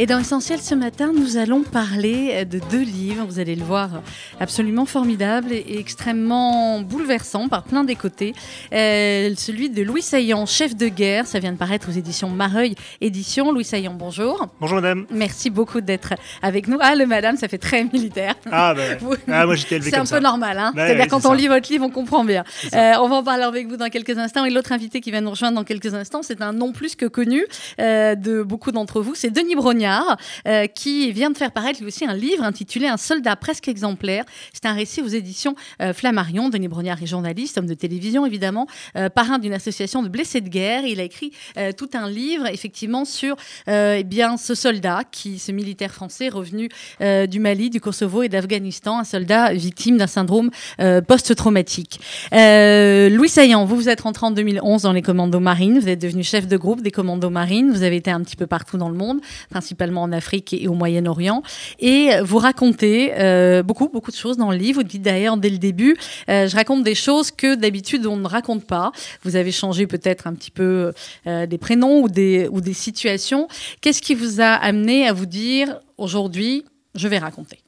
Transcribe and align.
Et 0.00 0.06
dans 0.06 0.20
Essentiel 0.20 0.60
ce 0.60 0.76
matin, 0.76 1.10
nous 1.12 1.38
allons 1.38 1.64
parler 1.64 2.44
de 2.44 2.60
deux 2.70 2.82
livres, 2.82 3.24
vous 3.26 3.40
allez 3.40 3.56
le 3.56 3.64
voir, 3.64 4.00
absolument 4.38 4.86
formidables 4.86 5.52
et 5.52 5.76
extrêmement 5.80 6.80
bouleversants 6.80 7.48
par 7.48 7.64
plein 7.64 7.82
des 7.82 7.96
côtés. 7.96 8.32
Euh, 8.72 9.34
celui 9.36 9.70
de 9.70 9.82
Louis 9.82 10.02
Saillant, 10.02 10.46
chef 10.46 10.76
de 10.76 10.86
guerre, 10.86 11.26
ça 11.26 11.40
vient 11.40 11.50
de 11.50 11.56
paraître 11.56 11.88
aux 11.88 11.92
éditions 11.92 12.28
Mareuil 12.28 12.76
Éditions. 13.00 13.50
Louis 13.50 13.64
Saillant, 13.64 13.94
bonjour. 13.94 14.46
Bonjour 14.60 14.76
madame. 14.76 15.04
Merci 15.10 15.50
beaucoup 15.50 15.80
d'être 15.80 16.14
avec 16.42 16.68
nous. 16.68 16.78
Ah, 16.80 16.94
le 16.94 17.04
madame, 17.04 17.36
ça 17.36 17.48
fait 17.48 17.58
très 17.58 17.82
militaire. 17.82 18.36
Ah, 18.52 18.74
ben, 18.74 18.98
ah 19.28 19.46
moi 19.46 19.56
j'étais 19.56 19.76
élevé 19.76 19.90
C'est 19.90 19.96
un 19.96 20.04
peu 20.04 20.20
normal, 20.20 20.58
hein. 20.58 20.72
C'est-à-dire 20.76 21.08
quand 21.08 21.26
on 21.26 21.30
ça. 21.30 21.34
lit 21.34 21.48
votre 21.48 21.72
livre, 21.72 21.84
on 21.84 21.90
comprend 21.90 22.24
bien. 22.24 22.44
Euh, 22.72 22.92
on 23.00 23.08
va 23.08 23.16
en 23.16 23.24
parler 23.24 23.42
avec 23.42 23.66
vous 23.66 23.76
dans 23.76 23.88
quelques 23.88 24.16
instants. 24.16 24.44
Et 24.44 24.50
l'autre 24.50 24.70
invité 24.70 25.00
qui 25.00 25.10
va 25.10 25.20
nous 25.20 25.30
rejoindre 25.30 25.56
dans 25.56 25.64
quelques 25.64 25.92
instants, 25.92 26.22
c'est 26.22 26.40
un 26.40 26.52
nom 26.52 26.70
plus 26.70 26.94
que 26.94 27.06
connu 27.06 27.44
euh, 27.80 28.14
de 28.14 28.44
beaucoup 28.44 28.70
d'entre 28.70 29.00
vous, 29.00 29.16
c'est 29.16 29.30
Denis 29.30 29.56
Brognard, 29.56 29.87
euh, 30.46 30.66
qui 30.66 31.12
vient 31.12 31.30
de 31.30 31.36
faire 31.36 31.52
paraître 31.52 31.80
lui 31.80 31.86
aussi 31.86 32.04
un 32.04 32.14
livre 32.14 32.44
intitulé 32.44 32.86
Un 32.86 32.96
soldat 32.96 33.36
presque 33.36 33.68
exemplaire. 33.68 34.24
C'est 34.52 34.66
un 34.66 34.72
récit 34.72 35.02
aux 35.02 35.08
éditions 35.08 35.54
euh, 35.82 35.92
Flammarion. 35.92 36.48
Denis 36.48 36.68
Brognard 36.68 37.02
est 37.02 37.06
journaliste, 37.06 37.58
homme 37.58 37.66
de 37.66 37.74
télévision 37.74 38.26
évidemment, 38.26 38.66
euh, 38.96 39.08
parrain 39.08 39.38
d'une 39.38 39.52
association 39.52 40.02
de 40.02 40.08
blessés 40.08 40.40
de 40.40 40.48
guerre. 40.48 40.84
Il 40.84 41.00
a 41.00 41.02
écrit 41.02 41.32
tout 41.76 41.90
un 41.94 42.08
livre 42.08 42.46
effectivement 42.46 43.04
sur 43.04 43.36
eh 43.66 44.04
bien 44.04 44.36
ce 44.36 44.54
soldat 44.54 45.02
qui, 45.10 45.38
ce 45.38 45.52
militaire 45.52 45.92
français 45.92 46.28
revenu 46.28 46.68
du 47.00 47.40
Mali, 47.40 47.70
du 47.70 47.80
Kosovo 47.80 48.22
et 48.22 48.28
d'Afghanistan, 48.28 48.98
un 48.98 49.04
soldat 49.04 49.52
victime 49.52 49.98
d'un 49.98 50.06
syndrome 50.06 50.50
post-traumatique. 51.06 52.00
Louis 52.32 53.28
Saillant, 53.28 53.64
vous 53.64 53.76
vous 53.76 53.88
êtes 53.88 54.02
rentré 54.02 54.26
en 54.26 54.30
2011 54.30 54.82
dans 54.82 54.92
les 54.92 55.02
commandos 55.02 55.40
marines, 55.40 55.78
vous 55.78 55.88
êtes 55.88 56.00
devenu 56.00 56.22
chef 56.22 56.46
de 56.46 56.56
groupe 56.56 56.82
des 56.82 56.90
commandos 56.90 57.30
marines, 57.30 57.70
vous 57.70 57.82
avez 57.82 57.96
été 57.96 58.10
un 58.10 58.20
petit 58.22 58.36
peu 58.36 58.46
partout 58.46 58.78
dans 58.78 58.88
le 58.88 58.96
monde, 58.96 59.20
principalement 59.50 59.77
en 59.82 60.12
Afrique 60.12 60.52
et 60.52 60.68
au 60.68 60.74
Moyen-Orient, 60.74 61.42
et 61.78 62.10
vous 62.22 62.38
racontez 62.38 63.12
euh, 63.18 63.62
beaucoup, 63.62 63.88
beaucoup 63.88 64.10
de 64.10 64.16
choses 64.16 64.36
dans 64.36 64.50
le 64.50 64.56
livre. 64.56 64.80
Vous 64.80 64.86
dites 64.86 65.02
d'ailleurs 65.02 65.36
dès 65.36 65.50
le 65.50 65.58
début, 65.58 65.96
euh, 66.28 66.48
je 66.48 66.56
raconte 66.56 66.82
des 66.82 66.94
choses 66.94 67.30
que 67.30 67.54
d'habitude 67.54 68.06
on 68.06 68.16
ne 68.16 68.28
raconte 68.28 68.66
pas. 68.66 68.92
Vous 69.22 69.36
avez 69.36 69.52
changé 69.52 69.86
peut-être 69.86 70.26
un 70.26 70.34
petit 70.34 70.50
peu 70.50 70.92
euh, 71.26 71.46
des 71.46 71.58
prénoms 71.58 72.02
ou 72.02 72.08
des, 72.08 72.48
situations. 72.72 73.48
Qu'est-ce 73.80 74.02
qui 74.02 74.14
vous 74.14 74.40
a 74.40 74.52
amené 74.52 75.08
à 75.08 75.12
vous 75.12 75.26
dire 75.26 75.80
aujourd'hui, 75.96 76.64
je 76.94 77.08
vais 77.08 77.18
raconter? 77.18 77.58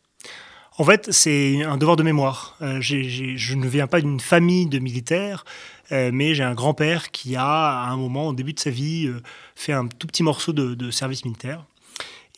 En 0.79 0.85
fait, 0.85 1.09
c'est 1.11 1.63
un 1.63 1.77
devoir 1.79 1.97
de 1.97 2.03
mémoire. 2.03 2.57
Je 2.61 3.55
ne 3.55 3.67
viens 3.67 3.87
pas 3.87 4.01
d'une 4.01 4.21
famille 4.21 4.67
de 4.67 4.79
militaires, 4.79 5.45
mais 5.91 6.35
j'ai 6.35 6.43
un 6.43 6.55
grand-père 6.55 7.11
qui 7.11 7.37
a, 7.37 7.45
à 7.45 7.89
un 7.89 7.97
moment, 7.97 8.29
au 8.29 8.33
début 8.35 8.53
de 8.53 8.61
sa 8.61 8.71
vie, 8.71 9.11
fait 9.55 9.73
un 9.73 9.87
tout 9.87 10.07
petit 10.07 10.23
morceau 10.23 10.53
de 10.53 10.91
service 10.91 11.25
militaire. 11.25 11.65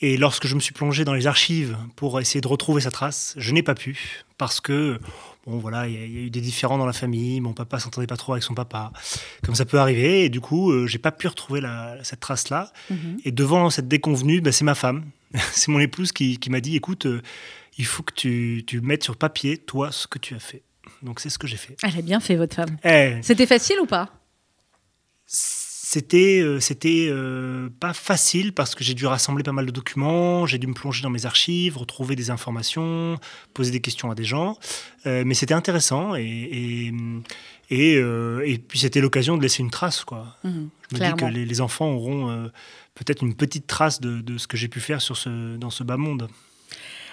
Et 0.04 0.16
lorsque 0.16 0.46
je 0.48 0.54
me 0.56 0.60
suis 0.60 0.74
plongé 0.74 1.04
dans 1.04 1.14
les 1.14 1.26
archives 1.28 1.76
pour 1.96 2.20
essayer 2.20 2.40
de 2.40 2.48
retrouver 2.48 2.80
sa 2.82 2.90
trace, 2.90 3.34
je 3.36 3.52
n'ai 3.52 3.62
pas 3.62 3.74
pu 3.76 4.22
parce 4.36 4.60
que 4.60 4.98
bon 5.46 5.58
voilà, 5.58 5.86
il 5.86 5.94
y, 5.94 5.96
a- 5.96 6.04
il 6.04 6.12
y 6.12 6.18
a 6.18 6.20
eu 6.22 6.30
des 6.30 6.40
différends 6.40 6.76
dans 6.76 6.86
la 6.86 6.92
famille. 6.92 7.40
Mon 7.40 7.52
papa 7.52 7.78
s'entendait 7.78 8.08
pas 8.08 8.16
trop 8.16 8.32
avec 8.32 8.42
son 8.42 8.54
papa, 8.54 8.92
comme 9.44 9.54
ça 9.54 9.64
peut 9.64 9.78
arriver. 9.78 10.24
Et 10.24 10.28
du 10.28 10.40
coup, 10.40 10.72
euh, 10.72 10.86
j'ai 10.88 10.98
pas 10.98 11.12
pu 11.12 11.28
retrouver 11.28 11.60
la- 11.60 12.02
cette 12.02 12.18
trace-là. 12.20 12.72
Et 13.24 13.30
devant 13.30 13.70
cette 13.70 13.86
déconvenue, 13.88 14.40
bah, 14.40 14.50
c'est 14.50 14.64
ma 14.64 14.74
femme, 14.74 15.04
c'est 15.52 15.68
mon 15.68 15.78
épouse 15.78 16.10
qui, 16.10 16.38
qui 16.38 16.50
m'a 16.50 16.60
dit 16.60 16.74
écoute, 16.76 17.06
euh, 17.06 17.22
il 17.78 17.86
faut 17.86 18.02
que 18.02 18.12
tu, 18.12 18.64
tu 18.66 18.80
mettes 18.80 19.04
sur 19.04 19.16
papier, 19.16 19.56
toi, 19.56 19.92
ce 19.92 20.08
que 20.08 20.18
tu 20.18 20.34
as 20.34 20.40
fait. 20.40 20.62
Donc 21.02 21.20
c'est 21.20 21.30
ce 21.30 21.38
que 21.38 21.46
j'ai 21.46 21.56
fait. 21.56 21.76
Elle 21.84 21.96
a 21.96 22.02
bien 22.02 22.18
fait, 22.18 22.34
votre 22.34 22.56
femme. 22.56 22.76
Eh, 22.84 23.18
C'était 23.22 23.46
facile 23.46 23.78
ou 23.80 23.86
pas? 23.86 24.10
C'était 25.92 26.40
euh, 26.40 26.58
c'était 26.58 27.08
euh, 27.10 27.68
pas 27.78 27.92
facile 27.92 28.54
parce 28.54 28.74
que 28.74 28.82
j'ai 28.82 28.94
dû 28.94 29.04
rassembler 29.04 29.42
pas 29.42 29.52
mal 29.52 29.66
de 29.66 29.70
documents, 29.70 30.46
j'ai 30.46 30.56
dû 30.56 30.66
me 30.66 30.72
plonger 30.72 31.02
dans 31.02 31.10
mes 31.10 31.26
archives, 31.26 31.76
retrouver 31.76 32.16
des 32.16 32.30
informations, 32.30 33.18
poser 33.52 33.72
des 33.72 33.80
questions 33.80 34.10
à 34.10 34.14
des 34.14 34.24
gens. 34.24 34.56
Euh, 35.04 35.22
mais 35.26 35.34
c'était 35.34 35.52
intéressant 35.52 36.14
et, 36.16 36.22
et, 36.22 36.92
et, 37.68 37.96
euh, 37.96 38.40
et 38.46 38.56
puis 38.56 38.78
c'était 38.78 39.02
l'occasion 39.02 39.36
de 39.36 39.42
laisser 39.42 39.60
une 39.62 39.70
trace. 39.70 40.02
Quoi. 40.02 40.34
Mhm, 40.44 40.70
Je 40.90 40.96
me 40.96 41.10
dis 41.10 41.14
que 41.14 41.26
les, 41.26 41.44
les 41.44 41.60
enfants 41.60 41.90
auront 41.90 42.50
peut-être 42.94 43.22
une 43.22 43.34
petite 43.34 43.66
trace 43.66 44.00
de, 44.00 44.22
de 44.22 44.38
ce 44.38 44.46
que 44.46 44.56
j'ai 44.56 44.68
pu 44.68 44.80
faire 44.80 45.02
sur 45.02 45.18
ce, 45.18 45.56
dans 45.58 45.70
ce 45.70 45.84
bas 45.84 45.98
monde. 45.98 46.26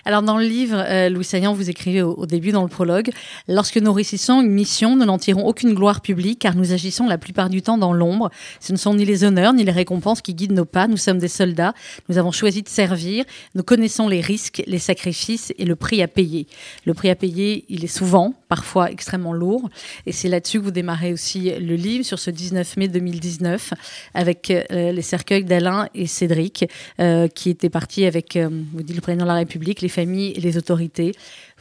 Alors, 0.05 0.21
dans 0.21 0.37
le 0.37 0.45
livre, 0.45 0.77
euh, 0.77 1.09
Louis 1.09 1.25
Saillant, 1.25 1.53
vous 1.53 1.69
écrivez 1.69 2.01
au, 2.01 2.25
début 2.25 2.51
dans 2.51 2.63
le 2.63 2.69
prologue 2.69 3.09
Lorsque 3.47 3.77
nous 3.77 3.91
réussissons 3.91 4.41
une 4.41 4.51
mission, 4.51 4.95
nous 4.95 5.05
n'en 5.05 5.17
tirons 5.17 5.45
aucune 5.45 5.73
gloire 5.73 6.01
publique, 6.01 6.39
car 6.39 6.55
nous 6.55 6.71
agissons 6.71 7.07
la 7.07 7.17
plupart 7.17 7.49
du 7.49 7.61
temps 7.61 7.77
dans 7.77 7.93
l'ombre. 7.93 8.29
Ce 8.59 8.71
ne 8.71 8.77
sont 8.77 8.93
ni 8.93 9.05
les 9.05 9.23
honneurs, 9.23 9.53
ni 9.53 9.63
les 9.63 9.71
récompenses 9.71 10.21
qui 10.21 10.33
guident 10.33 10.53
nos 10.53 10.65
pas. 10.65 10.87
Nous 10.87 10.97
sommes 10.97 11.17
des 11.17 11.27
soldats. 11.27 11.73
Nous 12.07 12.17
avons 12.17 12.31
choisi 12.31 12.61
de 12.61 12.69
servir. 12.69 13.25
Nous 13.55 13.63
connaissons 13.63 14.07
les 14.07 14.21
risques, 14.21 14.63
les 14.67 14.79
sacrifices 14.79 15.53
et 15.57 15.65
le 15.65 15.75
prix 15.75 16.01
à 16.01 16.07
payer. 16.07 16.47
Le 16.85 16.93
prix 16.93 17.09
à 17.09 17.15
payer, 17.15 17.65
il 17.69 17.83
est 17.83 17.87
souvent, 17.87 18.33
parfois 18.47 18.91
extrêmement 18.91 19.33
lourd. 19.33 19.69
Et 20.05 20.11
c'est 20.11 20.29
là-dessus 20.29 20.59
que 20.59 20.63
vous 20.63 20.71
démarrez 20.71 21.11
aussi 21.11 21.51
le 21.59 21.75
livre, 21.75 22.05
sur 22.05 22.19
ce 22.19 22.31
19 22.31 22.77
mai 22.77 22.87
2019, 22.87 23.73
avec 24.13 24.49
euh, 24.49 24.91
les 24.91 25.01
cercueils 25.01 25.43
d'Alain 25.43 25.87
et 25.93 26.07
Cédric, 26.07 26.65
euh, 26.99 27.27
qui 27.27 27.49
étaient 27.49 27.69
partis 27.69 28.05
avec, 28.05 28.37
vous 28.37 28.83
dites 28.83 28.95
le 28.95 29.01
président 29.01 29.25
de 29.25 29.29
la 29.29 29.35
République, 29.35 29.81
les 29.81 29.88
familles 29.89 30.31
et 30.35 30.39
les 30.39 30.57
autorités. 30.57 31.11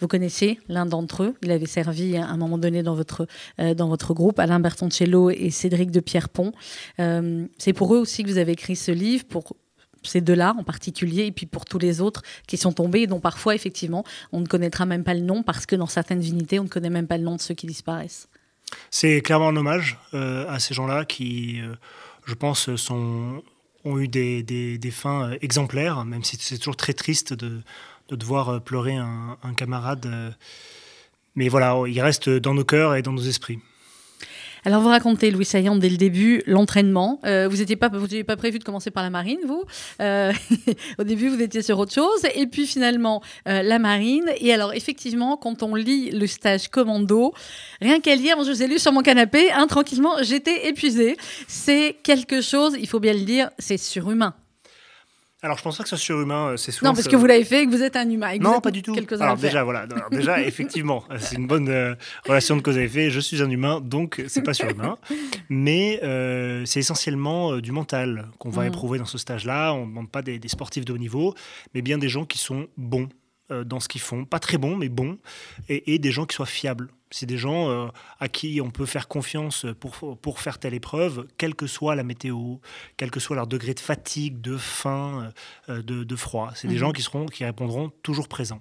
Vous 0.01 0.07
connaissez 0.09 0.59
l'un 0.69 0.87
d'entre 0.87 1.25
eux. 1.25 1.35
Il 1.43 1.51
avait 1.51 1.67
servi 1.67 2.17
à 2.17 2.27
un 2.27 2.37
moment 2.37 2.59
donné 2.59 2.83
dans 2.83 2.95
votre, 2.95 3.27
euh, 3.61 3.75
dans 3.75 3.89
votre 3.89 4.15
groupe, 4.15 4.39
Alain 4.39 4.61
Bertoncello 4.61 5.31
et 5.31 5.51
Cédric 5.51 5.91
de 5.91 6.01
Pierrepont. 6.01 6.53
Euh, 7.01 7.47
c'est 7.59 7.73
pour 7.73 7.95
eux 7.95 7.99
aussi 7.99 8.23
que 8.23 8.29
vous 8.29 8.39
avez 8.39 8.53
écrit 8.53 8.77
ce 8.77 8.93
livre, 8.93 9.25
pour 9.25 9.57
ces 10.05 10.21
deux-là 10.21 10.55
en 10.57 10.63
particulier, 10.63 11.27
et 11.27 11.33
puis 11.33 11.47
pour 11.47 11.65
tous 11.65 11.79
les 11.79 12.01
autres 12.01 12.23
qui 12.47 12.57
sont 12.57 12.73
tombés 12.73 13.01
et 13.01 13.07
dont 13.09 13.19
parfois, 13.21 13.55
effectivement, 13.57 14.05
on 14.31 14.41
ne 14.41 14.47
connaîtra 14.47 14.87
même 14.87 15.03
pas 15.03 15.15
le 15.15 15.21
nom, 15.21 15.43
parce 15.43 15.67
que 15.67 15.75
dans 15.75 15.89
certaines 15.89 16.25
unités, 16.25 16.61
on 16.61 16.65
ne 16.65 16.69
connaît 16.69 16.89
même 16.91 17.09
pas 17.09 17.19
le 17.19 17.25
nom 17.25 17.35
de 17.35 17.41
ceux 17.41 17.55
qui 17.55 17.67
disparaissent. 17.67 18.29
C'est 18.91 19.21
clairement 19.23 19.49
un 19.49 19.57
hommage 19.57 19.99
euh, 20.15 20.47
à 20.49 20.61
ces 20.61 20.73
gens-là 20.75 21.05
qui, 21.05 21.61
euh, 21.61 21.75
je 22.27 22.35
pense, 22.35 22.69
ont 22.69 23.99
eu 23.99 24.09
des, 24.09 24.43
des- 24.43 24.91
fins 24.91 25.33
exemplaires, 25.41 26.05
même 26.05 26.23
si 26.23 26.37
c'est 26.39 26.59
toujours 26.59 26.77
très 26.77 26.93
triste 26.93 27.33
de, 27.33 27.61
de 28.09 28.17
devoir 28.17 28.49
euh, 28.49 28.59
pleurer 28.61 28.97
un, 28.97 29.55
camarade. 29.57 30.07
euh. 30.07 30.31
mais 31.35 31.49
voilà, 31.49 31.77
il 31.87 32.01
reste 32.01 32.29
dans 32.29 32.55
nos 32.55 32.65
cœurs 32.65 32.97
et 32.97 33.03
dans 33.03 33.13
nos 33.13 33.23
esprits. 33.23 33.59
Alors, 34.65 34.83
vous 34.83 34.89
racontez, 34.89 35.31
Louis 35.31 35.45
Saillant, 35.45 35.77
dès 35.77 35.89
le 35.89 35.97
début, 35.97 36.43
l'entraînement. 36.47 37.21
Euh, 37.25 37.47
vous 37.49 37.59
n'étiez 37.59 37.77
pas, 37.77 37.89
pas 37.91 38.37
prévu 38.37 38.59
de 38.59 38.65
commencer 38.65 38.91
par 38.91 39.05
la 39.05 39.09
marine, 39.09 39.39
vous. 39.47 39.63
Au 40.99 41.05
début, 41.05 41.29
vous 41.29 41.41
étiez 41.41 41.63
sur 41.63 41.79
autre 41.79 41.95
chose. 41.95 42.27
Et 42.35 42.47
puis, 42.49 42.67
finalement, 42.67 43.23
la 43.47 43.79
marine. 43.79 44.29
Et 44.41 44.53
alors, 44.53 44.75
effectivement, 44.75 45.37
quand 45.37 45.63
on 45.63 45.77
lit 45.77 46.11
le 46.11 46.27
stage 46.27 46.69
commando, 46.69 47.33
rien 47.81 48.01
qu'à 48.01 48.17
lire, 48.17 48.37
moi, 48.37 48.45
je 48.45 48.51
vous 48.51 48.63
ai 48.63 48.67
lu 48.67 48.81
sur 48.81 48.93
mon 48.93 49.03
canapé, 49.03 49.51
hein, 49.53 49.69
tranquillement, 49.69 50.17
j'étais 50.23 50.69
épuisée. 50.69 51.17
C'est 51.47 51.97
quelque 52.03 52.41
chose, 52.41 52.77
il 52.81 52.89
faut 52.89 53.01
bien 53.01 53.15
le 53.15 53.21
dire, 53.23 53.51
c'est 53.59 53.79
surhumain. 53.79 54.35
Alors, 55.41 55.57
je 55.57 55.63
pense 55.63 55.77
pas 55.79 55.85
que 55.85 55.89
ce 55.89 55.97
surhumain, 55.97 56.49
euh, 56.49 56.57
c'est 56.57 56.73
souvent. 56.73 56.91
Non, 56.91 56.95
parce 56.97 57.07
que 57.07 57.15
vous 57.15 57.27
l'avez 57.27 57.45
fait 57.45 57.63
et 57.63 57.67
que 57.67 57.71
vous 57.71 57.83
êtes 57.85 57.95
un 57.95 58.11
humain. 58.11 58.31
et 58.31 58.39
que 58.39 58.43
vous 58.45 58.51
Non, 58.51 58.57
êtes 58.57 58.63
pas 58.65 58.71
du 58.73 58.83
tout. 58.83 58.95
Alors 59.21 59.37
déjà, 59.37 59.63
voilà. 59.63 59.81
Alors, 59.81 60.09
déjà, 60.11 60.43
effectivement, 60.43 61.05
euh, 61.11 61.17
c'est 61.21 61.37
une 61.37 61.47
bonne 61.47 61.69
euh, 61.69 61.95
relation 62.27 62.57
de 62.57 62.61
cause 62.63 62.77
à 62.77 62.83
effet. 62.83 63.11
Je 63.11 63.21
suis 63.21 63.41
un 63.41 63.49
humain, 63.49 63.81
donc 63.81 64.21
c'est 64.27 64.43
pas 64.43 64.53
surhumain. 64.55 64.99
Mais 65.49 66.01
euh, 66.03 66.65
c'est 66.67 66.81
essentiellement 66.81 67.53
euh, 67.53 67.61
du 67.61 67.71
mental 67.71 68.27
qu'on 68.39 68.51
va 68.51 68.63
Mhm. 68.63 68.69
éprouver 68.69 68.99
dans 68.99 69.05
ce 69.05 69.17
stage-là. 69.19 69.73
On 69.75 69.83
ne 69.83 69.91
demande 69.91 70.11
pas 70.11 70.23
des, 70.23 70.41
des 70.41 70.49
sportifs 70.49 70.85
de 70.85 70.93
haut 70.93 70.99
niveau, 70.99 71.35
mais 71.73 71.83
bien 71.83 71.99
des 71.99 72.09
gens 72.09 72.25
qui 72.25 72.39
sont 72.39 72.67
bons 72.77 73.05
euh, 73.05 73.07
dans 73.51 73.81
ce 73.81 73.89
qu'ils 73.89 74.01
font. 74.01 74.25
Pas 74.25 74.39
très 74.41 74.59
bons, 74.59 74.77
mais 74.77 74.89
bons. 74.89 75.19
Et, 75.69 75.95
et 75.95 75.99
des 75.99 76.11
gens 76.11 76.27
qui 76.27 76.35
soient 76.37 76.47
fiables. 76.47 76.91
C'est 77.11 77.25
des 77.25 77.39
gens 77.39 77.71
euh, 77.71 77.87
à 78.21 78.29
qui 78.29 78.61
on 78.63 78.71
peut 78.71 78.85
faire 78.85 79.09
confiance 79.09 79.65
pour, 79.81 80.19
pour 80.21 80.41
faire 80.41 80.59
telle 80.59 80.75
épreuve, 80.75 81.27
quelle 81.39 81.55
que 81.55 81.67
soit 81.67 81.95
la 81.95 82.03
météo, 82.03 82.57
quel 82.99 83.11
que 83.11 83.19
soit 83.21 83.35
leur 83.37 83.47
degré 83.47 83.73
de 83.73 83.81
fatigue, 83.81 84.43
de 84.43 84.59
faim, 84.59 85.33
euh, 85.71 85.81
de, 85.81 86.05
de 86.05 86.17
froid. 86.17 86.53
C'est 86.55 86.69
des 86.69 86.75
Mhm. 86.75 86.81
gens 86.81 86.93
qui, 86.93 87.01
seront, 87.01 87.25
qui 87.25 87.45
répondront 87.47 87.91
toujours 88.03 88.29
présents. 88.29 88.61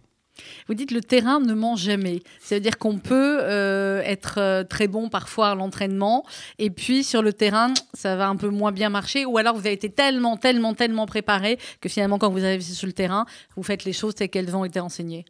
Vous 0.68 0.74
dites 0.74 0.92
le 0.92 1.02
terrain 1.02 1.40
ne 1.40 1.54
ment 1.54 1.76
jamais. 1.76 2.22
Ça 2.40 2.56
veut 2.56 2.62
dire 2.62 2.78
qu'on 2.78 2.98
peut 2.98 3.40
euh, 3.42 4.02
être 4.04 4.40
euh, 4.40 4.64
très 4.64 4.88
bon 4.88 5.10
parfois 5.10 5.50
à 5.50 5.56
l'entraînement 5.56 6.26
et 6.60 6.70
puis 6.70 7.04
sur 7.04 7.22
le 7.22 7.34
terrain, 7.34 7.74
ça 7.94 8.16
va 8.16 8.28
un 8.28 8.36
peu 8.36 8.50
moins 8.50 8.72
bien 8.72 8.90
marcher 8.90 9.26
ou 9.26 9.38
alors 9.38 9.56
vous 9.56 9.62
avez 9.62 9.74
été 9.74 9.90
tellement, 9.90 10.38
tellement, 10.38 10.74
tellement 10.74 11.06
préparé 11.06 11.58
que 11.82 11.90
finalement 11.90 12.18
quand 12.18 12.30
vous 12.30 12.44
arrivez 12.44 12.62
sur 12.62 12.88
le 12.88 12.94
terrain, 12.94 13.26
vous 13.56 13.64
faites 13.64 13.86
les 13.86 13.94
choses 13.94 14.16
telles 14.16 14.30
qu'elles 14.30 14.56
ont 14.56 14.66
été 14.66 14.80
enseignées. 14.80 15.26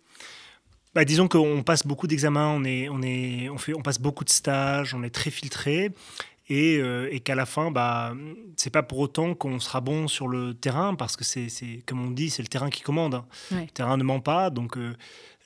Bah, 0.97 1.05
disons 1.05 1.27
qu'on 1.27 1.61
passe 1.61 1.85
beaucoup 1.85 2.07
d'examens, 2.07 2.47
on, 2.47 2.63
est, 2.63 2.89
on, 2.89 3.03
est, 3.03 3.49
on, 3.49 3.57
fait, 3.59 3.75
on 3.75 3.81
passe 3.81 3.99
beaucoup 3.99 4.23
de 4.23 4.31
stages, 4.31 4.95
on 4.95 5.03
est 5.03 5.13
très 5.13 5.29
filtré. 5.29 5.91
Et, 6.49 6.77
euh, 6.79 7.09
et 7.11 7.19
qu'à 7.19 7.35
la 7.35 7.45
fin, 7.45 7.71
bah, 7.71 8.13
c'est 8.55 8.69
pas 8.69 8.83
pour 8.83 8.99
autant 8.99 9.33
qu'on 9.33 9.59
sera 9.59 9.81
bon 9.81 10.07
sur 10.07 10.27
le 10.29 10.53
terrain, 10.53 10.95
parce 10.95 11.17
que 11.17 11.25
c'est, 11.25 11.49
c'est- 11.49 11.83
comme 11.85 12.01
on 12.05 12.11
dit, 12.11 12.29
c'est 12.29 12.41
le 12.41 12.47
terrain 12.47 12.69
qui 12.69 12.81
commande. 12.81 13.15
hein. 13.15 13.25
Ouais. 13.51 13.61
Le 13.65 13.71
terrain 13.71 13.97
ne 13.97 14.03
ment 14.03 14.21
pas, 14.21 14.49
donc 14.49 14.77
euh, 14.77 14.95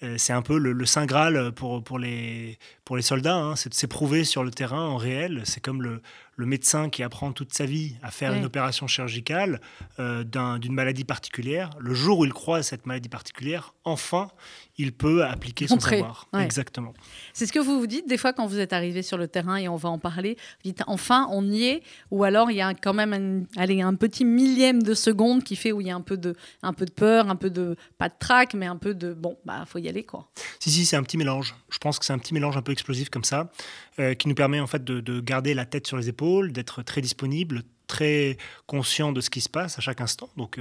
euh, 0.04 0.16
c'est 0.18 0.34
un 0.34 0.42
peu 0.44 0.58
le, 0.60 0.86
saint 0.86 1.06
graal 1.08 1.52
pour, 1.54 1.84
pour, 1.84 1.98
les, 1.98 2.58
pour 2.92 2.98
les 2.98 3.04
soldats, 3.04 3.38
hein. 3.38 3.56
c'est 3.56 3.70
de 3.70 3.74
s'éprouver 3.74 4.26
sur 4.26 4.44
le 4.44 4.52
terrain 4.52 4.86
en 4.86 4.98
réel. 4.98 5.44
C'est 5.46 5.62
comme 5.62 5.82
le, 5.82 6.02
le 6.42 6.48
médecin 6.48 6.90
qui 6.90 7.04
apprend 7.04 7.34
toute 7.34 7.54
sa 7.54 7.66
vie 7.66 7.96
à 8.02 8.10
faire 8.10 8.34
une 8.34 8.46
opération 8.46 8.88
chirurgicale 8.88 9.62
euh, 10.00 10.24
d'une 10.24 10.74
maladie 10.74 11.04
particulière, 11.04 11.70
le 11.80 11.94
jour 11.94 12.20
où 12.20 12.26
il 12.26 12.34
croise 12.34 12.66
cette 12.68 12.88
maladie 12.88 13.10
particulière, 13.10 13.76
enfin, 13.84 14.30
il 14.78 14.92
peut 14.92 15.24
appliquer 15.24 15.68
son 15.68 15.80
savoir. 15.80 16.28
Exactement. 16.40 16.94
C'est 17.34 17.46
ce 17.46 17.54
que 17.54 17.60
vous 17.60 17.80
vous 17.80 17.86
dites 17.86 18.08
des 18.08 18.18
fois 18.18 18.34
quand 18.34 18.48
vous 18.48 18.60
êtes 18.60 18.74
arrivé 18.74 19.04
sur 19.04 19.18
le 19.18 19.28
terrain 19.28 19.58
et 19.58 19.68
on 19.68 19.76
va 19.76 19.90
en 19.90 20.00
parler. 20.00 20.36
Vous 20.64 20.72
dites 20.72 20.82
enfin, 20.88 21.28
on 21.32 21.46
y 21.46 21.66
est, 21.66 21.84
ou 22.10 22.24
alors 22.24 22.50
il 22.50 22.58
y 22.58 22.62
a 22.62 22.74
quand 22.74 22.94
même 22.94 23.14
un, 23.14 23.62
allez, 23.62 23.82
un 23.82 23.94
petit 23.94 24.26
millième 24.26 24.82
de 24.82 24.96
seconde 24.96 25.44
qui 25.44 25.56
fait 25.56 25.72
où 25.72 25.80
il 25.80 25.88
y 25.88 25.92
a 25.92 25.96
un 25.96 26.02
peu 26.02 26.18
de, 26.18 26.36
un 26.64 26.74
peu 26.74 26.86
de 26.86 26.92
peur, 26.92 27.30
un 27.30 27.36
peu 27.36 27.52
de, 27.52 27.76
pas 28.00 28.10
de 28.10 28.16
trac, 28.18 28.56
mais 28.56 28.66
un 28.66 28.78
peu 28.78 28.96
de, 28.96 29.14
bon, 29.14 29.38
bah, 29.46 29.66
faut 29.68 29.78
y 29.78 29.88
aller 29.88 30.04
quoi. 30.04 30.28
Si, 30.60 30.72
si, 30.72 30.86
c'est 30.86 30.96
un 30.96 31.04
petit 31.04 31.18
mélange. 31.18 31.56
Je 31.70 31.78
pense 31.78 32.00
que 32.00 32.06
c'est 32.06 32.14
un 32.14 32.20
petit 32.20 32.34
mélange 32.34 32.58
un 32.58 32.62
peu 32.64 32.72
explosif 32.82 33.10
comme 33.10 33.24
ça, 33.24 33.52
euh, 34.00 34.16
qui 34.16 34.28
nous 34.28 34.36
permet 34.36 34.60
en 34.60 34.68
fait 34.68 34.84
de, 34.84 35.00
de 35.00 35.20
garder 35.22 35.54
la 35.54 35.66
tête 35.66 35.86
sur 35.88 35.98
les 35.98 36.10
épaules 36.10 36.52
d'être 36.52 36.82
très 36.82 37.02
disponible, 37.02 37.64
très 37.88 38.38
conscient 38.66 39.12
de 39.12 39.22
ce 39.22 39.30
qui 39.30 39.42
se 39.42 39.50
passe 39.50 39.78
à 39.78 39.82
chaque 39.82 40.02
instant. 40.02 40.30
Donc 40.38 40.60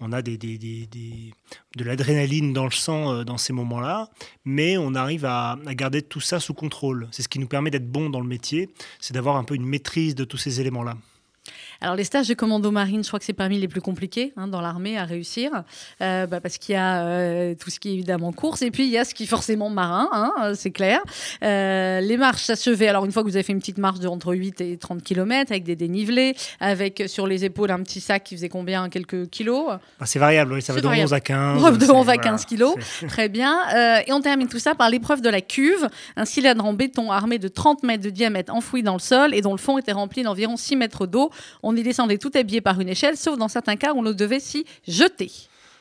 on, 0.00 0.12
a 0.12 0.20
de 0.20 1.84
l'adrénaline 1.84 2.52
dans 2.52 2.64
le 2.64 2.72
sang 2.72 3.12
euh, 3.12 3.24
dans 3.24 3.38
ces 3.38 3.52
moments-là, 3.52 4.08
mais 4.44 4.76
on 4.76 4.94
arrive 4.96 5.24
à, 5.24 5.58
à, 5.64 5.74
garder 5.74 6.02
tout 6.02 6.20
ça 6.20 6.40
sous 6.40 6.54
contrôle. 6.54 7.06
C'est 7.12 7.22
ce 7.22 7.28
qui 7.28 7.38
nous 7.38 7.46
permet 7.46 7.70
d'être 7.70 7.88
bon 7.88 8.10
dans 8.10 8.20
le 8.20 8.26
métier, 8.26 8.70
c'est 8.98 9.14
d'avoir 9.14 9.36
un 9.36 9.44
peu 9.44 9.54
une 9.54 9.66
maîtrise 9.66 10.16
de 10.16 10.24
tous 10.24 10.38
ces 10.38 10.60
éléments-là. 10.60 10.96
Alors 11.82 11.96
les 11.96 12.04
stages 12.04 12.28
de 12.28 12.34
commando 12.34 12.70
marine, 12.70 13.02
je 13.02 13.08
crois 13.08 13.18
que 13.18 13.24
c'est 13.24 13.32
parmi 13.32 13.58
les 13.58 13.66
plus 13.66 13.80
compliqués 13.80 14.32
hein, 14.36 14.46
dans 14.46 14.60
l'armée 14.60 14.96
à 14.96 15.04
réussir, 15.04 15.50
euh, 16.00 16.28
bah, 16.28 16.40
parce 16.40 16.56
qu'il 16.58 16.76
y 16.76 16.78
a 16.78 17.02
euh, 17.02 17.54
tout 17.56 17.70
ce 17.70 17.80
qui 17.80 17.88
est 17.88 17.94
évidemment 17.94 18.32
course, 18.32 18.62
et 18.62 18.70
puis 18.70 18.84
il 18.84 18.90
y 18.90 18.98
a 18.98 19.04
ce 19.04 19.14
qui 19.14 19.24
est 19.24 19.26
forcément 19.26 19.68
marin, 19.68 20.08
hein, 20.12 20.32
euh, 20.44 20.54
c'est 20.56 20.70
clair. 20.70 21.00
les 21.40 22.16
marches 22.16 22.44
s'achevaient, 22.44 22.86
alors 22.86 23.04
une 23.04 23.10
fois 23.10 23.24
que 23.24 23.28
vous 23.28 23.34
avez 23.34 23.42
fait 23.42 23.52
une 23.52 23.58
petite 23.58 23.78
marche 23.78 23.98
de 23.98 24.06
entre 24.06 24.32
8 24.32 24.60
et 24.60 24.76
30 24.76 25.02
km, 25.02 25.50
avec 25.50 25.64
des 25.64 25.74
dénivelés, 25.74 26.36
avec 26.60 27.02
sur 27.08 27.26
les 27.26 27.44
épaules 27.44 27.72
un 27.72 27.82
petit 27.82 28.00
sac 28.00 28.22
qui 28.22 28.36
faisait 28.36 28.48
combien 28.48 28.88
Quelques 28.88 29.28
kilos? 29.30 29.66
Bah, 29.66 30.06
C'est 30.06 30.20
variable, 30.20 30.52
oui, 30.52 30.62
ça 30.62 30.72
va 30.72 30.80
de 30.80 30.86
11 30.86 31.12
à 31.12 31.20
15. 31.20 31.78
De 31.78 31.90
11 31.90 32.08
à 32.08 32.16
15 32.16 32.44
kilos, 32.44 32.76
très 33.08 33.28
bien. 33.28 33.58
et 34.06 34.12
on 34.12 34.20
termine 34.20 34.46
tout 34.46 34.60
ça 34.60 34.76
par 34.76 34.88
l'épreuve 34.88 35.20
de 35.20 35.30
la 35.30 35.40
cuve, 35.40 35.88
un 36.14 36.26
cylindre 36.26 36.64
en 36.64 36.74
béton 36.74 37.10
armé 37.10 37.40
de 37.40 37.48
30 37.48 37.82
mètres 37.82 38.04
de 38.04 38.10
diamètre 38.10 38.54
enfoui 38.54 38.84
dans 38.84 38.92
le 38.92 39.00
sol 39.00 39.34
et 39.34 39.40
dont 39.40 39.50
le 39.50 39.58
fond 39.58 39.78
était 39.78 39.90
rempli 39.90 40.22
d'environ 40.22 40.56
6 40.56 40.76
mètres 40.76 41.06
d'eau. 41.08 41.30
On 41.64 41.71
y 41.76 41.82
descendait 41.82 42.18
tout 42.18 42.30
habillé 42.34 42.60
par 42.60 42.80
une 42.80 42.88
échelle, 42.88 43.16
sauf 43.16 43.38
dans 43.38 43.48
certains 43.48 43.76
cas 43.76 43.92
où 43.92 43.98
on 43.98 44.12
devait 44.12 44.40
s'y 44.40 44.64
jeter. 44.86 45.30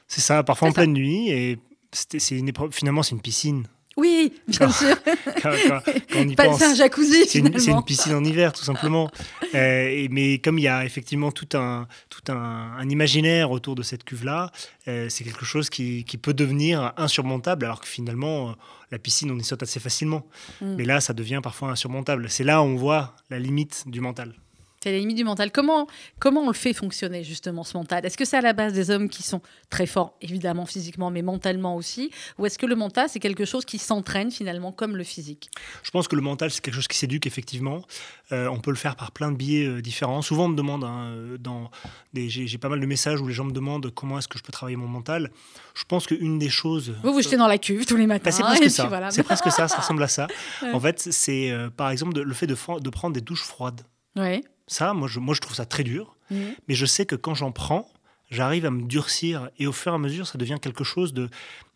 C'est 0.07 0.21
ça, 0.21 0.43
parfois 0.43 0.69
en 0.69 0.71
pleine 0.71 0.93
nuit. 0.93 1.29
Et 1.29 1.59
c'est 1.91 2.37
une 2.37 2.49
épreuve, 2.49 2.71
finalement, 2.71 3.03
c'est 3.03 3.15
une 3.15 3.21
piscine. 3.21 3.65
Oui, 3.97 4.33
bien 4.47 4.71
sûr. 4.71 4.95
C'est 5.41 6.63
un 6.63 6.75
jacuzzi. 6.75 7.25
C'est 7.27 7.39
une, 7.39 7.83
piscine 7.83 8.13
en 8.13 8.23
hiver, 8.23 8.53
tout 8.53 8.63
simplement. 8.63 9.09
Euh, 9.53 10.07
mais 10.09 10.37
comme 10.39 10.57
il 10.59 10.61
y 10.61 10.69
a 10.69 10.85
effectivement 10.85 11.29
tout 11.29 11.57
un, 11.57 11.85
tout 12.09 12.31
un, 12.31 12.87
imaginaire 12.89 13.51
autour 13.51 13.75
de 13.75 13.83
cette 13.83 14.05
cuve-là, 14.05 14.49
euh, 14.87 15.09
c'est 15.09 15.25
quelque 15.25 15.43
chose 15.43 15.69
qui, 15.69 16.05
qui, 16.05 16.17
peut 16.17 16.33
devenir 16.33 16.93
insurmontable, 16.95 17.65
alors 17.65 17.81
que 17.81 17.87
finalement, 17.87 18.51
euh, 18.51 18.53
la 18.91 18.97
piscine, 18.97 19.29
on 19.29 19.37
y 19.37 19.43
saute 19.43 19.61
assez 19.61 19.81
facilement. 19.81 20.25
Mm. 20.61 20.75
Mais 20.77 20.85
là, 20.85 21.01
ça 21.01 21.11
devient 21.11 21.41
parfois 21.43 21.69
insurmontable. 21.71 22.29
C'est 22.29 22.45
là 22.45 22.61
où 22.61 22.65
on 22.65 22.77
voit 22.77 23.13
la 23.29 23.39
limite 23.39 23.83
du 23.87 23.99
mental. 23.99 24.35
C'est 24.83 24.91
la 24.91 24.97
limite 24.97 25.17
du 25.17 25.23
mental. 25.23 25.51
Comment, 25.51 25.85
comment 26.17 26.41
on 26.41 26.47
le 26.47 26.53
fait 26.53 26.73
fonctionner 26.73 27.23
justement 27.23 27.63
ce 27.63 27.77
mental? 27.77 28.03
Est-ce 28.03 28.17
que 28.17 28.25
c'est 28.25 28.37
à 28.37 28.41
la 28.41 28.53
base 28.53 28.73
des 28.73 28.89
hommes 28.89 29.09
qui 29.09 29.21
sont 29.21 29.41
très 29.69 29.85
forts, 29.85 30.17
évidemment 30.21 30.65
physiquement, 30.65 31.11
mais 31.11 31.21
mentalement 31.21 31.75
aussi? 31.75 32.09
Ou 32.39 32.47
est-ce 32.47 32.57
que 32.57 32.65
le 32.65 32.75
mental, 32.75 33.07
c'est 33.07 33.19
quelque 33.19 33.45
chose 33.45 33.63
qui 33.63 33.77
s'entraîne 33.77 34.31
finalement 34.31 34.71
comme 34.71 34.97
le 34.97 35.03
physique? 35.03 35.51
Je 35.83 35.91
pense 35.91 36.07
que 36.07 36.15
le 36.15 36.23
mental, 36.23 36.49
c'est 36.49 36.61
quelque 36.61 36.73
chose 36.73 36.87
qui 36.87 36.97
s'éduque 36.97 37.27
effectivement. 37.27 37.83
Euh, 38.31 38.47
on 38.47 38.59
peut 38.59 38.71
le 38.71 38.77
faire 38.77 38.95
par 38.95 39.11
plein 39.11 39.31
de 39.31 39.37
biais 39.37 39.67
euh, 39.67 39.81
différents. 39.81 40.23
Souvent, 40.23 40.45
on 40.45 40.49
me 40.49 40.55
demande, 40.55 40.83
hein, 40.83 41.37
dans 41.39 41.69
des, 42.13 42.27
j'ai, 42.29 42.57
pas 42.57 42.69
mal 42.69 42.79
de 42.79 42.85
messages 42.87 43.21
où 43.21 43.27
les 43.27 43.33
gens 43.35 43.45
me 43.45 43.51
demandent 43.51 43.91
comment 43.93 44.17
est-ce 44.17 44.27
que 44.27 44.39
je 44.39 44.43
peux 44.43 44.51
travailler 44.51 44.77
mon 44.77 44.87
mental. 44.87 45.29
Je 45.75 45.83
pense 45.83 46.07
qu'une 46.07 46.39
des 46.39 46.49
choses... 46.49 46.95
Vous 47.03 47.13
vous 47.13 47.21
jetez 47.21 47.37
dans 47.37 47.47
la 47.47 47.59
cuve 47.59 47.85
tous 47.85 47.97
les 47.97 48.07
matins. 48.07 48.31
Bah, 48.31 48.31
c'est 48.31 48.41
presque 48.67 48.69
ça. 48.71 49.09
C'est 49.11 49.23
presque 49.23 49.51
ça, 49.51 49.67
ça 49.67 49.77
ressemble 49.77 50.01
à 50.01 50.07
ça. 50.07 50.27
En 50.73 50.79
fait, 50.79 50.99
c'est 50.99 51.51
euh, 51.51 51.69
par 51.69 51.91
exemple 51.91 52.19
le 52.19 52.33
fait 52.33 52.47
de, 52.47 52.55
de 52.79 52.89
prendre 52.89 53.13
des 53.13 53.21
douches 53.21 53.43
froides. 53.43 53.81
Oui. 54.15 54.43
Ça, 54.67 54.93
moi 54.93 55.07
je, 55.07 55.19
moi, 55.19 55.33
je 55.35 55.41
trouve 55.41 55.55
ça 55.55 55.65
très 55.65 55.83
dur. 55.83 56.15
Mhm. 56.29 56.55
Mais 56.67 56.75
je 56.75 56.85
sais 56.85 57.05
que 57.05 57.15
quand 57.15 57.33
j'en 57.33 57.51
prends, 57.51 57.89
j'arrive 58.29 58.65
à 58.65 58.71
me 58.71 58.83
durcir 58.83 59.49
et 59.59 59.67
au 59.67 59.71
fur 59.71 59.91
et 59.91 59.95
à 59.95 59.97
mesure, 59.97 60.27
ça 60.27 60.37
devient 60.37 60.57
quelque 60.61 60.83
chose 60.83 61.13
de 61.13 61.29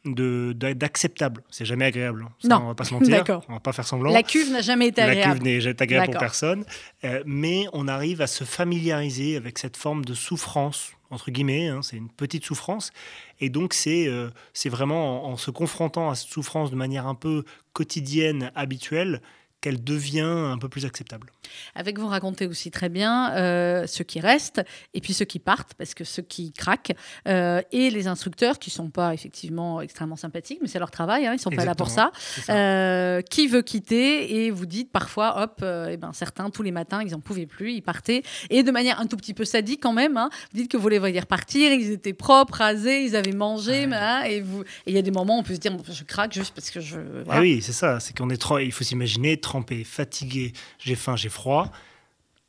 d'acceptable. 0.06 1.42
C'est 1.50 1.66
jamais 1.66 1.86
agréable. 1.86 2.28
Ça, 2.40 2.50
non, 2.50 2.58
on 2.58 2.68
va 2.68 2.76
pas 2.76 2.84
se 2.84 2.94
mentir. 2.94 3.24
On 3.50 3.54
va 3.54 3.60
pas 3.60 3.74
faire 3.74 3.88
semblant. 3.88 4.12
La 4.12 4.22
cuve 4.22 4.52
n'a 4.52 4.62
jamais 4.62 4.88
été 4.88 5.02
agréable. 5.02 5.30
La 5.30 5.34
cuve 5.34 5.44
n'est 5.44 5.62
jamais 5.62 5.82
agréable 5.82 6.12
pour 6.12 6.20
personne. 6.20 6.64
Euh, 7.04 7.24
mais 7.26 7.66
on 7.74 7.88
arrive 7.88 8.22
à 8.22 8.28
se 8.28 8.44
familiariser 8.44 9.36
avec 9.36 9.58
cette 9.58 9.78
forme 9.78 10.06
de 10.06 10.14
souffrance 10.14 10.92
entre 11.10 11.32
guillemets. 11.32 11.68
Hein, 11.68 11.82
c'est 11.82 11.98
une 11.98 12.10
petite 12.10 12.46
souffrance. 12.46 12.92
Et 13.40 13.50
donc 13.50 13.74
c'est 13.74 14.08
euh, 14.08 14.30
c'est 14.54 14.70
vraiment 14.70 15.26
en, 15.26 15.38
se 15.38 15.52
confrontant 15.52 16.10
à 16.10 16.16
cette 16.16 16.30
souffrance 16.30 16.72
de 16.72 16.76
manière 16.76 17.08
un 17.08 17.16
peu 17.16 17.44
quotidienne, 17.74 18.52
habituelle, 18.56 19.22
qu'elle 19.66 19.84
devient 19.84 20.20
un 20.22 20.60
peu 20.60 20.70
plus 20.70 20.86
acceptable. 20.86 21.32
Avec 21.74 21.98
vous 21.98 22.06
racontez 22.06 22.46
aussi 22.46 22.70
très 22.70 22.88
bien 22.88 23.34
euh, 23.34 23.88
ceux 23.88 24.04
qui 24.04 24.20
restent 24.20 24.62
et 24.94 25.02
puis 25.02 25.12
ceux 25.12 25.26
qui 25.26 25.40
partent, 25.40 25.74
parce 25.74 25.96
que 25.96 26.04
ceux 26.04 26.22
qui 26.22 26.54
craquent, 26.54 26.94
euh, 27.28 27.64
et 27.72 27.90
les 27.90 28.06
instructeurs 28.06 28.60
qui 28.60 28.70
ne 28.70 28.74
sont 28.74 28.90
pas 28.92 29.16
effectivement 29.16 29.82
extrêmement 29.82 30.18
sympathiques, 30.18 30.60
mais 30.62 30.68
c'est 30.68 30.78
leur 30.78 30.92
travail, 30.92 31.26
hein, 31.26 31.32
ils 31.32 31.38
ne 31.38 31.42
sont 31.42 31.50
pas 31.50 31.66
là 31.66 31.74
pour 31.74 31.90
ça. 31.90 32.12
Euh, 32.50 33.24
qui 33.24 33.48
veut 33.48 33.64
quitter 33.64 34.36
et 34.36 34.52
vous 34.52 34.68
dites 34.68 34.92
parfois, 34.92 35.42
hop, 35.42 35.64
et 35.64 35.94
eh 35.94 35.98
ben, 35.98 36.14
certains 36.14 36.52
tous 36.52 36.62
les 36.62 36.72
matins, 36.72 37.02
ils 37.02 37.14
n'en 37.14 37.20
pouvaient 37.20 37.48
plus, 37.48 37.74
ils 37.74 37.82
partaient, 37.82 38.22
et 38.52 38.62
de 38.62 38.70
manière 38.70 39.00
un 39.00 39.08
tout 39.08 39.18
petit 39.18 39.34
peu 39.34 39.46
sadique 39.46 39.82
quand 39.82 39.94
même, 39.94 40.16
hein, 40.16 40.30
vous 40.54 40.60
dites 40.60 40.72
que 40.72 40.78
vous 40.78 40.90
les 40.90 41.00
voyez 41.00 41.20
repartir, 41.20 41.74
ils 41.74 41.90
étaient 41.92 42.14
propres, 42.14 42.60
rasés, 42.60 43.04
ils 43.04 43.16
avaient 43.16 43.32
mangé, 43.32 43.86
hein, 43.86 44.26
et 44.28 44.44
il 44.86 44.94
y 44.94 45.00
a 45.00 45.02
des 45.02 45.10
moments 45.10 45.38
où 45.38 45.40
on 45.40 45.44
peut 45.44 45.56
se 45.56 45.60
dire, 45.60 45.76
je 45.92 46.04
craque 46.04 46.34
juste 46.34 46.54
parce 46.54 46.70
que 46.70 46.82
je... 46.82 47.00
Ah 47.30 47.40
oui, 47.40 47.64
c'est 47.64 47.74
ça, 47.74 48.00
c'est 48.00 48.16
qu'on 48.16 48.30
est 48.30 48.38
trop, 48.38 48.60
il 48.60 48.72
faut 48.72 48.84
s'imaginer, 48.84 49.38
fatigué, 49.84 50.54
j'ai 50.80 50.96
faim, 50.96 51.16
j'ai 51.16 51.30
froid. 51.30 51.72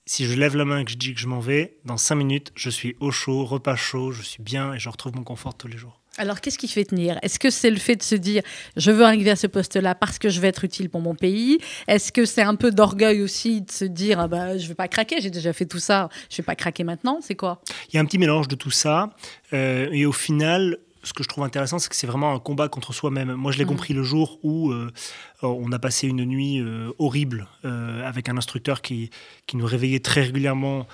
Si 0.06 0.24
je 0.24 0.34
lève 0.34 0.56
la 0.56 0.64
main 0.64 0.78
et 0.78 0.84
que 0.84 0.92
je 0.92 0.96
dis 0.96 1.14
que 1.14 1.20
je 1.20 1.26
m'en 1.26 1.40
vais, 1.40 1.78
dans 1.84 1.96
cinq 1.96 2.14
minutes, 2.14 2.52
je 2.54 2.70
suis 2.70 2.96
au 3.00 3.10
chaud, 3.10 3.44
repas 3.44 3.74
chaud, 3.74 4.12
je 4.12 4.22
suis 4.22 4.42
bien 4.42 4.72
et 4.72 4.78
je 4.78 4.88
retrouve 4.88 5.16
mon 5.16 5.24
confort 5.24 5.56
tous 5.56 5.66
les 5.66 5.76
jours. 5.76 6.00
Alors, 6.18 6.40
qu'est-ce 6.40 6.58
qui 6.58 6.68
fait 6.68 6.84
tenir? 6.84 7.18
Est-ce 7.22 7.38
que 7.38 7.50
c'est 7.50 7.70
le 7.70 7.76
fait 7.76 7.96
de 7.96 8.02
se 8.02 8.14
dire 8.14 8.42
je 8.76 8.90
veux 8.90 9.04
arriver 9.04 9.30
à 9.30 9.36
ce 9.36 9.46
poste-là 9.46 9.94
parce 9.94 10.18
que 10.18 10.28
je 10.28 10.40
vais 10.40 10.48
être 10.48 10.64
utile 10.64 10.88
pour 10.88 11.00
mon 11.00 11.14
pays? 11.14 11.58
Est-ce 11.88 12.10
que 12.10 12.24
c'est 12.24 12.42
un 12.42 12.54
peu 12.54 12.70
d'orgueil 12.70 13.20
aussi 13.20 13.60
de 13.60 13.70
se 13.70 13.84
dire 13.84 14.20
ah 14.20 14.28
bah, 14.28 14.56
je 14.56 14.62
ne 14.62 14.68
vais 14.68 14.74
pas 14.74 14.88
craquer, 14.88 15.20
j'ai 15.20 15.30
déjà 15.30 15.52
fait 15.52 15.66
tout 15.66 15.78
ça, 15.78 16.08
je 16.30 16.34
ne 16.34 16.36
vais 16.38 16.42
pas 16.44 16.54
craquer 16.54 16.84
maintenant 16.84 17.18
C'est 17.20 17.34
quoi? 17.34 17.60
Il 17.90 17.96
y 17.96 17.98
a 17.98 18.00
un 18.00 18.06
petit 18.06 18.18
mélange 18.18 18.48
de 18.48 18.56
tout 18.56 18.70
ça. 18.70 19.10
Euh, 19.52 19.88
et 19.92 20.06
au 20.06 20.12
final, 20.12 20.78
ce 21.06 21.12
que 21.12 21.22
je 21.22 21.28
trouve 21.28 21.44
intéressant, 21.44 21.78
c'est 21.78 21.88
que 21.88 21.96
c'est 21.96 22.06
vraiment 22.06 22.34
un 22.34 22.38
combat 22.38 22.68
contre 22.68 22.92
soi-même. 22.92 23.32
Moi, 23.34 23.52
je 23.52 23.58
l'ai 23.58 23.64
mm. 23.64 23.68
compris 23.68 23.94
le 23.94 24.02
jour 24.02 24.38
où 24.42 24.72
euh, 24.72 24.90
on 25.42 25.70
a 25.72 25.78
passé 25.78 26.08
une 26.08 26.24
nuit 26.24 26.58
euh, 26.58 26.92
horrible 26.98 27.46
euh, 27.64 28.06
avec 28.06 28.28
un 28.28 28.36
instructeur 28.36 28.82
qui, 28.82 29.10
qui 29.46 29.56
nous 29.56 29.66
réveillait 29.66 30.00
très 30.00 30.22
régulièrement, 30.22 30.86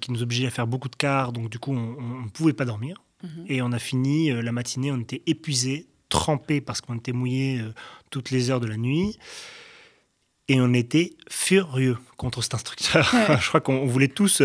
qui 0.00 0.12
nous 0.12 0.22
obligeait 0.22 0.46
à 0.46 0.50
faire 0.50 0.66
beaucoup 0.66 0.88
de 0.88 0.96
quarts. 0.96 1.32
Donc, 1.32 1.50
du 1.50 1.58
coup, 1.58 1.72
on 1.74 2.22
ne 2.22 2.28
pouvait 2.30 2.54
pas 2.54 2.64
dormir. 2.64 3.02
Mm-hmm. 3.22 3.46
Et 3.48 3.60
on 3.60 3.70
a 3.72 3.78
fini 3.78 4.30
la 4.30 4.50
matinée, 4.50 4.90
on 4.90 4.98
était 4.98 5.22
épuisés, 5.26 5.88
trempés 6.08 6.62
parce 6.62 6.80
qu'on 6.80 6.96
était 6.96 7.12
mouillés 7.12 7.60
toutes 8.08 8.30
les 8.30 8.50
heures 8.50 8.60
de 8.60 8.66
la 8.66 8.78
nuit. 8.78 9.18
Et 10.48 10.60
on 10.60 10.74
était 10.74 11.14
furieux 11.28 11.96
contre 12.16 12.42
cet 12.42 12.54
instructeur. 12.54 13.10
je 13.40 13.48
crois 13.48 13.60
qu'on 13.60 13.86
voulait 13.86 14.08
tous 14.08 14.42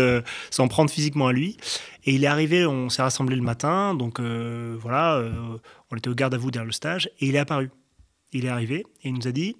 s'en 0.50 0.68
prendre 0.68 0.90
physiquement 0.90 1.26
à 1.26 1.32
lui. 1.32 1.58
Et 2.04 2.14
il 2.14 2.24
est 2.24 2.28
arrivé, 2.28 2.66
on 2.66 2.88
s'est 2.88 3.02
rassemblé 3.02 3.36
le 3.36 3.42
matin, 3.42 3.94
donc 3.94 4.20
euh, 4.20 4.76
voilà, 4.80 5.16
euh, 5.16 5.58
on 5.90 5.96
était 5.96 6.08
au 6.08 6.14
garde 6.14 6.34
à 6.34 6.38
vous 6.38 6.50
derrière 6.50 6.66
le 6.66 6.72
stage, 6.72 7.10
et 7.20 7.26
il 7.26 7.34
est 7.34 7.38
apparu. 7.38 7.70
Il 8.32 8.46
est 8.46 8.48
arrivé 8.48 8.86
et 9.02 9.08
il 9.08 9.14
nous 9.14 9.28
a 9.28 9.32
dit 9.32 9.56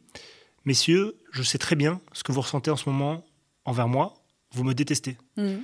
Messieurs, 0.65 1.17
je 1.33 1.43
sais 1.43 1.59
très 1.59 1.77
bien 1.77 2.01
ce 2.13 2.23
que 2.23 2.33
vous 2.33 2.41
ressentez 2.41 2.71
en 2.71 2.77
ce 2.77 2.89
moment 2.89 3.25
envers 3.65 3.89
moi, 3.89 4.15
vous 4.53 4.65
me 4.65 4.75
détestez. 4.75 5.17
Mmh. 5.37 5.57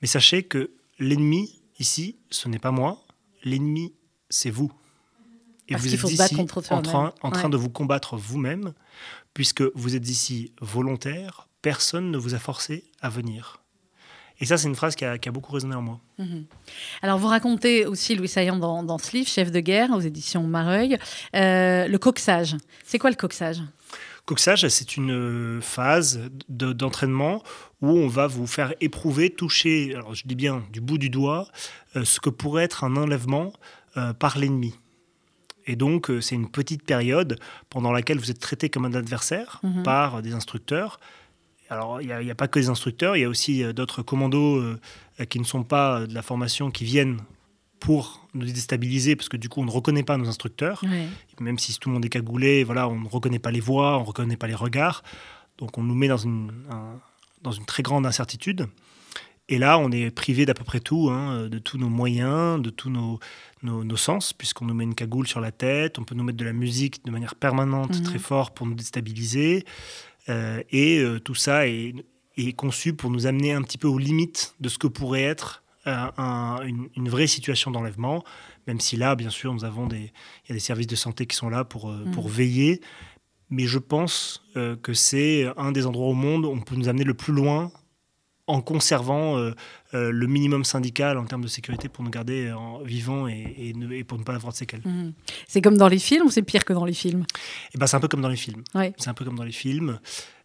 Mais 0.00 0.08
sachez 0.08 0.42
que 0.42 0.70
l'ennemi 0.98 1.60
ici, 1.78 2.16
ce 2.30 2.48
n'est 2.48 2.58
pas 2.58 2.70
moi, 2.70 3.04
l'ennemi, 3.44 3.94
c'est 4.30 4.50
vous. 4.50 4.72
Et 5.68 5.76
vous 5.76 5.94
êtes 5.94 6.10
ici 6.10 6.36
en 6.70 6.82
train, 6.82 7.12
en 7.22 7.30
train 7.30 7.48
de 7.48 7.56
vous 7.56 7.68
combattre 7.68 8.16
vous-même, 8.16 8.72
puisque 9.34 9.62
vous 9.74 9.94
êtes 9.94 10.08
ici 10.08 10.52
volontaire, 10.60 11.48
personne 11.62 12.10
ne 12.10 12.18
vous 12.18 12.34
a 12.34 12.38
forcé 12.38 12.84
à 13.00 13.08
venir. 13.08 13.60
Et 14.40 14.46
ça, 14.46 14.56
c'est 14.56 14.68
une 14.68 14.76
phrase 14.76 14.94
qui 14.94 15.04
a, 15.04 15.18
beaucoup 15.32 15.52
résonné 15.52 15.74
en 15.74 15.82
moi. 15.82 16.00
Mhm. 16.18 16.44
Alors, 17.02 17.18
vous 17.18 17.26
racontez 17.26 17.86
aussi, 17.86 18.14
Louis 18.14 18.28
Saillant, 18.28 18.56
dans, 18.56 18.98
ce 18.98 19.16
livre, 19.16 19.28
Chef 19.28 19.50
de 19.50 19.60
guerre, 19.60 19.90
aux 19.90 20.00
éditions 20.00 20.44
Mareuil, 20.44 20.96
euh, 21.34 21.88
le 21.88 21.98
coxage. 21.98 22.56
C'est 22.84 22.98
quoi 22.98 23.10
le 23.10 23.16
coxage? 23.16 23.60
Coxage, 24.26 24.68
c'est 24.68 24.96
une 24.96 25.60
phase 25.62 26.20
d'entraînement 26.48 27.42
où 27.80 27.88
on 27.88 28.08
va 28.08 28.26
vous 28.26 28.46
faire 28.46 28.74
éprouver, 28.80 29.30
toucher, 29.30 29.94
alors 29.94 30.14
je 30.14 30.24
dis 30.26 30.34
bien 30.34 30.62
du 30.70 30.80
bout 30.80 30.98
du 30.98 31.08
doigt, 31.08 31.48
euh, 31.96 32.04
ce 32.04 32.20
que 32.20 32.28
pourrait 32.28 32.64
être 32.64 32.84
un 32.84 32.96
enlèvement 32.96 33.52
euh, 33.96 34.12
par 34.12 34.38
l'ennemi. 34.38 34.74
Et 35.68 35.76
donc, 35.76 36.10
c'est 36.20 36.34
une 36.34 36.48
petite 36.50 36.82
période 36.82 37.38
pendant 37.70 37.92
laquelle 37.92 38.18
vous 38.18 38.30
êtes 38.30 38.40
traité 38.40 38.68
comme 38.70 38.84
un 38.86 38.94
adversaire 38.94 39.60
Mhm. 39.62 39.82
par 39.84 40.22
des 40.22 40.32
instructeurs. 40.32 40.98
Alors, 41.70 42.00
il 42.00 42.06
n'y 42.06 42.12
a, 42.12 42.32
a 42.32 42.34
pas 42.34 42.48
que 42.48 42.58
des 42.58 42.70
instructeurs, 42.70 43.16
il 43.16 43.20
y 43.20 43.24
a 43.24 43.28
aussi 43.28 43.62
euh, 43.62 43.74
d'autres 43.74 44.02
commandos 44.02 44.56
euh, 44.56 44.80
qui 45.28 45.38
ne 45.38 45.44
sont 45.44 45.62
pas 45.64 46.06
de 46.06 46.14
la 46.14 46.22
formation, 46.22 46.70
qui 46.70 46.84
viennent 46.84 47.18
pour 47.80 48.26
nous 48.34 48.46
déstabiliser, 48.46 49.14
parce 49.14 49.28
que 49.28 49.36
du 49.36 49.48
coup, 49.50 49.60
on 49.60 49.64
ne 49.66 49.70
reconnaît 49.70 50.02
pas 50.02 50.16
nos 50.16 50.26
instructeurs. 50.28 50.82
Ouais. 50.84 51.06
Même 51.38 51.58
si 51.58 51.78
tout 51.78 51.90
le 51.90 51.94
monde 51.94 52.04
est 52.04 52.08
cagoulé, 52.08 52.64
voilà, 52.64 52.88
on 52.88 52.98
ne 52.98 53.08
reconnaît 53.08 53.38
pas 53.38 53.50
les 53.52 53.60
voix, 53.60 53.98
on 53.98 54.00
ne 54.02 54.06
reconnaît 54.06 54.36
pas 54.38 54.46
les 54.48 54.54
regards. 54.54 55.02
Donc, 55.58 55.76
on 55.78 55.82
nous 55.82 55.94
met 55.94 56.08
dans 56.08 56.16
une, 56.16 56.50
un- 56.70 56.98
dans 57.42 57.52
une 57.52 57.66
très 57.66 57.82
grande 57.82 58.06
incertitude. 58.06 58.66
Et 59.50 59.58
là, 59.58 59.78
on 59.78 59.90
est 59.90 60.10
privé 60.10 60.44
d'à 60.44 60.52
peu 60.54 60.64
près 60.64 60.80
tout, 60.80 61.08
hein, 61.10 61.48
de 61.48 61.58
tous 61.58 61.78
nos 61.78 61.88
moyens, 61.88 62.60
de 62.60 62.68
tous 62.70 62.90
nos, 62.90 63.18
nos, 63.62 63.82
nos 63.82 63.96
sens, 63.96 64.32
puisqu'on 64.34 64.66
nous 64.66 64.74
met 64.74 64.84
une 64.84 64.94
cagoule 64.94 65.26
sur 65.26 65.40
la 65.40 65.52
tête, 65.52 65.98
on 65.98 66.04
peut 66.04 66.14
nous 66.14 66.24
mettre 66.24 66.36
de 66.38 66.44
la 66.44 66.52
musique 66.52 67.04
de 67.06 67.10
manière 67.10 67.34
permanente, 67.34 67.96
Mhm. 67.98 68.02
très 68.04 68.18
fort, 68.18 68.52
pour 68.52 68.66
nous 68.66 68.74
déstabiliser. 68.74 69.64
Euh, 70.28 70.62
et 70.70 70.98
euh, 70.98 71.18
tout 71.18 71.34
ça 71.34 71.66
est, 71.66 71.94
est 72.36 72.52
conçu 72.52 72.92
pour 72.92 73.10
nous 73.10 73.26
amener 73.26 73.52
un 73.52 73.62
petit 73.62 73.78
peu 73.78 73.88
aux 73.88 73.96
limites 73.98 74.54
de 74.60 74.68
ce 74.68 74.76
que 74.76 74.86
pourrait 74.86 75.22
être 75.22 75.62
euh, 75.86 76.10
un- 76.18 76.60
une, 76.66 76.88
une 76.96 77.08
vraie 77.08 77.26
situation 77.26 77.70
d'enlèvement, 77.70 78.22
même 78.66 78.78
si 78.80 78.96
là, 78.98 79.16
bien 79.16 79.30
sûr, 79.30 79.54
nous 79.54 79.64
avons 79.64 79.86
des, 79.86 80.12
il 80.44 80.48
y 80.50 80.52
a 80.52 80.54
des 80.54 80.60
services 80.60 80.86
de 80.88 80.96
santé 80.96 81.24
qui 81.24 81.34
sont 81.34 81.48
là 81.48 81.64
pour, 81.64 81.90
pour 82.12 82.28
veiller. 82.28 82.82
Mais 83.48 83.64
je 83.66 83.78
pense 83.78 84.44
que 84.54 84.92
c'est 84.92 85.46
un 85.56 85.72
des 85.72 85.86
endroits 85.86 86.08
au 86.08 86.12
monde 86.14 86.44
où 86.44 86.50
on 86.50 86.60
peut 86.60 86.74
nous 86.76 86.90
amener 86.90 87.04
le 87.04 87.14
plus 87.14 87.32
loin 87.32 87.72
en 88.48 88.60
conservant 88.60 89.36
euh, 89.38 89.52
euh, 89.94 90.10
le 90.10 90.26
minimum 90.26 90.64
syndical 90.64 91.16
en 91.18 91.24
termes 91.24 91.42
de 91.42 91.48
sécurité 91.48 91.88
pour 91.88 92.02
nous 92.02 92.10
garder 92.10 92.50
en- 92.52 92.80
vivants 92.82 93.28
et, 93.28 93.54
et 93.58 93.74
ne- 93.74 93.92
et 93.92 94.04
pour 94.04 94.18
ne 94.18 94.24
pas 94.24 94.34
avoir 94.34 94.52
de 94.52 94.58
séquelles. 94.58 94.82
Mhm. 94.84 95.12
C'est 95.46 95.60
comme 95.62 95.76
dans 95.78 95.88
les 95.88 95.98
films 95.98 96.26
ou 96.26 96.30
c'est 96.30 96.42
pire 96.42 96.64
que 96.64 96.72
dans 96.72 96.84
les 96.84 96.92
films? 96.94 97.24
Et 97.74 97.78
ben, 97.78 97.86
c'est 97.86 97.96
un 97.96 98.00
peu 98.00 98.08
comme 98.08 98.22
dans 98.22 98.28
les 98.28 98.36
films. 98.36 98.64
Ouais. 98.74 98.92
C'est 98.98 99.08
un 99.10 99.14
peu 99.14 99.24
comme 99.24 99.36
dans 99.36 99.44
les 99.44 99.52
films. 99.52 99.98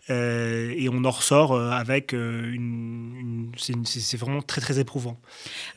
Euh, 0.09 0.73
et 0.75 0.89
on 0.89 1.05
en 1.05 1.11
ressort 1.11 1.53
euh, 1.53 1.69
avec 1.69 2.13
euh, 2.13 2.51
une. 2.51 3.51
c'est 3.85 4.17
vraiment 4.17 4.41
très 4.41 4.59
très 4.59 4.77
éprouvant. 4.77 5.17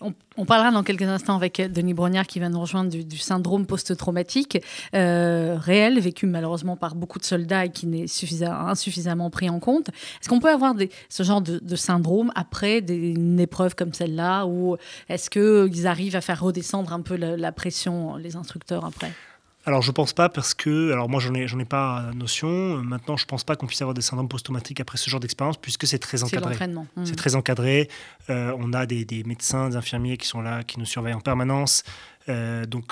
On, 0.00 0.44
parlera 0.44 0.72
dans 0.72 0.82
quelques 0.82 1.02
instants 1.02 1.36
avec 1.36 1.60
Denis 1.60 1.94
Brognard 1.94 2.26
qui 2.26 2.40
va 2.40 2.48
nous 2.48 2.60
rejoindre 2.60 2.90
du, 2.90 3.18
syndrome 3.18 3.66
post-traumatique 3.66 4.58
réel, 4.92 6.00
vécu 6.00 6.26
malheureusement 6.26 6.76
par 6.76 6.94
beaucoup 6.94 7.18
de 7.18 7.24
soldats 7.24 7.66
et 7.66 7.70
qui 7.70 7.86
n'est 7.86 8.06
suffisa- 8.06 8.68
insuffisamment 8.68 9.30
pris 9.30 9.48
en 9.48 9.60
compte. 9.60 9.88
Est-ce 9.88 10.28
qu'on 10.28 10.40
peut 10.40 10.50
avoir 10.50 10.74
ce 11.08 11.22
genre 11.22 11.40
de, 11.40 11.76
syndrome 11.76 12.32
après 12.34 12.78
une 12.78 13.40
épreuve 13.40 13.74
comme 13.74 13.94
celle-là 13.94 14.46
ou 14.46 14.76
est-ce 15.08 15.30
qu'ils 15.30 15.86
arrivent 15.86 16.16
à 16.16 16.20
faire 16.20 16.42
redescendre 16.42 16.92
un 16.92 17.00
peu 17.00 17.16
la 17.16 17.52
pression, 17.52 18.16
les 18.16 18.36
instructeurs, 18.36 18.84
après? 18.84 19.12
Alors 19.66 19.82
je 19.82 19.90
pense 19.90 20.12
pas 20.12 20.28
parce 20.28 20.54
que. 20.54 20.92
Alors 20.92 21.08
moi 21.08 21.20
j'en 21.20 21.34
ai, 21.34 21.46
j'en 21.48 21.58
ai 21.58 21.64
pas 21.64 22.10
notion. 22.14 22.48
Euh, 22.48 22.82
Maintenant 22.82 23.16
je 23.16 23.26
pense 23.26 23.42
pas 23.44 23.56
qu'on 23.56 23.66
puisse 23.66 23.82
avoir 23.82 23.94
des 23.94 24.00
syndromes 24.00 24.28
post-traumatiques 24.28 24.80
après 24.80 24.96
ce 24.96 25.10
genre 25.10 25.20
d'expérience 25.20 25.56
puisque 25.56 25.86
c'est 25.86 25.98
très 25.98 26.18
C'est 26.18 26.24
encadré. 26.24 26.50
l'entraînement. 26.50 26.86
Mhm. 26.96 27.06
C'est 27.06 27.16
très 27.16 27.34
encadré. 27.34 27.88
Euh, 28.30 28.54
on 28.58 28.72
a 28.72 28.86
des, 28.86 29.04
des 29.04 29.24
médecins, 29.24 29.68
des 29.68 29.76
infirmiers 29.76 30.16
qui 30.18 30.28
sont 30.28 30.40
là, 30.40 30.62
qui 30.62 30.78
nous 30.78 30.86
surveillent 30.86 31.14
en 31.14 31.20
permanence. 31.20 31.82
Euh, 32.28 32.64
donc 32.64 32.84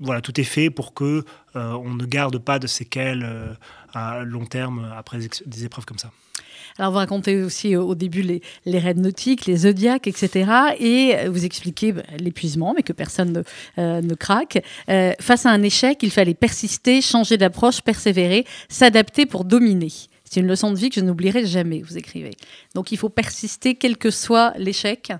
voilà, 0.00 0.20
tout 0.20 0.38
est 0.40 0.44
fait 0.44 0.70
pour 0.70 0.94
que 0.94 1.24
euh, 1.56 1.72
on 1.72 1.94
ne 1.94 2.04
garde 2.06 2.38
pas 2.38 2.58
de 2.58 2.66
séquelles 2.66 3.56
à 3.92 4.22
long 4.24 4.44
terme 4.46 4.92
après 4.96 5.18
des 5.46 5.64
épreuves 5.64 5.86
comme 5.86 5.98
ça. 5.98 6.10
Alors, 6.78 6.92
vous 6.92 6.98
racontez 6.98 7.42
aussi 7.42 7.74
euh, 7.74 7.80
au 7.80 7.94
début 7.94 8.22
les, 8.22 8.42
les 8.64 8.78
raids 8.78 8.94
nautiques, 8.94 9.46
les 9.46 9.56
zodiacs, 9.58 10.06
etc. 10.06 10.50
Et 10.78 11.28
vous 11.28 11.44
expliquez 11.44 11.92
bah, 11.92 12.02
l'épuisement, 12.18 12.74
mais 12.76 12.82
que 12.82 12.92
personne 12.92 13.32
ne, 13.32 13.42
euh, 13.80 14.00
ne 14.00 14.14
craque. 14.14 14.62
Euh, 14.88 15.12
face 15.20 15.46
à 15.46 15.50
un 15.50 15.62
échec, 15.62 15.98
il 16.02 16.10
fallait 16.10 16.34
persister, 16.34 17.00
changer 17.00 17.38
d'approche, 17.38 17.80
persévérer, 17.80 18.44
s'adapter 18.68 19.26
pour 19.26 19.44
dominer. 19.44 19.92
C'est 20.24 20.40
une 20.40 20.46
leçon 20.46 20.70
de 20.72 20.76
vie 20.76 20.90
que 20.90 20.96
je 21.00 21.04
n'oublierai 21.04 21.46
jamais, 21.46 21.82
vous 21.82 21.96
écrivez. 21.96 22.32
Donc, 22.74 22.92
il 22.92 22.98
faut 22.98 23.08
persister, 23.08 23.76
quel 23.76 23.96
que 23.96 24.10
soit 24.10 24.52
l'échec. 24.58 25.12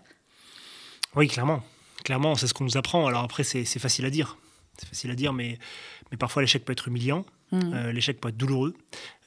Oui, 1.14 1.28
clairement. 1.28 1.62
Clairement, 2.04 2.34
c'est 2.34 2.46
ce 2.46 2.54
qu'on 2.54 2.64
nous 2.64 2.76
apprend. 2.76 3.06
Alors 3.06 3.24
après, 3.24 3.42
c'est 3.42 3.64
facile 3.78 4.04
à 4.04 4.10
dire. 4.10 4.36
C'est 4.78 4.88
facile 4.88 5.10
à 5.10 5.14
dire, 5.14 5.32
mais, 5.32 5.58
mais 6.10 6.16
parfois 6.16 6.42
l'échec 6.42 6.64
peut 6.64 6.72
être 6.72 6.88
humiliant. 6.88 7.24
Euh, 7.52 7.92
l'échec 7.92 8.20
peut 8.20 8.28
être 8.28 8.36
douloureux, 8.36 8.74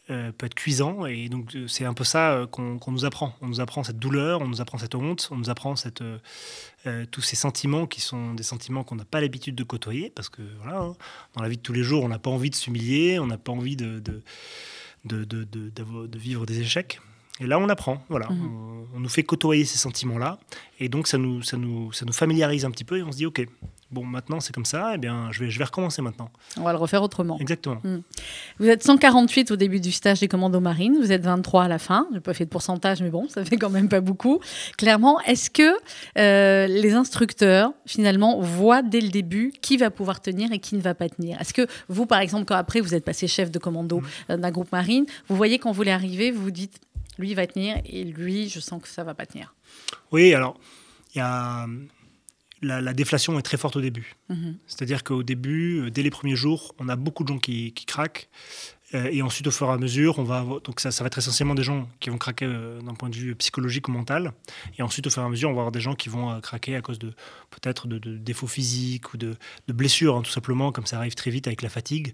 euh, 0.09 0.31
peut 0.31 0.47
être 0.47 0.55
cuisant. 0.55 1.05
Et 1.05 1.29
donc, 1.29 1.55
euh, 1.55 1.67
c'est 1.67 1.85
un 1.85 1.93
peu 1.93 2.03
ça 2.03 2.31
euh, 2.31 2.47
qu'on 2.47 2.79
nous 2.87 3.05
apprend. 3.05 3.35
On 3.41 3.47
nous 3.47 3.59
apprend 3.61 3.83
cette 3.83 3.99
douleur, 3.99 4.41
on 4.41 4.47
nous 4.47 4.61
apprend 4.61 4.77
cette 4.77 4.95
honte, 4.95 5.29
on 5.31 5.37
nous 5.37 5.49
apprend 5.49 5.75
tous 7.11 7.21
ces 7.21 7.35
sentiments 7.35 7.85
qui 7.85 8.01
sont 8.01 8.33
des 8.33 8.43
sentiments 8.43 8.83
qu'on 8.83 8.95
n'a 8.95 9.05
pas 9.05 9.21
l'habitude 9.21 9.55
de 9.55 9.63
côtoyer. 9.63 10.09
Parce 10.09 10.29
que 10.29 10.41
voilà, 10.61 10.79
hein, 10.79 10.95
dans 11.35 11.43
la 11.43 11.49
vie 11.49 11.57
de 11.57 11.61
tous 11.61 11.73
les 11.73 11.83
jours, 11.83 12.03
on 12.03 12.09
n'a 12.09 12.19
pas 12.19 12.31
envie 12.31 12.49
de 12.49 12.55
s'humilier, 12.55 13.19
on 13.19 13.27
n'a 13.27 13.37
pas 13.37 13.51
envie 13.51 13.75
de 13.75 14.01
vivre 15.05 16.45
des 16.45 16.59
échecs. 16.61 16.99
Et 17.39 17.47
là, 17.47 17.57
on 17.59 17.69
apprend. 17.69 18.03
Voilà, 18.09 18.27
Mhm. 18.29 18.49
on, 18.93 18.97
on 18.97 18.99
nous 18.99 19.09
fait 19.09 19.23
côtoyer 19.23 19.65
ces 19.65 19.77
sentiments-là. 19.77 20.39
Et 20.79 20.89
donc, 20.89 21.07
ça 21.07 21.17
nous, 21.17 21.41
ça, 21.41 21.57
nous, 21.57 21.91
ça 21.93 22.05
nous 22.05 22.13
familiarise 22.13 22.65
un 22.65 22.71
petit 22.71 22.83
peu 22.85 22.97
et 22.97 23.03
on 23.03 23.11
se 23.11 23.17
dit, 23.17 23.25
OK, 23.25 23.45
bon, 23.91 24.05
maintenant 24.05 24.39
c'est 24.39 24.53
comme 24.53 24.65
ça, 24.65 24.91
eh 24.95 24.97
bien, 24.97 25.29
je 25.31 25.41
vais, 25.43 25.49
je 25.49 25.57
vais 25.59 25.65
recommencer 25.65 26.01
maintenant. 26.01 26.29
On 26.57 26.63
va 26.63 26.71
le 26.73 26.77
refaire 26.77 27.01
autrement. 27.03 27.37
Exactement. 27.39 27.81
Vous 28.59 28.67
êtes 28.67 28.83
148 28.83 29.51
au 29.51 29.55
début 29.57 29.79
du 29.79 29.91
stage 29.91 30.19
des 30.21 30.27
commandos 30.27 30.59
marines, 30.61 30.97
vous 30.99 31.11
êtes 31.11 31.21
23 31.23 31.63
à 31.63 31.67
la 31.67 31.79
fin. 31.79 32.07
Je 32.11 32.15
n'ai 32.15 32.21
pas 32.21 32.33
fait 32.33 32.45
de 32.45 32.49
pourcentage, 32.49 33.01
mais 33.01 33.09
bon, 33.09 33.27
ça 33.29 33.43
fait 33.43 33.57
quand 33.57 33.69
même 33.69 33.89
pas 33.89 33.99
beaucoup. 34.01 34.39
Clairement, 34.77 35.19
est-ce 35.21 35.49
que 35.49 35.73
euh, 36.17 36.67
les 36.67 36.93
instructeurs, 36.93 37.71
finalement, 37.85 38.39
voient 38.39 38.81
dès 38.81 39.01
le 39.01 39.09
début 39.09 39.51
qui 39.61 39.75
va 39.77 39.89
pouvoir 39.89 40.21
tenir 40.21 40.51
et 40.51 40.59
qui 40.59 40.75
ne 40.75 40.81
va 40.81 40.93
pas 40.95 41.09
tenir? 41.09 41.39
Est-ce 41.41 41.53
que 41.53 41.67
vous, 41.89 42.05
par 42.05 42.19
exemple, 42.19 42.45
quand 42.45 42.55
après 42.55 42.79
vous 42.81 42.93
êtes 42.95 43.03
passé 43.05 43.27
chef 43.27 43.51
de 43.51 43.59
commando 43.59 44.01
euh, 44.29 44.37
d'un 44.37 44.51
groupe 44.51 44.71
marine, 44.71 45.05
vous 45.27 45.35
voyez 45.35 45.57
quand 45.59 45.69
vous 45.71 45.75
voulez 45.75 45.91
arriver, 45.91 46.31
vous 46.31 46.43
vous 46.43 46.51
dites, 46.51 46.79
lui 47.19 47.33
va 47.35 47.45
tenir 47.45 47.79
et 47.85 48.03
lui, 48.03 48.49
je 48.49 48.59
sens 48.59 48.81
que 48.81 48.87
ça 48.87 49.03
va 49.03 49.13
pas 49.13 49.25
tenir 49.27 49.53
Oui, 50.11 50.33
alors, 50.33 50.59
il 51.13 51.19
y 51.19 51.21
a. 51.21 51.67
La, 52.61 52.81
la 52.81 52.91
déflation 52.93 53.39
est 53.39 53.41
très 53.41 53.55
forte 53.55 53.77
au 53.77 53.81
début. 53.81 54.15
Mhm. 54.27 54.57
C'est-à-dire 54.67 55.05
qu'au 55.05 55.23
début, 55.23 55.79
euh, 55.79 55.89
dès 55.89 56.03
les 56.03 56.09
premiers 56.09 56.35
jours, 56.35 56.75
on 56.77 56.89
a 56.89 56.97
beaucoup 56.97 57.23
de 57.23 57.29
gens 57.29 57.39
qui, 57.39 57.71
qui 57.71 57.85
craquent. 57.85 58.27
Euh, 58.93 59.07
et 59.13 59.21
ensuite, 59.21 59.47
au 59.47 59.51
fur 59.51 59.67
et 59.69 59.71
à 59.71 59.77
mesure, 59.77 60.19
on 60.19 60.23
va 60.23 60.39
avoir- 60.39 60.59
donc 60.59 60.81
ça, 60.81 60.91
ça 60.91 61.01
va 61.01 61.07
être 61.07 61.17
essentiellement 61.19 61.55
des 61.55 61.63
gens 61.63 61.87
qui 62.01 62.09
vont 62.09 62.17
craquer 62.17 62.43
euh, 62.45 62.81
d'un 62.81 62.95
point 62.95 63.07
de 63.09 63.15
vue 63.15 63.33
psychologique 63.35 63.87
ou 63.87 63.91
mental. 63.93 64.33
Et 64.77 64.81
ensuite, 64.81 65.07
au 65.07 65.09
fur 65.09 65.21
et 65.23 65.25
à 65.25 65.29
mesure, 65.29 65.49
on 65.49 65.53
va 65.53 65.59
avoir 65.61 65.71
des 65.71 65.79
gens 65.79 65.95
qui 65.95 66.09
vont 66.09 66.31
euh, 66.31 66.39
craquer 66.41 66.75
à 66.75 66.81
cause 66.81 66.99
de 66.99 67.13
peut-être 67.49 67.87
de, 67.87 67.97
de 67.97 68.17
défauts 68.17 68.47
physiques 68.47 69.13
ou 69.13 69.17
de, 69.17 69.37
de 69.69 69.73
blessures, 69.73 70.17
hein, 70.17 70.21
tout 70.21 70.31
simplement, 70.31 70.73
comme 70.73 70.85
ça 70.85 70.97
arrive 70.97 71.15
très 71.15 71.31
vite 71.31 71.47
avec 71.47 71.61
la 71.61 71.69
fatigue. 71.69 72.13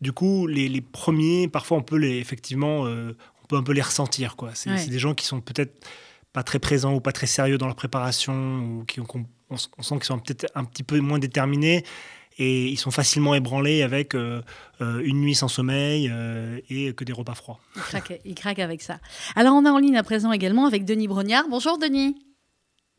Du 0.00 0.12
coup, 0.12 0.46
les, 0.46 0.68
les 0.68 0.80
premiers, 0.80 1.48
parfois, 1.48 1.78
on 1.78 1.82
peut 1.82 1.96
les 1.96 2.18
effectivement, 2.18 2.86
euh, 2.86 3.16
on 3.42 3.46
peut 3.46 3.56
un 3.56 3.62
peu 3.62 3.72
les 3.72 3.82
ressentir. 3.82 4.36
Quoi. 4.36 4.50
C'est, 4.54 4.70
Ouais. 4.70 4.86
des 4.86 4.98
gens 4.98 5.14
qui 5.14 5.26
sont 5.26 5.40
peut-être 5.40 5.86
pas 6.32 6.42
très 6.42 6.58
présents 6.58 6.94
ou 6.94 7.00
pas 7.00 7.12
très 7.12 7.26
sérieux 7.26 7.58
dans 7.58 7.66
leur 7.66 7.76
préparation, 7.76 8.60
ou 8.60 8.84
qui, 8.84 9.00
on, 9.00 9.56
sent 9.56 9.94
qu'ils 9.96 10.04
sont 10.04 10.18
peut-être 10.18 10.46
un 10.54 10.64
petit 10.64 10.82
peu 10.82 11.00
moins 11.00 11.18
déterminés 11.18 11.84
et 12.38 12.68
ils 12.68 12.78
sont 12.78 12.90
facilement 12.90 13.34
ébranlés 13.34 13.82
avec 13.82 14.14
euh, 14.14 14.40
euh, 14.80 15.02
une 15.04 15.20
nuit 15.20 15.34
sans 15.34 15.48
sommeil 15.48 16.08
euh, 16.10 16.58
et 16.70 16.92
que 16.94 17.04
des 17.04 17.12
repas 17.12 17.34
froids. 17.34 17.60
il 17.76 17.82
craque, 17.82 18.20
il 18.24 18.34
craque 18.34 18.58
avec 18.60 18.82
ça. 18.82 18.98
Alors, 19.36 19.54
on 19.54 19.66
est 19.66 19.68
en 19.68 19.78
ligne 19.78 19.96
à 19.96 20.02
présent 20.02 20.32
également 20.32 20.66
avec 20.66 20.84
Denis 20.84 21.08
Brognard. 21.08 21.44
Bonjour 21.50 21.78
Denis. 21.78 22.16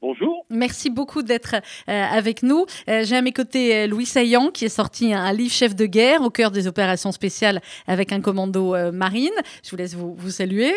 Bonjour. 0.02 0.46
Merci 0.50 0.90
beaucoup 0.90 1.22
d'être 1.22 1.56
euh, 1.56 1.92
avec 1.92 2.42
nous. 2.42 2.66
Euh, 2.90 3.04
J'ai 3.04 3.16
à 3.16 3.22
mes 3.22 3.32
côtés 3.34 3.76
euh, 3.84 3.88
Louis 3.88 4.06
Saillant 4.06 4.50
qui 4.50 4.66
est 4.66 4.70
sorti 4.70 5.14
un, 5.14 5.22
un 5.24 5.34
livre 5.34 5.54
chef 5.54 5.76
de 5.76 5.86
guerre 5.86 6.22
au 6.24 6.30
cœur 6.32 6.50
des 6.50 6.68
opérations 6.68 7.12
spéciales 7.12 7.62
avec 7.88 8.12
un 8.12 8.20
commando 8.20 8.74
euh, 8.74 8.92
marine. 8.92 9.30
Je 9.64 9.70
vous 9.70 9.78
laisse 9.78 9.94
vous, 9.94 10.16
vous 10.16 10.30
saluer. 10.32 10.74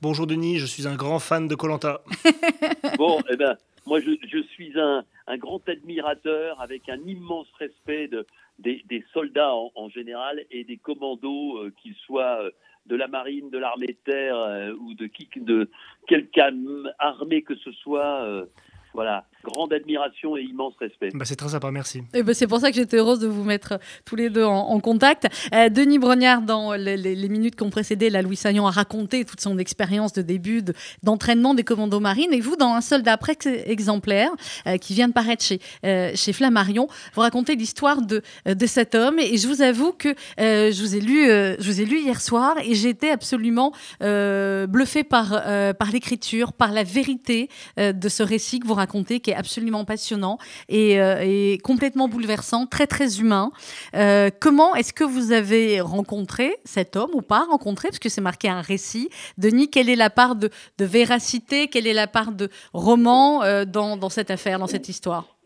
Bonjour 0.00 0.28
Denis, 0.28 0.58
je 0.58 0.66
suis 0.66 0.86
un 0.86 0.94
grand 0.94 1.18
fan 1.18 1.48
de 1.48 1.54
Colanta. 1.56 2.02
Bon, 2.98 3.20
eh 3.30 3.36
ben, 3.36 3.56
moi, 3.86 4.00
je, 4.00 4.10
je 4.30 4.42
suis 4.54 4.78
un, 4.78 5.04
un 5.26 5.36
grand 5.38 5.66
admirateur 5.68 6.60
avec 6.60 6.88
un 6.88 6.98
immense 7.06 7.46
respect 7.58 8.06
de, 8.08 8.26
des, 8.58 8.84
des 8.88 9.04
soldats 9.12 9.54
en, 9.54 9.72
en 9.74 9.88
général 9.88 10.44
et 10.50 10.64
des 10.64 10.76
commandos, 10.76 11.58
euh, 11.58 11.72
qu'ils 11.82 11.94
soient 12.06 12.42
euh, 12.42 12.50
de 12.86 12.96
la 12.96 13.08
marine, 13.08 13.50
de 13.50 13.58
l'armée 13.58 13.86
de 13.88 13.96
terre 14.12 14.36
euh, 14.36 14.72
ou 14.80 14.94
de, 14.94 15.06
qui, 15.06 15.28
de 15.36 15.70
quelque 16.06 16.40
armée 16.98 17.42
que 17.42 17.56
ce 17.56 17.72
soit. 17.72 18.46
Voilà, 18.94 19.26
grande 19.48 19.72
admiration 19.72 20.36
et 20.36 20.42
immense 20.42 20.74
respect. 20.80 21.10
Bah, 21.14 21.24
c'est 21.24 21.36
très 21.36 21.48
sympa, 21.50 21.70
merci. 21.70 22.02
Et 22.14 22.22
ben, 22.22 22.34
c'est 22.34 22.46
pour 22.46 22.60
ça 22.60 22.70
que 22.70 22.76
j'étais 22.76 22.96
heureuse 22.98 23.18
de 23.20 23.26
vous 23.26 23.44
mettre 23.44 23.72
euh, 23.72 23.78
tous 24.04 24.16
les 24.16 24.30
deux 24.30 24.44
en, 24.44 24.68
en 24.70 24.80
contact. 24.80 25.26
Euh, 25.54 25.68
Denis 25.68 25.98
Brognard, 25.98 26.42
dans 26.42 26.72
les, 26.74 26.96
les- 26.96 27.14
les 27.14 27.28
minutes 27.28 27.56
qui 27.56 27.62
ont 27.64 27.70
précédé, 27.70 28.10
là, 28.10 28.22
Louis 28.22 28.36
Saillant 28.36 28.66
a 28.66 28.70
raconté 28.70 29.24
toute 29.24 29.40
son 29.40 29.58
expérience 29.58 30.12
de 30.12 30.22
début 30.22 30.62
de- 30.62 30.74
d'entraînement 31.02 31.54
des 31.54 31.64
commandos 31.64 32.00
marines. 32.00 32.32
Et 32.32 32.40
vous, 32.40 32.56
dans 32.56 32.74
un 32.74 32.80
soldat 32.80 33.12
après 33.14 33.36
exemplaire 33.66 34.30
euh, 34.66 34.76
qui 34.76 34.94
vient 34.94 35.08
de 35.08 35.12
paraître 35.12 35.44
chez, 35.44 35.60
euh, 35.84 36.12
chez 36.14 36.32
Flammarion, 36.32 36.88
vous 37.14 37.20
racontez 37.22 37.56
l'histoire 37.56 38.02
de, 38.02 38.22
euh, 38.46 38.54
de 38.54 38.66
cet 38.66 38.94
homme. 38.94 39.18
Et 39.18 39.36
je 39.38 39.46
vous 39.48 39.62
avoue 39.62 39.92
que 39.92 40.08
euh, 40.40 40.72
je, 40.72 40.80
vous 40.82 40.94
ai 40.96 41.00
lu, 41.00 41.28
euh, 41.28 41.56
je 41.58 41.70
vous 41.70 41.80
ai 41.80 41.84
lu 41.84 41.98
hier 42.00 42.20
soir 42.20 42.54
et 42.64 42.74
j'étais 42.74 43.10
absolument 43.10 43.72
euh, 44.02 44.66
bluffée 44.66 45.04
par, 45.04 45.32
euh, 45.46 45.72
par 45.72 45.90
l'écriture, 45.90 46.52
par 46.52 46.72
la 46.72 46.84
vérité 46.84 47.48
euh, 47.78 47.92
de 47.92 48.08
ce 48.08 48.22
récit 48.22 48.60
que 48.60 48.66
vous 48.66 48.74
racontez, 48.74 49.20
qui 49.20 49.30
est 49.30 49.34
absolument 49.38 49.84
passionnant 49.84 50.38
et, 50.68 50.94
et 50.94 51.58
complètement 51.62 52.08
bouleversant, 52.08 52.66
très 52.66 52.86
très 52.86 53.20
humain. 53.20 53.50
comment 54.40 54.74
est-ce 54.74 54.92
que 54.92 55.04
vous 55.04 55.32
avez 55.32 55.80
rencontré 55.80 56.56
cet 56.64 56.96
homme 56.96 57.10
ou 57.14 57.22
pas 57.22 57.44
rencontré, 57.44 57.88
parce 57.88 57.98
que 57.98 58.08
c'est 58.08 58.20
marqué 58.20 58.48
un 58.48 58.60
récit. 58.60 59.08
Denis, 59.38 59.70
quelle 59.70 59.88
est 59.88 59.96
la 59.96 60.10
part 60.10 60.36
de, 60.36 60.50
véracité, 60.80 61.68
quelle 61.68 61.86
est 61.86 61.92
la 61.92 62.06
part 62.06 62.32
de 62.32 62.48
roman 62.72 63.40
dans, 63.64 63.96
dans 63.96 64.10
cette 64.10 64.30
affaire, 64.30 64.58
dans 64.58 64.66
cette 64.66 64.88
histoire? 64.88 65.38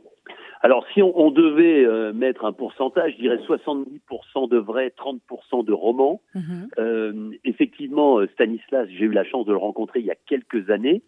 Alors, 0.64 0.86
si 0.94 1.02
on, 1.02 1.30
devait 1.32 1.84
euh, 1.84 2.12
mettre 2.12 2.44
un 2.44 2.52
pourcentage, 2.52 3.14
je 3.14 3.18
dirais 3.18 3.38
70% 3.48 4.48
de 4.48 4.58
vrai, 4.58 4.92
30% 4.96 5.64
de 5.64 5.72
roman. 5.72 6.20
Mhm. 6.36 6.68
Euh, 6.78 7.30
effectivement, 7.44 8.20
euh, 8.20 8.28
Stanislas, 8.34 8.88
j'ai 8.88 9.06
eu 9.06 9.10
la 9.10 9.24
chance 9.24 9.44
de 9.44 9.50
le 9.50 9.58
rencontrer 9.58 9.98
il 9.98 10.06
y 10.06 10.12
a 10.12 10.14
quelques 10.14 10.70
années, 10.70 11.02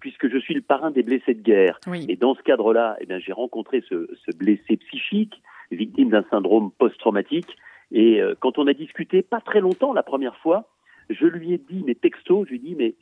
puisque 0.00 0.28
je 0.28 0.38
suis 0.38 0.54
le 0.54 0.60
parrain 0.60 0.90
des 0.90 1.02
blessés 1.02 1.34
de 1.34 1.42
guerre. 1.42 1.78
Et 2.08 2.16
dans 2.16 2.34
ce 2.34 2.42
cadre-là, 2.42 2.96
eh 3.00 3.06
bien, 3.06 3.18
j'ai 3.18 3.32
rencontré 3.32 3.82
ce, 3.88 4.08
ce, 4.24 4.36
blessé 4.36 4.76
psychique, 4.76 5.40
victime 5.70 6.10
d'un 6.10 6.24
syndrome 6.30 6.70
post-traumatique. 6.78 7.56
Et 7.92 8.20
quand 8.40 8.58
on 8.58 8.66
a 8.66 8.74
discuté, 8.74 9.22
pas 9.22 9.40
très 9.40 9.60
longtemps 9.60 9.92
la 9.92 10.02
première 10.02 10.36
fois, 10.36 10.68
je 11.08 11.26
lui 11.26 11.52
ai 11.52 11.58
dit, 11.58 11.82
mes 11.84 11.94
textos, 11.94 12.46
je 12.46 12.50
lui 12.50 12.56
ai 12.56 12.60
dit, 12.60 12.74
mais 12.74 12.94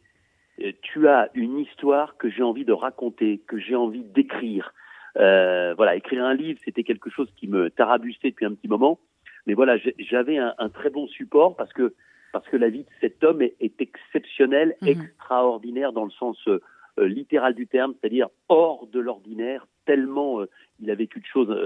tu 0.82 1.08
as 1.08 1.30
une 1.34 1.58
histoire 1.58 2.16
que 2.16 2.30
j'ai 2.30 2.42
envie 2.42 2.64
de 2.64 2.72
raconter, 2.72 3.40
que 3.46 3.58
j'ai 3.58 3.74
envie 3.74 4.04
d'écrire. 4.04 4.72
Euh, 5.16 5.74
voilà, 5.74 5.96
écrire 5.96 6.24
un 6.24 6.34
livre, 6.34 6.58
c'était 6.64 6.82
quelque 6.84 7.10
chose 7.10 7.28
qui 7.36 7.46
me 7.46 7.70
tarabustait 7.70 8.30
depuis 8.30 8.46
un 8.46 8.54
petit 8.54 8.68
moment. 8.68 8.98
Mais 9.46 9.54
voilà, 9.54 9.76
j'avais 9.98 10.38
un, 10.38 10.54
un, 10.58 10.68
très 10.68 10.90
bon 10.90 11.06
support 11.06 11.56
parce 11.56 11.72
que 11.72 11.94
parce 12.34 12.48
que 12.48 12.56
la 12.56 12.68
vie 12.68 12.82
de 12.82 12.90
cet 13.00 13.22
homme 13.22 13.42
est, 13.42 13.54
est 13.60 13.80
exceptionnelle, 13.80 14.74
mhm. 14.82 14.88
extraordinaire 14.88 15.92
dans 15.92 16.04
le 16.04 16.10
sens 16.10 16.36
euh, 16.48 16.60
euh, 16.98 17.06
littéral 17.06 17.54
du 17.54 17.68
terme, 17.68 17.94
c'est-à-dire 17.94 18.26
hors 18.48 18.88
de 18.88 18.98
l'ordinaire, 18.98 19.68
tellement 19.86 20.40
euh, 20.40 20.48
il 20.80 20.90
a 20.90 20.96
vécu 20.96 21.20
de 21.20 21.26
choses 21.26 21.56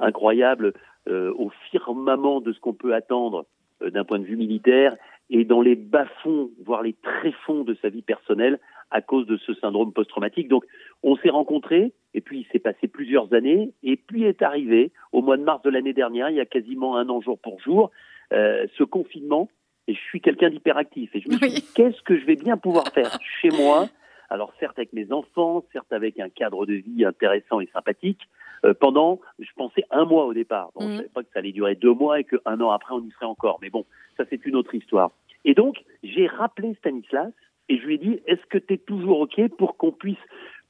incroyables 0.00 0.72
au 1.06 1.50
firmament 1.70 2.40
de 2.40 2.54
ce 2.54 2.58
qu'on 2.58 2.72
peut 2.72 2.94
attendre 2.94 3.44
d'un 3.82 4.04
point 4.04 4.18
de 4.18 4.24
vue 4.24 4.36
militaire 4.36 4.96
et 5.28 5.44
dans 5.44 5.60
les 5.60 5.76
bas-fonds, 5.76 6.50
voire 6.64 6.82
les 6.82 6.94
tréfonds 6.94 7.64
de 7.64 7.76
sa 7.82 7.90
vie 7.90 8.00
personnelle 8.00 8.58
à 8.90 9.02
cause 9.02 9.26
de 9.26 9.36
ce 9.36 9.52
syndrome 9.54 9.92
post-traumatique. 9.92 10.48
Donc, 10.48 10.64
on 11.02 11.16
s'est 11.16 11.28
rencontrés, 11.28 11.92
et 12.14 12.22
puis 12.22 12.40
il 12.40 12.46
s'est 12.46 12.58
passé 12.58 12.88
plusieurs 12.88 13.34
années, 13.34 13.72
et 13.82 13.96
puis 13.96 14.24
est 14.24 14.40
arrivé, 14.40 14.90
au 15.12 15.20
mois 15.20 15.36
de 15.36 15.42
mars 15.42 15.62
de 15.62 15.70
l'année 15.70 15.92
dernière, 15.92 16.30
il 16.30 16.36
y 16.36 16.40
a 16.40 16.46
quasiment 16.46 16.96
un 16.96 17.08
an 17.10 17.20
jour 17.20 17.38
pour 17.38 17.60
jour, 17.60 17.90
ce 18.30 18.82
confinement, 18.82 19.48
et 19.88 19.94
je 19.94 20.00
suis 20.00 20.20
quelqu'un 20.20 20.50
d'hyperactif, 20.50 21.14
et 21.14 21.20
je 21.20 21.28
me 21.28 21.36
suis 21.36 21.48
dit, 21.48 21.64
qu'est-ce 21.74 22.02
que 22.02 22.18
je 22.18 22.24
vais 22.24 22.36
bien 22.36 22.56
pouvoir 22.56 22.88
faire 22.92 23.18
chez 23.40 23.50
moi? 23.50 23.88
Alors 24.28 24.52
certes 24.58 24.78
avec 24.78 24.92
mes 24.92 25.12
enfants, 25.12 25.64
certes 25.72 25.92
avec 25.92 26.18
un 26.18 26.28
cadre 26.28 26.66
de 26.66 26.74
vie 26.74 27.04
intéressant 27.04 27.60
et 27.60 27.68
sympathique, 27.72 28.22
euh, 28.64 28.74
pendant, 28.74 29.20
je 29.38 29.50
pensais 29.56 29.84
un 29.90 30.04
mois 30.04 30.26
au 30.26 30.34
départ. 30.34 30.70
Bon, 30.74 30.80
Je 30.80 30.86
ne 30.86 30.92
mm. 30.92 30.96
savais 30.96 31.08
pas 31.08 31.22
que 31.22 31.28
ça 31.32 31.38
allait 31.38 31.52
durer 31.52 31.74
deux 31.74 31.92
mois 31.92 32.20
et 32.20 32.24
qu'un 32.24 32.60
an 32.60 32.70
après 32.70 32.94
on 32.94 33.00
y 33.00 33.10
serait 33.12 33.26
encore. 33.26 33.58
Mais 33.62 33.70
bon, 33.70 33.84
ça 34.16 34.24
c'est 34.28 34.44
une 34.46 34.56
autre 34.56 34.74
histoire. 34.74 35.12
Et 35.44 35.54
donc 35.54 35.76
j'ai 36.02 36.26
rappelé 36.26 36.74
Stanislas 36.74 37.32
et 37.68 37.78
je 37.78 37.86
lui 37.86 37.94
ai 37.94 37.98
dit, 37.98 38.20
est-ce 38.26 38.44
que 38.46 38.58
tu 38.58 38.74
es 38.74 38.78
toujours 38.78 39.20
OK 39.20 39.40
pour 39.56 39.76
qu'on 39.76 39.92
puisse 39.92 40.18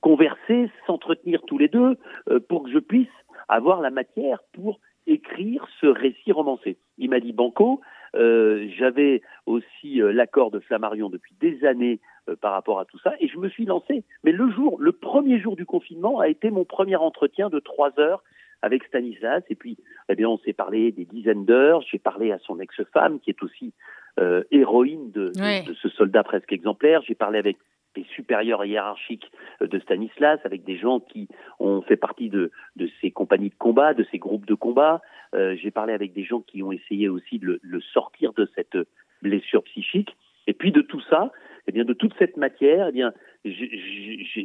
converser, 0.01 0.71
s'entretenir 0.87 1.43
tous 1.47 1.59
les 1.59 1.69
deux, 1.69 1.97
euh, 2.29 2.41
pour 2.41 2.65
que 2.65 2.71
je 2.71 2.79
puisse 2.79 3.09
avoir 3.49 3.81
la 3.81 3.91
matière 3.91 4.41
pour 4.53 4.81
écrire 5.07 5.67
ce 5.81 5.87
récit 5.87 6.33
romancé? 6.33 6.79
Il 6.99 7.11
m'a 7.11 7.21
dit, 7.21 7.33
Banco, 7.33 7.81
euh, 8.15 8.69
j'avais 8.79 9.23
aussi 9.47 10.01
euh, 10.01 10.13
l'accord 10.13 10.51
de 10.51 10.61
Flammarion 10.61 11.11
depuis 11.11 11.35
des 11.41 11.65
années 11.65 12.01
par 12.41 12.53
rapport 12.53 12.81
à 12.81 12.85
tout 12.85 12.99
ça, 12.99 13.15
et 13.21 13.29
je 13.29 13.39
me 13.39 13.49
suis 13.49 13.67
lancé. 13.67 14.03
Mais 14.25 14.33
le 14.33 14.51
jour, 14.51 14.79
le 14.81 14.91
premier 14.91 15.39
jour 15.39 15.55
du 15.55 15.65
confinement 15.65 16.19
a 16.19 16.27
été 16.27 16.51
mon 16.51 16.65
premier 16.65 16.97
entretien 16.97 17.51
de 17.51 17.61
trois 17.61 17.93
heures 18.01 18.25
avec 18.63 18.85
Stanislas. 18.85 19.43
Et 19.49 19.55
puis, 19.55 19.77
eh 20.09 20.15
bien, 20.15 20.29
on 20.29 20.39
s'est 20.39 20.53
parlé 20.53 20.93
des 20.93 21.05
dizaines 21.05 21.45
d'heures. 21.45 21.83
J'ai 21.83 21.99
parlé 21.99 22.33
à 22.33 22.39
son 22.39 22.59
ex-femme, 22.59 23.21
qui 23.21 23.31
est 23.31 23.43
aussi 23.43 23.73
euh, 24.19 24.43
héroïne 24.51 25.11
de, 25.11 25.33
ce 25.35 25.89
soldat 25.91 26.23
presque 26.23 26.53
exemplaire. 26.53 27.03
J'ai 27.07 27.15
parlé 27.15 27.39
avec 27.39 27.59
les 27.97 28.05
supérieurs 28.15 28.65
hiérarchiques 28.65 29.31
euh, 29.63 29.67
de 29.67 29.79
Stanislas, 29.79 30.41
avec 30.45 30.65
des 30.65 30.77
gens 30.77 31.01
qui 31.01 31.29
ont 31.59 31.83
fait 31.83 31.97
partie 31.97 32.29
de, 32.29 32.51
de 32.77 32.89
ces 33.01 33.11
compagnies 33.11 33.51
de 33.51 33.55
combat, 33.59 33.95
de 33.95 34.07
ces 34.11 34.19
groupes 34.19 34.47
de 34.47 34.55
combat. 34.55 35.01
Euh, 35.35 35.57
j'ai 35.61 35.71
parlé 35.71 35.93
avec 35.93 36.13
des 36.13 36.25
gens 36.25 36.41
qui 36.41 36.63
ont 36.63 36.73
essayé 36.73 37.09
aussi 37.09 37.39
de 37.39 37.59
le, 37.61 37.81
sortir 37.81 38.33
de 38.33 38.49
cette 38.55 38.79
blessure 39.23 39.63
psychique. 39.65 40.17
Et 40.47 40.53
puis 40.53 40.71
de 40.71 40.81
tout 40.81 41.01
ça, 41.11 41.33
eh 41.67 41.73
bien 41.73 41.85
de 41.85 41.93
toute 41.93 42.15
cette 42.19 42.37
matière, 42.37 42.89
eh 42.89 42.93
bien 42.93 43.13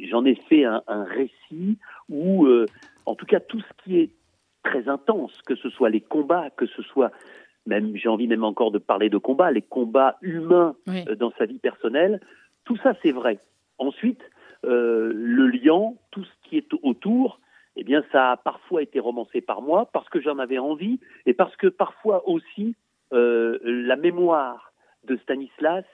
j'en 0.09 0.25
ai 0.25 0.35
fait 0.35 0.65
un, 0.65 0.81
un 0.87 1.03
récit 1.03 1.77
où, 2.09 2.47
en 3.05 3.15
tout 3.15 3.27
cas, 3.27 3.39
tout 3.39 3.59
ce 3.59 3.83
qui 3.83 3.99
est 3.99 4.09
très 4.63 4.87
intense, 4.87 5.39
que 5.45 5.55
ce 5.55 5.69
soit 5.69 5.89
les 5.89 6.01
combats, 6.01 6.49
que 6.55 6.65
ce 6.65 6.81
soit 6.81 7.11
même 7.65 7.95
j'ai 7.95 8.09
envie 8.09 8.27
même 8.27 8.43
encore 8.43 8.71
de 8.71 8.79
parler 8.79 9.09
de 9.09 9.17
combats, 9.17 9.51
les 9.51 9.61
combats 9.61 10.17
humains 10.21 10.75
euh, 10.87 11.15
dans 11.15 11.31
sa 11.37 11.45
vie 11.45 11.59
personnelle, 11.59 12.19
tout 12.65 12.77
ça 12.77 12.93
c'est 13.01 13.11
vrai. 13.11 13.39
Ensuite, 13.77 14.21
euh, 14.65 15.11
le 15.13 15.47
lien, 15.47 15.93
tout 16.11 16.23
ce 16.23 16.49
qui 16.49 16.57
est 16.57 16.69
autour, 16.83 17.39
eh 17.75 17.83
bien 17.83 18.03
ça 18.11 18.31
a 18.31 18.37
parfois 18.37 18.83
été 18.83 18.99
romancé 18.99 19.41
par 19.41 19.61
moi 19.61 19.89
parce 19.91 20.07
que 20.09 20.21
j'en 20.21 20.37
avais 20.39 20.59
envie 20.59 20.99
et 21.25 21.33
parce 21.33 21.55
que 21.55 21.67
parfois 21.67 22.27
aussi 22.27 22.75
euh, 23.13 23.59
la 23.63 23.95
mémoire 23.95 24.73
de 25.05 25.17
Stanislas, 25.17 25.85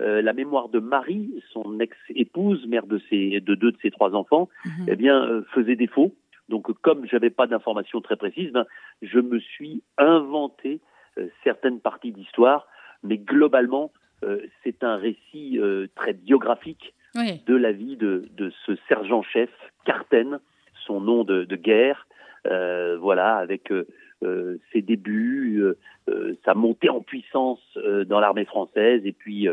la 0.00 0.32
mémoire 0.32 0.68
de 0.68 0.78
Marie, 0.78 1.42
son 1.52 1.80
ex-épouse, 1.80 2.68
mère 2.68 2.86
de, 2.86 3.00
ses, 3.10 3.40
de 3.40 3.56
deux 3.56 3.72
de 3.72 3.78
ses 3.82 3.90
trois 3.90 4.14
enfants, 4.14 4.48
mhm. 4.64 4.86
eh 4.86 4.94
bien 4.94 5.42
faisait 5.52 5.74
défaut. 5.74 6.14
Donc 6.48 6.70
comme 6.82 7.04
j'avais 7.06 7.30
pas 7.30 7.48
d'informations 7.48 8.00
très 8.00 8.16
précises, 8.16 8.52
ben, 8.52 8.64
je 9.02 9.18
me 9.18 9.40
suis 9.40 9.82
inventé 9.96 10.80
euh, 11.18 11.28
certaines 11.44 11.80
parties 11.80 12.12
d'histoire, 12.12 12.66
mais 13.02 13.18
globalement, 13.18 13.84
euh, 13.84 13.97
c'est 14.64 14.82
un 14.82 14.96
récit 14.96 15.58
euh, 15.58 15.86
très 15.94 16.12
biographique 16.12 16.94
de 17.14 17.56
la 17.56 17.72
vie 17.72 17.96
de, 17.96 18.28
ce 18.66 18.76
sergent-chef, 18.86 19.50
Carten, 19.84 20.38
son 20.86 21.00
nom 21.00 21.24
de, 21.24 21.56
guerre, 21.56 22.06
voilà, 22.44 23.36
avec 23.36 23.72
ses 24.22 24.82
débuts, 24.82 25.64
sa 26.44 26.54
montée 26.54 26.90
en 26.90 27.00
puissance 27.00 27.60
dans 28.06 28.20
l'armée 28.20 28.44
française, 28.44 29.02
et 29.04 29.12
puis 29.12 29.48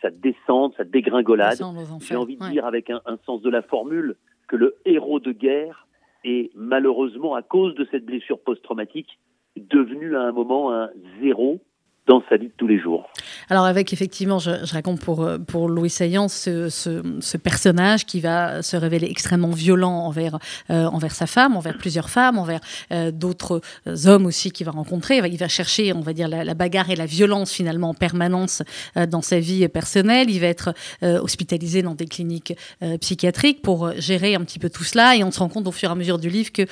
sa 0.00 0.10
descente, 0.10 0.74
sa 0.76 0.84
dégringolade. 0.84 1.58
J'ai 2.00 2.16
envie 2.16 2.36
de 2.36 2.50
dire 2.50 2.64
avec 2.64 2.90
un, 2.90 3.00
sens 3.26 3.42
de 3.42 3.50
la 3.50 3.62
formule 3.62 4.16
que 4.48 4.56
le 4.56 4.76
héros 4.84 5.20
de 5.20 5.32
guerre 5.32 5.86
est 6.24 6.50
malheureusement, 6.54 7.34
à 7.34 7.42
cause 7.42 7.74
de 7.74 7.86
cette 7.90 8.04
blessure 8.04 8.38
post-traumatique, 8.40 9.18
devenu 9.56 10.16
à 10.16 10.22
un 10.22 10.32
moment 10.32 10.72
un 10.72 10.90
zéro 11.20 11.60
dans 12.06 12.22
sa 12.28 12.36
vie 12.36 12.48
de 12.48 12.52
tous 12.56 12.66
les 12.66 12.78
jours. 12.78 13.08
Alors 13.48 13.64
avec 13.64 13.92
effectivement, 13.94 14.38
je, 14.38 14.50
raconte 14.72 15.00
pour, 15.00 15.22
euh, 15.22 15.38
pour 15.38 15.68
Louis 15.68 15.88
Saillant 15.88 16.28
ce, 16.28 16.68
ce, 16.68 17.36
personnage 17.38 18.04
qui 18.04 18.20
va 18.20 18.62
se 18.62 18.76
révéler 18.76 19.08
extrêmement 19.10 19.50
violent 19.50 20.00
envers, 20.00 20.38
euh, 20.70 20.84
envers 20.84 21.14
sa 21.14 21.26
femme, 21.26 21.56
envers 21.56 21.78
plusieurs 21.78 22.10
femmes, 22.10 22.38
envers 22.38 22.60
euh, 22.92 23.10
d'autres 23.10 23.60
hommes 24.04 24.26
aussi 24.26 24.50
qu'il 24.50 24.66
va 24.66 24.72
rencontrer. 24.72 25.18
Il 25.24 25.38
va 25.38 25.48
chercher, 25.48 25.92
on 25.94 26.00
va 26.00 26.12
dire, 26.12 26.28
la, 26.28 26.54
bagarre 26.54 26.90
et 26.90 26.96
la 26.96 27.06
violence 27.06 27.52
finalement 27.52 27.90
en 27.90 27.94
permanence 27.94 28.62
dans 29.08 29.22
sa 29.22 29.40
vie 29.40 29.66
personnelle. 29.68 30.30
Il 30.30 30.40
va 30.40 30.46
être 30.46 30.74
hospitalisé 31.02 31.82
dans 31.82 31.94
des 31.94 32.06
cliniques 32.06 32.54
psychiatriques 33.00 33.62
pour 33.62 33.90
gérer 33.98 34.34
un 34.34 34.40
petit 34.40 34.58
peu 34.58 34.70
tout 34.70 34.84
cela. 34.84 35.16
Et 35.16 35.24
on 35.24 35.30
se 35.30 35.40
rend 35.40 35.48
compte 35.48 35.66
au 35.66 35.72
fur 35.72 35.88
et 35.88 35.92
à 35.92 35.94
mesure 35.94 36.18
du 36.18 36.28
livre 36.30 36.52
que 36.52 36.66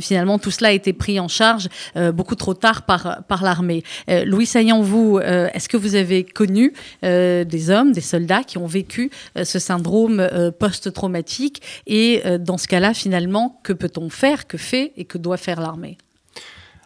finalement 0.00 0.38
tout 0.38 0.50
cela 0.50 0.68
a 0.68 0.72
été 0.72 0.92
pris 0.92 1.20
en 1.20 1.28
charge 1.28 1.68
beaucoup 2.14 2.34
trop 2.34 2.54
tard 2.54 2.86
par, 2.86 3.24
par 3.28 3.42
l'armée. 3.42 3.82
Louis 4.08 4.46
Saillant, 4.46 4.75
vous, 4.80 5.18
est-ce 5.18 5.68
que 5.68 5.76
vous 5.76 5.94
avez 5.94 6.24
connu 6.24 6.72
euh, 7.04 7.44
des 7.44 7.70
hommes, 7.70 7.92
des 7.92 8.00
soldats 8.00 8.44
qui 8.44 8.58
ont 8.58 8.66
vécu 8.66 9.10
euh, 9.36 9.44
ce 9.44 9.58
syndrome 9.58 10.20
euh, 10.20 10.50
post-traumatique? 10.50 11.62
Et 11.86 12.22
dans 12.40 12.58
ce 12.58 12.68
cas-là, 12.68 12.94
finalement, 12.94 13.60
que 13.62 13.72
peut-on 13.72 14.10
faire, 14.10 14.46
que 14.46 14.58
fait 14.58 14.92
et 14.96 15.04
que 15.04 15.18
doit 15.18 15.36
faire 15.36 15.60
l'armée? 15.60 15.98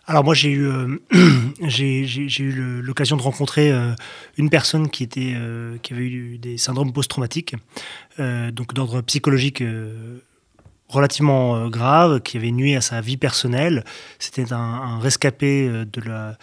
Alors 0.07 0.25
moi 0.25 0.35
j'ai 0.35 0.51
eu, 0.51 0.69
j'ai, 1.63 2.03
eu 2.41 2.83
l'occasion 2.83 3.17
de 3.17 3.23
rencontrer 3.23 3.73
une 4.37 4.51
personne 4.51 4.89
qui, 4.89 5.05
était, 5.05 5.37
qui 5.83 5.93
avait 5.93 6.07
eu 6.07 6.39
des 6.39 6.59
syndromes 6.59 6.93
post-traumatiques, 6.93 7.55
donc 8.19 8.75
d'ordre 8.75 9.03
psychologique 9.03 9.63
relativement 10.89 11.69
grave, 11.69 12.21
qui 12.23 12.39
avait 12.39 12.51
nuit 12.51 12.75
à 12.75 12.81
sa 12.81 13.01
vie 13.01 13.17
personnelle. 13.17 13.85
C'était 14.19 14.53
un 14.53 14.99
rescapé 14.99 15.69
de 15.69 16.01
la 16.01 16.37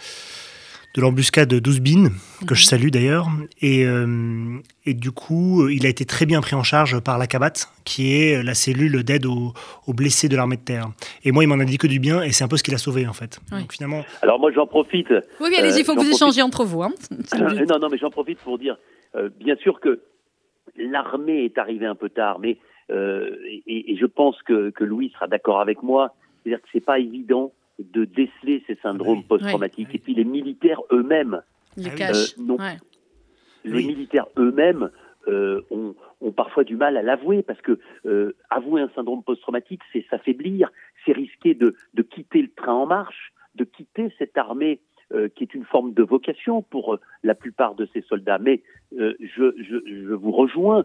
de 0.94 1.02
l'embuscade 1.02 1.48
de 1.48 1.58
Douzbine, 1.58 2.10
que 2.46 2.54
je 2.54 2.62
mhm. 2.62 2.68
salue 2.68 2.88
d'ailleurs. 2.88 3.26
Et, 3.60 3.84
euh, 3.84 4.58
et, 4.86 4.94
du 4.94 5.10
coup, 5.12 5.68
il 5.68 5.86
a 5.86 5.88
été 5.88 6.04
très 6.04 6.26
bien 6.26 6.40
pris 6.40 6.54
en 6.54 6.62
charge 6.62 6.98
par 7.00 7.18
la 7.18 7.26
CABAT, 7.26 7.52
qui 7.84 8.14
est 8.14 8.42
la 8.42 8.54
cellule 8.54 9.02
d'aide 9.04 9.26
aux, 9.26 9.52
blessés 9.88 10.28
de 10.28 10.36
l'armée 10.36 10.56
de 10.56 10.62
terre. 10.62 10.86
Et 11.24 11.32
moi, 11.32 11.44
il 11.44 11.46
m'en 11.46 11.58
a 11.58 11.64
dit 11.64 11.78
que 11.78 11.86
du 11.86 12.00
bien, 12.00 12.22
et 12.22 12.32
c'est 12.32 12.44
un 12.44 12.48
peu 12.48 12.56
ce 12.56 12.62
qu'il 12.62 12.74
a 12.74 12.78
sauvé 12.78 13.06
en 13.06 13.12
fait. 13.12 13.38
Donc, 13.50 13.72
finalement... 13.72 14.04
Alors 14.22 14.40
moi, 14.40 14.50
j'en 14.52 14.66
profite. 14.66 15.12
Oui, 15.40 15.54
allez-y, 15.56 15.80
il 15.80 15.84
faut 15.84 15.94
que 15.94 16.00
vous 16.00 16.10
échangiez 16.10 16.42
entre 16.42 16.64
vous. 16.64 16.82
Hein. 16.82 16.92
non, 17.38 17.78
non, 17.78 17.88
mais 17.90 17.98
j'en 17.98 18.10
profite 18.10 18.38
pour 18.38 18.58
dire, 18.58 18.76
euh, 19.14 19.28
bien 19.38 19.56
sûr 19.56 19.80
que 19.80 20.00
l'armée 20.76 21.44
est 21.44 21.58
arrivée 21.58 21.86
un 21.86 21.94
peu 21.94 22.08
tard, 22.08 22.38
mais 22.38 22.58
et, 22.90 23.96
je 24.00 24.06
pense 24.06 24.42
que, 24.42 24.70
que 24.70 24.82
Louis 24.82 25.10
sera 25.12 25.26
d'accord 25.26 25.60
avec 25.60 25.82
moi, 25.82 26.14
c'est-à-dire 26.42 26.62
que 26.62 26.68
c'est 26.72 26.84
pas 26.84 26.98
évident 26.98 27.52
de 27.78 28.04
déceler 28.04 28.62
ces 28.66 28.76
syndromes 28.76 29.24
post-traumatiques. 29.24 29.94
Et 29.94 29.98
puis 29.98 30.14
les 30.14 30.24
militaires 30.24 30.80
eux-mêmes, 30.92 31.42
les, 31.76 31.90
les 33.64 33.86
militaires 33.86 34.26
eux-mêmes 34.36 34.90
ont, 35.26 35.94
ont, 36.20 36.32
parfois 36.32 36.64
du 36.64 36.76
mal 36.76 36.96
à 36.96 37.02
l'avouer 37.02 37.42
parce 37.42 37.60
que 37.60 37.78
avouer 38.50 38.80
un 38.80 38.90
syndrome 38.94 39.22
post-traumatique, 39.22 39.82
c'est 39.92 40.04
s'affaiblir, 40.10 40.70
c'est 41.04 41.12
risquer 41.12 41.54
de, 41.54 41.76
de, 41.94 42.02
quitter 42.02 42.42
le 42.42 42.50
train 42.50 42.74
en 42.74 42.86
marche, 42.86 43.32
de 43.54 43.64
quitter 43.64 44.12
cette 44.18 44.36
armée 44.38 44.80
euh, 45.14 45.30
qui 45.34 45.44
est 45.44 45.54
une 45.54 45.64
forme 45.64 45.94
de 45.94 46.02
vocation 46.02 46.60
pour 46.60 46.92
euh, 46.92 47.00
la 47.22 47.34
plupart 47.34 47.74
de 47.74 47.88
ces 47.94 48.02
soldats. 48.02 48.36
Mais 48.36 48.60
euh, 48.98 49.14
je, 49.20 49.54
je, 49.56 49.76
je, 49.86 50.12
vous 50.12 50.32
rejoins 50.32 50.84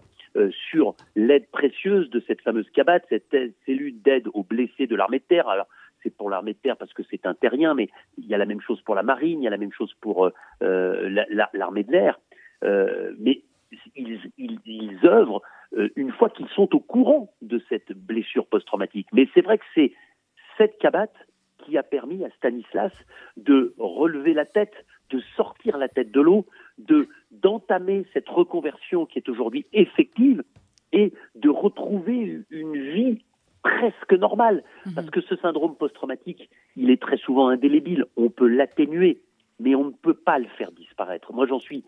sur 0.71 0.95
l'aide 1.15 1.45
précieuse 1.51 2.09
de 2.09 2.23
cette 2.25 2.41
fameuse 2.41 2.67
CABAT, 2.71 3.01
cette 3.09 3.35
cellule 3.65 4.01
d'aide 4.01 4.29
aux 4.33 4.43
blessés 4.43 4.87
de 4.87 4.95
l'armée 4.95 5.19
de 5.19 5.25
terre. 5.25 5.47
Alors, 5.49 5.67
c'est 6.03 6.15
pour 6.15 6.29
l'armée 6.29 6.53
de 6.53 6.57
terre 6.59 6.77
parce 6.77 6.93
que 6.93 7.03
c'est 7.09 7.25
un 7.25 7.33
terrien, 7.33 7.73
mais 7.73 7.89
il 8.17 8.27
y 8.27 8.33
a 8.33 8.37
la 8.37 8.45
même 8.45 8.61
chose 8.61 8.81
pour 8.81 8.95
la 8.95 9.03
marine, 9.03 9.41
il 9.41 9.45
y 9.45 9.47
a 9.47 9.51
la 9.51 9.57
même 9.57 9.71
chose 9.71 9.93
pour 10.01 10.29
l'armée 10.61 11.83
de 11.83 11.91
l'air. 11.91 12.19
mais 13.19 13.43
ils, 13.95 14.19
ils, 14.37 14.99
œuvrent 15.05 15.41
une 15.95 16.11
fois 16.11 16.29
qu'ils 16.29 16.49
sont 16.49 16.75
au 16.75 16.79
courant 16.79 17.33
de 17.41 17.61
cette 17.69 17.91
blessure 17.93 18.45
post-traumatique. 18.45 19.07
Mais 19.13 19.27
c'est 19.33 19.41
vrai 19.41 19.57
que 19.57 19.65
c'est 19.73 19.93
cette 20.57 20.77
CABAT 20.77 21.09
qui 21.59 21.77
a 21.77 21.83
permis 21.83 22.23
à 22.25 22.29
Stanislas 22.31 22.91
de 23.37 23.73
relever 23.77 24.33
la 24.33 24.45
tête, 24.45 24.73
de 25.09 25.21
sortir 25.35 25.77
la 25.77 25.87
tête 25.87 26.11
de 26.11 26.21
l'eau, 26.21 26.45
de 26.77 27.07
d'entamer 27.31 28.05
cette 28.13 28.29
reconversion 28.29 29.05
qui 29.05 29.19
est 29.19 29.29
aujourd'hui 29.29 29.65
effective 29.73 30.43
et 30.91 31.13
de 31.35 31.49
retrouver 31.49 32.41
une 32.49 32.77
vie 32.77 33.23
presque 33.63 34.13
normale. 34.13 34.63
Mhm. 34.85 34.93
Parce 34.93 35.09
que 35.09 35.21
ce 35.21 35.35
syndrome 35.37 35.75
post-traumatique, 35.75 36.49
il 36.75 36.91
est 36.91 37.01
très 37.01 37.17
souvent 37.17 37.47
indélébile. 37.47 38.05
On 38.17 38.29
peut 38.29 38.47
l'atténuer, 38.47 39.21
mais 39.59 39.75
on 39.75 39.85
ne 39.85 39.91
peut 39.91 40.13
pas 40.13 40.37
le 40.37 40.47
faire 40.57 40.71
disparaître. 40.71 41.33
Moi, 41.33 41.47
j'en 41.47 41.59
suis 41.59 41.83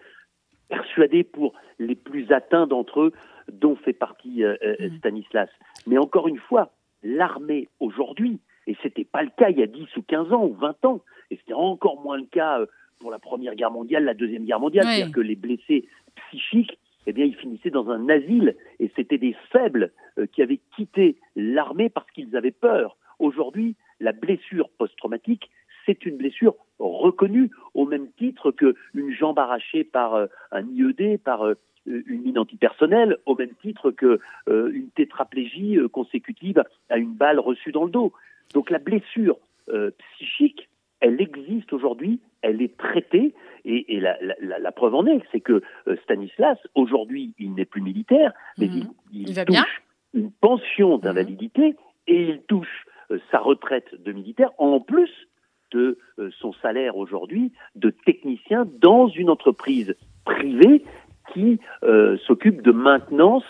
persuadé 0.70 1.24
pour 1.24 1.54
les 1.78 1.96
plus 1.96 2.32
atteints 2.32 2.66
d'entre 2.66 3.02
eux, 3.02 3.14
dont 3.52 3.76
fait 3.76 3.94
partie 3.94 4.44
euh, 4.44 4.56
euh, 4.64 4.76
mhm. 4.80 4.98
Stanislas. 4.98 5.50
Mais 5.86 5.98
encore 5.98 6.28
une 6.28 6.40
fois, 6.40 6.72
l'armée 7.04 7.68
aujourd'hui, 7.80 8.40
et 8.68 8.76
ce 8.82 8.88
n'était 8.88 9.06
pas 9.06 9.22
le 9.22 9.30
cas 9.38 9.50
il 9.50 9.60
y 9.60 9.64
a 9.64 9.68
10 9.68 9.96
ou 9.98 10.02
15 10.02 10.34
ans 10.34 10.44
ou 10.44 10.54
20 10.54 10.86
ans. 10.86 11.02
Et 11.30 11.38
c'était 11.38 11.54
encore 11.54 12.02
moins 12.02 12.18
le 12.18 12.26
cas 12.26 12.60
euh, 12.62 12.66
pour 13.00 13.12
la 13.12 13.20
Première 13.20 13.56
Guerre 13.56 13.72
mondiale, 13.72 14.06
la 14.06 14.14
Deuxième 14.14 14.46
Guerre 14.46 14.60
mondiale. 14.60 14.86
C'est-à-dire 14.86 15.14
que 15.14 15.22
les 15.22 15.36
blessés 15.36 15.88
psychiques, 16.16 16.80
eh 17.06 17.14
bien, 17.14 17.26
ils 17.26 17.36
finissaient 17.36 17.70
dans 17.70 17.90
un 17.90 18.10
asile. 18.10 18.56
Et 18.80 18.92
c'était 18.96 19.18
des 19.18 19.36
faibles 19.52 19.92
euh, 20.18 20.26
qui 20.28 20.42
avaient 20.42 20.60
quitté 20.76 21.18
l'armée 21.36 21.90
parce 21.90 22.10
qu'ils 22.12 22.36
avaient 22.36 22.52
peur. 22.52 22.98
Aujourd'hui, 23.20 23.76
la 24.00 24.12
blessure 24.12 24.70
post-traumatique, 24.78 25.50
c'est 25.86 26.06
une 26.06 26.18
blessure 26.18 26.56
reconnue 26.80 27.52
au 27.74 27.86
même 27.86 28.08
titre 28.18 28.52
qu'une 28.52 29.12
jambe 29.12 29.40
arrachée 29.40 29.84
par 29.84 30.16
euh, 30.16 30.28
un 30.52 30.66
IED, 30.68 31.20
par 31.24 31.46
une 31.86 32.24
mine 32.24 32.40
antipersonnelle, 32.40 33.18
au 33.28 33.36
même 33.36 33.54
titre 33.62 33.92
qu'une 33.92 34.90
tétraplégie 34.96 35.78
consécutive 35.92 36.64
à 36.90 36.98
une 36.98 37.14
balle 37.14 37.40
reçue 37.40 37.72
dans 37.72 37.86
le 37.86 37.92
dos. 37.92 38.12
Donc 38.56 38.72
la 38.72 38.80
blessure 38.80 39.38
euh, 39.70 39.90
psychique, 40.14 40.70
elle 41.00 41.22
existe 41.22 41.74
aujourd'hui, 41.74 42.20
elle 42.42 42.62
est 42.62 42.78
traitée, 42.78 43.34
et, 43.66 44.00
la, 44.00 44.72
preuve 44.72 44.94
en 44.96 45.06
est, 45.08 45.22
c'est 45.32 45.40
que 45.40 45.62
euh, 45.88 45.96
Stanislas, 46.04 46.58
aujourd'hui, 46.76 47.34
il 47.40 47.54
n'est 47.56 47.66
plus 47.66 47.82
militaire, 47.82 48.32
mais 48.58 48.68
mhm. 48.68 48.90
il, 49.12 49.34
touche 49.46 49.84
une 50.14 50.32
pension 50.32 50.98
d'invalidité 50.98 51.76
et 52.08 52.30
il 52.30 52.42
touche 52.44 52.86
euh, 53.12 53.20
sa 53.32 53.40
retraite 53.40 54.02
de 54.04 54.12
militaire 54.12 54.52
en 54.60 54.80
plus 54.80 55.10
de 55.72 55.98
son 56.40 56.54
salaire 56.62 56.96
aujourd'hui 56.96 57.52
de 57.76 57.90
technicien 57.90 58.66
dans 58.80 59.08
une 59.08 59.30
entreprise 59.30 59.96
privée 60.24 60.86
qui 61.34 61.60
s'occupe 62.28 62.62
de 62.62 62.72
maintenance 62.72 63.44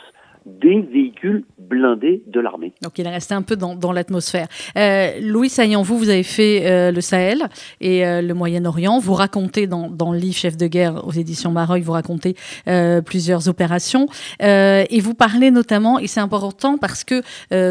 des 0.45 0.81
véhicules 0.81 1.43
blindés 1.58 2.21
de 2.27 2.39
l'armée. 2.39 2.73
Donc 2.84 2.99
il 2.99 3.08
est 3.08 3.12
resté 3.12 3.34
un 3.34 3.41
peu 3.41 3.55
dans, 3.55 3.75
dans 3.75 3.91
l'atmosphère. 3.91 4.47
Euh, 4.77 5.19
Louis 5.21 5.49
Saillant, 5.49 5.81
vous, 5.81 5.97
vous 5.97 6.10
avez 6.10 6.23
fait 6.23 6.65
euh, 6.65 6.91
le 6.91 7.01
Sahel 7.01 7.49
et 7.81 8.05
euh, 8.05 8.21
le 8.21 8.34
Moyen-Orient. 8.36 8.99
Vous 8.99 9.13
racontez 9.13 9.65
dans, 9.65 9.89
dans, 9.89 10.12
le 10.12 10.19
livre 10.19 10.36
Chef 10.36 10.55
de 10.55 10.67
guerre 10.67 11.05
aux 11.08 11.12
éditions 11.12 11.51
Mareuil, 11.51 11.81
vous 11.81 11.93
racontez 11.93 12.36
plusieurs 13.05 13.47
opérations 13.47 14.08
et 14.39 14.99
vous 15.01 15.13
parlez 15.13 15.49
notamment, 15.51 15.99
et 15.99 16.08
c'est 16.08 16.19
important 16.19 16.77
parce 16.77 17.03
que 17.03 17.21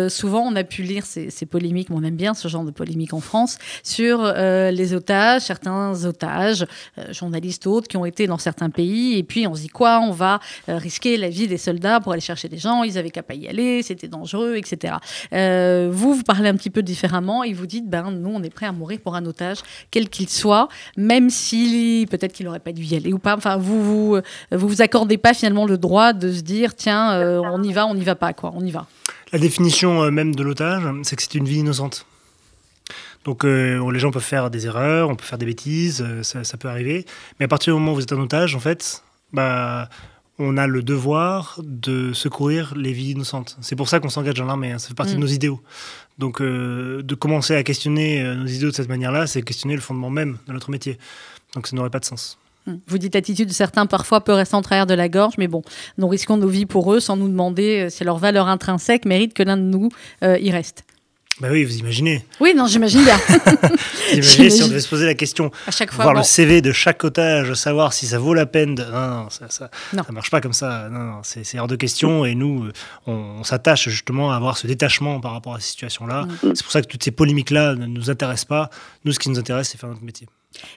souvent 0.08 0.40
on 0.40 0.56
a 0.56 0.64
pu 0.64 0.82
lire 0.82 1.04
ces, 1.04 1.30
ces, 1.30 1.46
polémiques, 1.46 1.90
mais 1.90 1.96
on 1.96 2.02
aime 2.02 2.16
bien 2.16 2.34
ce 2.34 2.48
genre 2.48 2.64
de 2.64 2.70
polémiques 2.70 3.14
en 3.14 3.20
France, 3.20 3.58
sur 3.82 4.24
les 4.24 4.94
otages, 4.94 5.42
certains 5.42 6.04
otages, 6.04 6.66
journalistes 7.10 7.66
autres 7.66 7.88
qui 7.88 7.96
ont 7.96 8.04
été 8.04 8.26
dans 8.26 8.38
certains 8.38 8.70
pays 8.70 9.18
et 9.18 9.22
puis 9.22 9.46
on 9.46 9.54
se 9.54 9.62
dit 9.62 9.68
quoi 9.68 10.00
On 10.00 10.10
va 10.10 10.40
risquer 10.68 11.16
la 11.16 11.28
vie 11.28 11.46
des 11.46 11.58
soldats 11.58 12.00
pour 12.00 12.12
aller 12.12 12.20
chercher 12.20 12.48
des 12.48 12.58
ils 12.85 12.96
avaient 12.98 13.11
qu'à 13.11 13.22
pas 13.22 13.35
y 13.35 13.48
aller, 13.48 13.83
c'était 13.83 14.09
dangereux, 14.09 14.57
etc. 14.57 14.94
Euh, 15.33 15.90
vous, 15.92 16.14
vous 16.14 16.22
parlez 16.22 16.48
un 16.48 16.55
petit 16.55 16.70
peu 16.70 16.83
différemment 16.83 17.44
et 17.44 17.53
vous 17.53 17.66
dites, 17.66 17.88
ben 17.88 18.11
nous, 18.11 18.31
on 18.31 18.42
est 18.42 18.50
prêt 18.50 18.66
à 18.66 18.72
mourir 18.72 19.00
pour 19.03 19.14
un 19.14 19.27
otage, 19.27 19.59
quel 19.90 20.09
qu'il 20.09 20.29
soit, 20.29 20.68
même 20.96 21.31
si 21.31 22.07
peut-être 22.11 22.33
qu'il 22.33 22.46
n'aurait 22.46 22.61
pas 22.61 22.72
dû 22.72 22.83
y 22.85 22.96
aller 22.96 23.12
ou 23.12 23.18
pas. 23.18 23.37
Enfin, 23.37 23.57
vous 23.57 23.83
vous, 23.83 24.20
vous 24.53 24.68
vous 24.68 24.83
accordez 24.83 25.18
pas 25.18 25.35
finalement 25.35 25.66
le 25.66 25.77
droit 25.77 26.12
de 26.12 26.33
se 26.33 26.40
dire, 26.40 26.74
tiens, 26.74 27.12
euh, 27.12 27.40
on 27.44 27.62
y 27.62 27.72
va, 27.72 27.87
on 27.87 27.94
n'y 27.94 28.05
va 28.05 28.14
pas, 28.14 28.33
quoi, 28.33 28.53
on 28.55 28.64
y 28.64 28.70
va. 28.70 28.87
La 29.33 29.38
définition 29.38 30.03
euh, 30.03 30.11
même 30.11 30.35
de 30.35 30.42
l'otage, 30.42 30.83
c'est 31.03 31.16
que 31.16 31.22
c'est 31.22 31.35
une 31.35 31.46
vie 31.46 31.59
innocente. 31.59 32.07
Donc 33.24 33.44
les 33.44 33.98
gens 33.98 34.11
peuvent 34.11 34.22
faire 34.22 34.50
des 34.50 34.66
erreurs, 34.66 35.09
on 35.09 35.16
peut 35.16 35.24
faire 35.24 35.38
des 35.38 35.46
bêtises, 35.46 36.05
ça, 36.20 36.44
ça, 36.44 36.59
peut 36.59 36.68
arriver. 36.68 37.07
Mais 37.40 37.46
à 37.46 37.48
partir 37.48 37.72
du 37.72 37.81
moment 37.81 37.92
où 37.92 37.94
vous 37.94 38.03
êtes 38.03 38.12
un 38.12 38.20
otage, 38.20 38.55
en 38.55 38.61
fait, 38.61 39.03
bah, 39.33 39.88
on 40.38 40.57
a 40.57 40.66
le 40.66 40.83
devoir 40.83 41.61
de 41.62 42.12
secourir 42.12 42.75
les 42.77 42.92
vies 42.92 43.12
innocentes. 43.12 43.57
C'est 43.61 43.77
pour 43.77 43.88
ça 43.88 44.01
qu'on 44.01 44.09
s'engage 44.09 44.35
dans 44.35 44.44
l'armée, 44.44 44.73
hein. 44.73 44.79
ça 44.79 44.88
fait 44.88 44.94
partie 44.94 45.12
de 45.12 45.18
mm. 45.18 45.23
nos 45.23 45.27
idéaux. 45.29 45.61
Donc 46.18 46.40
euh, 46.40 47.03
de 47.03 47.14
commencer 47.14 47.55
à 47.55 47.62
questionner 47.62 48.23
euh, 48.23 48.35
nos 48.35 48.47
idéaux 48.47 48.70
de 48.70 48.75
cette 48.75 48.88
manière-là, 48.88 49.27
c'est 49.27 49.42
questionner 49.42 49.75
le 49.75 49.81
fondement 49.81 50.11
même 50.11 50.38
de 50.47 50.53
notre 50.53 50.70
métier. 50.70 50.99
Donc 51.55 51.66
ça 51.66 51.77
n'aurait 51.77 51.90
pas 51.90 52.01
de 52.01 52.05
sens. 52.05 52.38
Mm. 52.66 52.75
Vous 52.87 52.99
dites 52.99 53.14
l'attitude 53.14 53.49
de 53.49 53.55
certains 53.55 53.87
parfois 53.87 54.23
peut 54.23 54.33
rester 54.33 54.57
en 54.57 54.62
travers 54.62 54.87
de 54.87 54.94
la 54.94 55.09
gorge, 55.09 55.35
mais 55.38 55.49
bon, 55.49 55.62
nous 55.99 56.09
risquons 56.09 56.37
nos 56.37 56.49
vies 56.49 56.66
pour 56.66 56.92
eux 56.92 57.01
sans 57.01 57.16
nous 57.16 57.29
demander 57.29 57.85
euh, 57.87 57.90
si 57.90 58.03
leur 58.03 58.18
valeur 58.18 58.49
intrinsèque 58.49 59.05
mérite 59.05 59.35
que 59.35 59.42
l'un 59.42 59.57
de 59.57 59.62
nous 59.62 59.88
y 60.23 60.51
reste. 60.51 60.85
Bah 61.40 61.49
oui, 61.51 61.64
vous 61.64 61.79
imaginez. 61.79 62.23
Oui, 62.38 62.55
non, 62.55 62.66
j'imagine 62.68 63.03
bien. 63.03 63.16
vous 63.29 64.14
imaginez 64.14 64.51
si 64.51 64.62
on 64.62 64.68
devait 64.68 64.79
se 64.79 64.88
poser 64.88 65.07
la 65.07 65.14
question, 65.14 65.51
à 65.66 65.73
chaque 65.73 65.92
fois, 65.92 66.05
voir 66.05 66.14
le 66.14 66.23
CV 66.23 66.61
de 66.61 66.70
chaque 66.70 67.03
otage, 67.03 67.55
savoir 67.55 67.92
si 67.92 68.07
ça 68.07 68.20
vaut 68.20 68.35
la 68.35 68.47
peine 68.47 68.77
de... 68.77 68.85
Non, 68.85 69.25
non, 69.25 69.31
ça, 69.31 69.49
ça, 69.49 69.68
marche 70.12 70.31
pas 70.31 70.40
comme 70.40 70.53
ça. 70.53 70.88
Non, 70.90 71.01
non, 71.01 71.20
c'est 71.25 71.59
hors 71.59 71.66
de 71.66 71.75
question. 71.75 72.25
Et 72.25 72.37
nous, 72.37 72.68
on, 73.07 73.42
s'attache 73.42 73.88
justement 73.88 74.31
à 74.31 74.37
avoir 74.37 74.57
ce 74.57 74.68
détachement 74.68 75.20
par 75.20 75.33
rapport 75.33 75.57
à 75.57 75.61
ces 75.61 75.70
situations-là. 75.70 76.23
Mm. 76.25 76.55
C'est 76.55 76.62
pour 76.62 76.73
ça 76.73 76.83
que 76.83 76.87
toutes 76.87 77.03
ces 77.03 77.11
polémiques-là 77.11 77.75
ne 77.75 77.87
nous 77.87 78.11
intéressent 78.11 78.44
pas. 78.44 78.70
Nous, 79.05 79.11
ce 79.11 79.18
qui 79.18 79.29
nous 79.29 79.38
intéresse, 79.38 79.70
c'est 79.70 79.79
faire 79.79 79.90
notre 79.90 80.05
métier. 80.05 80.29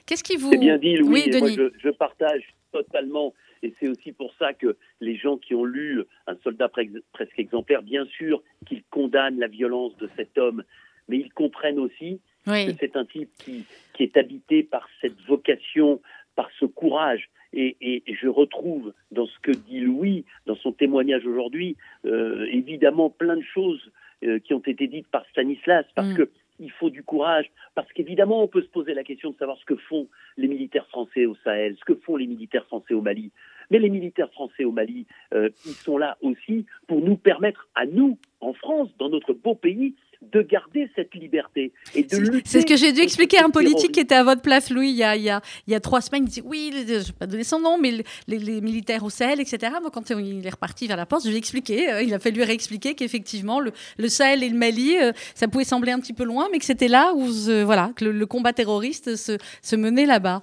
Qu'est-ce 0.06 0.24
qui 0.24 0.36
vous... 0.36 0.50
C'est 0.50 0.58
bien 0.58 0.76
dit, 0.76 0.96
Louis. 0.96 1.22
Oui, 1.26 1.30
Denis. 1.30 1.56
Moi, 1.56 1.68
je, 1.82 1.88
je 1.88 1.90
partage 1.90 2.42
totalement 2.72 3.32
et 3.62 3.74
c'est 3.78 3.88
aussi 3.88 4.12
pour 4.12 4.32
ça 4.38 4.52
que 4.52 4.76
les 5.00 5.16
gens 5.16 5.36
qui 5.36 5.54
ont 5.54 5.64
lu 5.64 6.02
Un 6.26 6.36
soldat 6.44 6.68
presque 6.68 7.38
exemplaire, 7.38 7.82
bien 7.82 8.04
sûr 8.06 8.42
qu'ils 8.66 8.82
condamnent 8.90 9.38
la 9.38 9.48
violence 9.48 9.96
de 9.98 10.08
cet 10.16 10.36
homme, 10.38 10.62
mais 11.08 11.18
ils 11.18 11.32
comprennent 11.32 11.78
aussi 11.78 12.20
que 12.44 12.72
c'est 12.80 12.96
un 12.96 13.04
type 13.04 13.30
qui, 13.38 13.64
qui, 13.94 14.02
est 14.04 14.16
habité 14.16 14.62
par 14.62 14.88
cette 15.00 15.20
vocation, 15.26 16.00
par 16.34 16.48
ce 16.58 16.64
courage. 16.64 17.28
Et, 17.52 17.76
et, 17.80 18.02
je 18.14 18.28
retrouve 18.28 18.92
dans 19.10 19.26
ce 19.26 19.38
que 19.40 19.52
dit 19.52 19.80
Louis, 19.80 20.24
dans 20.46 20.56
son 20.56 20.72
témoignage 20.72 21.26
aujourd'hui, 21.26 21.76
euh, 22.04 22.46
évidemment 22.50 23.10
plein 23.10 23.36
de 23.36 23.42
choses 23.42 23.90
euh, 24.24 24.38
qui 24.38 24.52
ont 24.52 24.60
été 24.60 24.86
dites 24.86 25.06
par 25.08 25.24
Stanislas, 25.30 25.86
parce 25.94 26.08
mm. 26.08 26.16
que 26.16 26.30
il 26.58 26.70
faut 26.72 26.90
du 26.90 27.02
courage, 27.02 27.50
parce 27.74 27.90
qu'évidemment, 27.92 28.42
on 28.42 28.48
peut 28.48 28.62
se 28.62 28.68
poser 28.68 28.94
la 28.94 29.04
question 29.04 29.30
de 29.30 29.36
savoir 29.36 29.58
ce 29.58 29.64
que 29.64 29.76
font 29.76 30.08
les 30.36 30.48
militaires 30.48 30.86
français 30.88 31.26
au 31.26 31.34
Sahel, 31.44 31.76
ce 31.78 31.84
que 31.84 31.94
font 31.94 32.16
les 32.16 32.26
militaires 32.26 32.66
français 32.66 32.94
au 32.94 33.02
Mali. 33.02 33.30
Mais 33.70 33.78
les 33.78 33.90
militaires 33.90 34.30
français 34.32 34.64
au 34.64 34.72
Mali, 34.72 35.06
euh, 35.34 35.50
ils 35.66 35.72
sont 35.72 35.98
là 35.98 36.16
aussi 36.22 36.66
pour 36.86 37.00
nous 37.00 37.16
permettre, 37.16 37.68
à 37.74 37.86
nous, 37.86 38.18
en 38.40 38.52
France, 38.52 38.88
dans 38.98 39.08
notre 39.08 39.34
beau 39.34 39.54
pays, 39.54 39.94
de 40.32 40.42
garder 40.42 40.90
cette 40.94 41.14
liberté 41.14 41.72
et 41.94 42.02
de 42.02 42.16
lutter. 42.16 42.42
C'est 42.44 42.60
ce 42.62 42.66
que 42.66 42.76
j'ai 42.76 42.92
dû 42.92 43.00
expliquer 43.00 43.38
à 43.38 43.44
un 43.46 43.50
politique 43.50 43.92
qui 43.92 44.00
était 44.00 44.14
à 44.14 44.24
votre 44.24 44.42
place, 44.42 44.70
Louis, 44.70 44.90
il 44.90 44.96
y 44.96 45.02
a, 45.04 45.16
il 45.16 45.22
y 45.22 45.30
a, 45.30 45.40
il 45.66 45.72
y 45.72 45.76
a 45.76 45.80
trois 45.80 46.00
semaines. 46.00 46.24
Il 46.26 46.30
dit 46.30 46.42
oui, 46.44 46.70
je 46.74 46.78
ne 46.94 46.98
vais 46.98 47.12
pas 47.18 47.26
donner 47.26 47.44
son 47.44 47.60
nom, 47.60 47.78
mais 47.78 48.02
les, 48.26 48.38
les 48.38 48.60
militaires 48.60 49.04
au 49.04 49.10
Sahel, 49.10 49.40
etc. 49.40 49.72
Moi, 49.80 49.90
quand 49.92 50.10
il 50.10 50.46
est 50.46 50.50
reparti 50.50 50.86
vers 50.86 50.96
la 50.96 51.06
poste, 51.06 51.24
je 51.24 51.30
lui 51.30 51.36
ai 51.36 51.38
expliqué. 51.38 51.90
euh, 51.90 52.02
il 52.02 52.14
a 52.14 52.18
fallu 52.18 52.42
réexpliquer 52.42 52.94
qu'effectivement, 52.94 53.60
le, 53.60 53.72
le 53.98 54.08
Sahel 54.08 54.42
et 54.42 54.48
le 54.48 54.56
Mali, 54.56 54.96
euh, 55.00 55.12
ça 55.34 55.48
pouvait 55.48 55.64
sembler 55.64 55.92
un 55.92 56.00
petit 56.00 56.12
peu 56.12 56.24
loin, 56.24 56.48
mais 56.52 56.58
que 56.58 56.64
c'était 56.64 56.88
là 56.88 57.12
où 57.14 57.26
euh, 57.48 57.64
voilà, 57.64 57.90
que 57.96 58.04
le, 58.04 58.12
le 58.12 58.26
combat 58.26 58.52
terroriste 58.52 59.16
se, 59.16 59.36
se 59.62 59.76
menait 59.76 60.06
là-bas. 60.06 60.42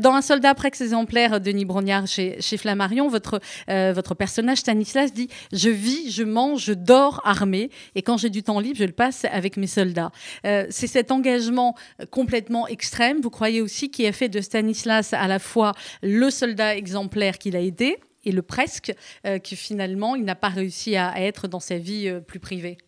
Dans 0.00 0.14
Un 0.14 0.22
soldat 0.22 0.54
prex 0.54 0.80
exemplaire, 0.80 1.40
Denis 1.40 1.64
Brognard, 1.64 2.06
chez, 2.06 2.40
chez 2.40 2.56
Flammarion, 2.56 3.08
votre, 3.08 3.40
votre 3.68 4.14
personnage 4.14 4.58
Stanislas 4.58 5.12
dit 5.12 5.28
Je 5.52 5.68
vis, 5.68 6.10
je 6.10 6.22
mange, 6.22 6.64
je 6.64 6.72
dors 6.72 7.20
armé, 7.24 7.70
et 7.94 8.02
quand 8.02 8.16
j'ai 8.16 8.30
du 8.30 8.42
temps 8.42 8.60
libre, 8.60 8.76
je 8.78 8.84
le 8.84 8.92
passe 8.92 9.23
avec 9.30 9.56
mes 9.56 9.66
soldats. 9.66 10.10
Euh, 10.46 10.66
c'est 10.70 10.86
cet 10.86 11.10
engagement 11.10 11.74
euh, 12.00 12.06
complètement 12.06 12.66
extrême, 12.66 13.20
vous 13.20 13.30
croyez 13.30 13.60
aussi, 13.60 13.90
qui 13.90 14.06
a 14.06 14.12
fait 14.12 14.28
de 14.28 14.40
Stanislas 14.40 15.12
à 15.12 15.28
la 15.28 15.38
fois 15.38 15.72
le 16.02 16.30
soldat 16.30 16.76
exemplaire 16.76 17.38
qu'il 17.38 17.56
a 17.56 17.60
été 17.60 17.98
et 18.24 18.32
le 18.32 18.42
presque, 18.42 18.92
euh, 19.26 19.38
que 19.38 19.56
finalement 19.56 20.16
il 20.16 20.24
n'a 20.24 20.34
pas 20.34 20.48
réussi 20.48 20.96
à, 20.96 21.12
être 21.20 21.48
dans 21.48 21.60
sa 21.60 21.78
vie 21.78 22.08
euh, 22.08 22.20
plus 22.20 22.40
privée? 22.40 22.78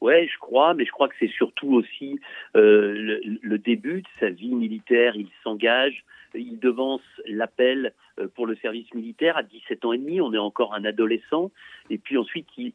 Ouais, 0.00 0.28
je 0.32 0.38
crois, 0.38 0.74
mais 0.74 0.84
je 0.84 0.92
crois 0.92 1.08
que 1.08 1.14
c'est 1.18 1.30
surtout 1.30 1.74
aussi 1.74 2.20
le 2.54 3.56
début 3.56 4.02
de 4.02 4.08
sa 4.20 4.30
vie 4.30 4.54
militaire. 4.54 5.16
Il 5.16 5.28
s'engage, 5.42 6.04
il 6.34 6.58
devance 6.58 7.02
l'appel 7.26 7.92
euh, 8.18 8.28
pour 8.34 8.46
le 8.46 8.56
service 8.56 8.92
militaire 8.94 9.36
à 9.36 9.42
17 9.42 9.84
ans 9.84 9.92
et 9.92 9.98
demi. 9.98 10.20
On 10.20 10.32
est 10.32 10.38
encore 10.38 10.74
un 10.74 10.84
adolescent. 10.84 11.50
Et 11.90 11.98
puis 11.98 12.16
ensuite, 12.16 12.46
il, 12.56 12.72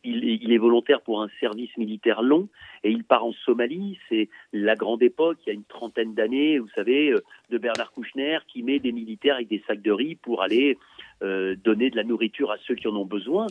est- 0.51 0.57
volontaire 0.57 1.01
pour 1.01 1.21
un 1.21 1.29
service 1.39 1.75
militaire 1.77 2.21
long 2.21 2.47
et 2.83 2.91
il 2.91 3.03
part 3.03 3.25
en 3.25 3.33
Somalie. 3.45 3.99
C'est 4.09 4.29
la 4.53 4.75
grande 4.75 5.03
époque, 5.03 5.37
il 5.45 5.49
y 5.49 5.51
a 5.51 5.55
une 5.55 5.65
trentaine 5.65 6.13
d'années, 6.13 6.59
vous 6.59 6.69
savez, 6.75 7.11
euh, 7.11 7.21
de 7.49 7.57
Bernard 7.57 7.91
Kouchner 7.91 8.39
qui 8.47 8.63
met 8.63 8.79
des 8.79 8.91
militaires 8.91 9.35
avec 9.35 9.49
des 9.49 9.63
sacs 9.67 9.81
de 9.81 9.91
riz 9.91 10.15
pour 10.15 10.41
aller 10.41 10.77
euh, 11.21 11.55
donner 11.63 11.89
de 11.89 11.95
la 11.95 12.03
nourriture 12.03 12.51
à 12.51 12.57
ceux 12.65 12.75
qui 12.75 12.87
en 12.87 12.95
ont 12.95 13.05
besoin 13.05 13.47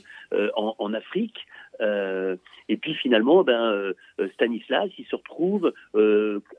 en, 0.57 0.95
Afrique. 0.95 1.47
Et 1.81 2.77
puis 2.77 2.95
finalement, 2.95 3.45
ben, 3.45 3.93
Stanislas, 4.35 4.91
il 4.99 5.05
se 5.07 5.17
retrouve 5.17 5.73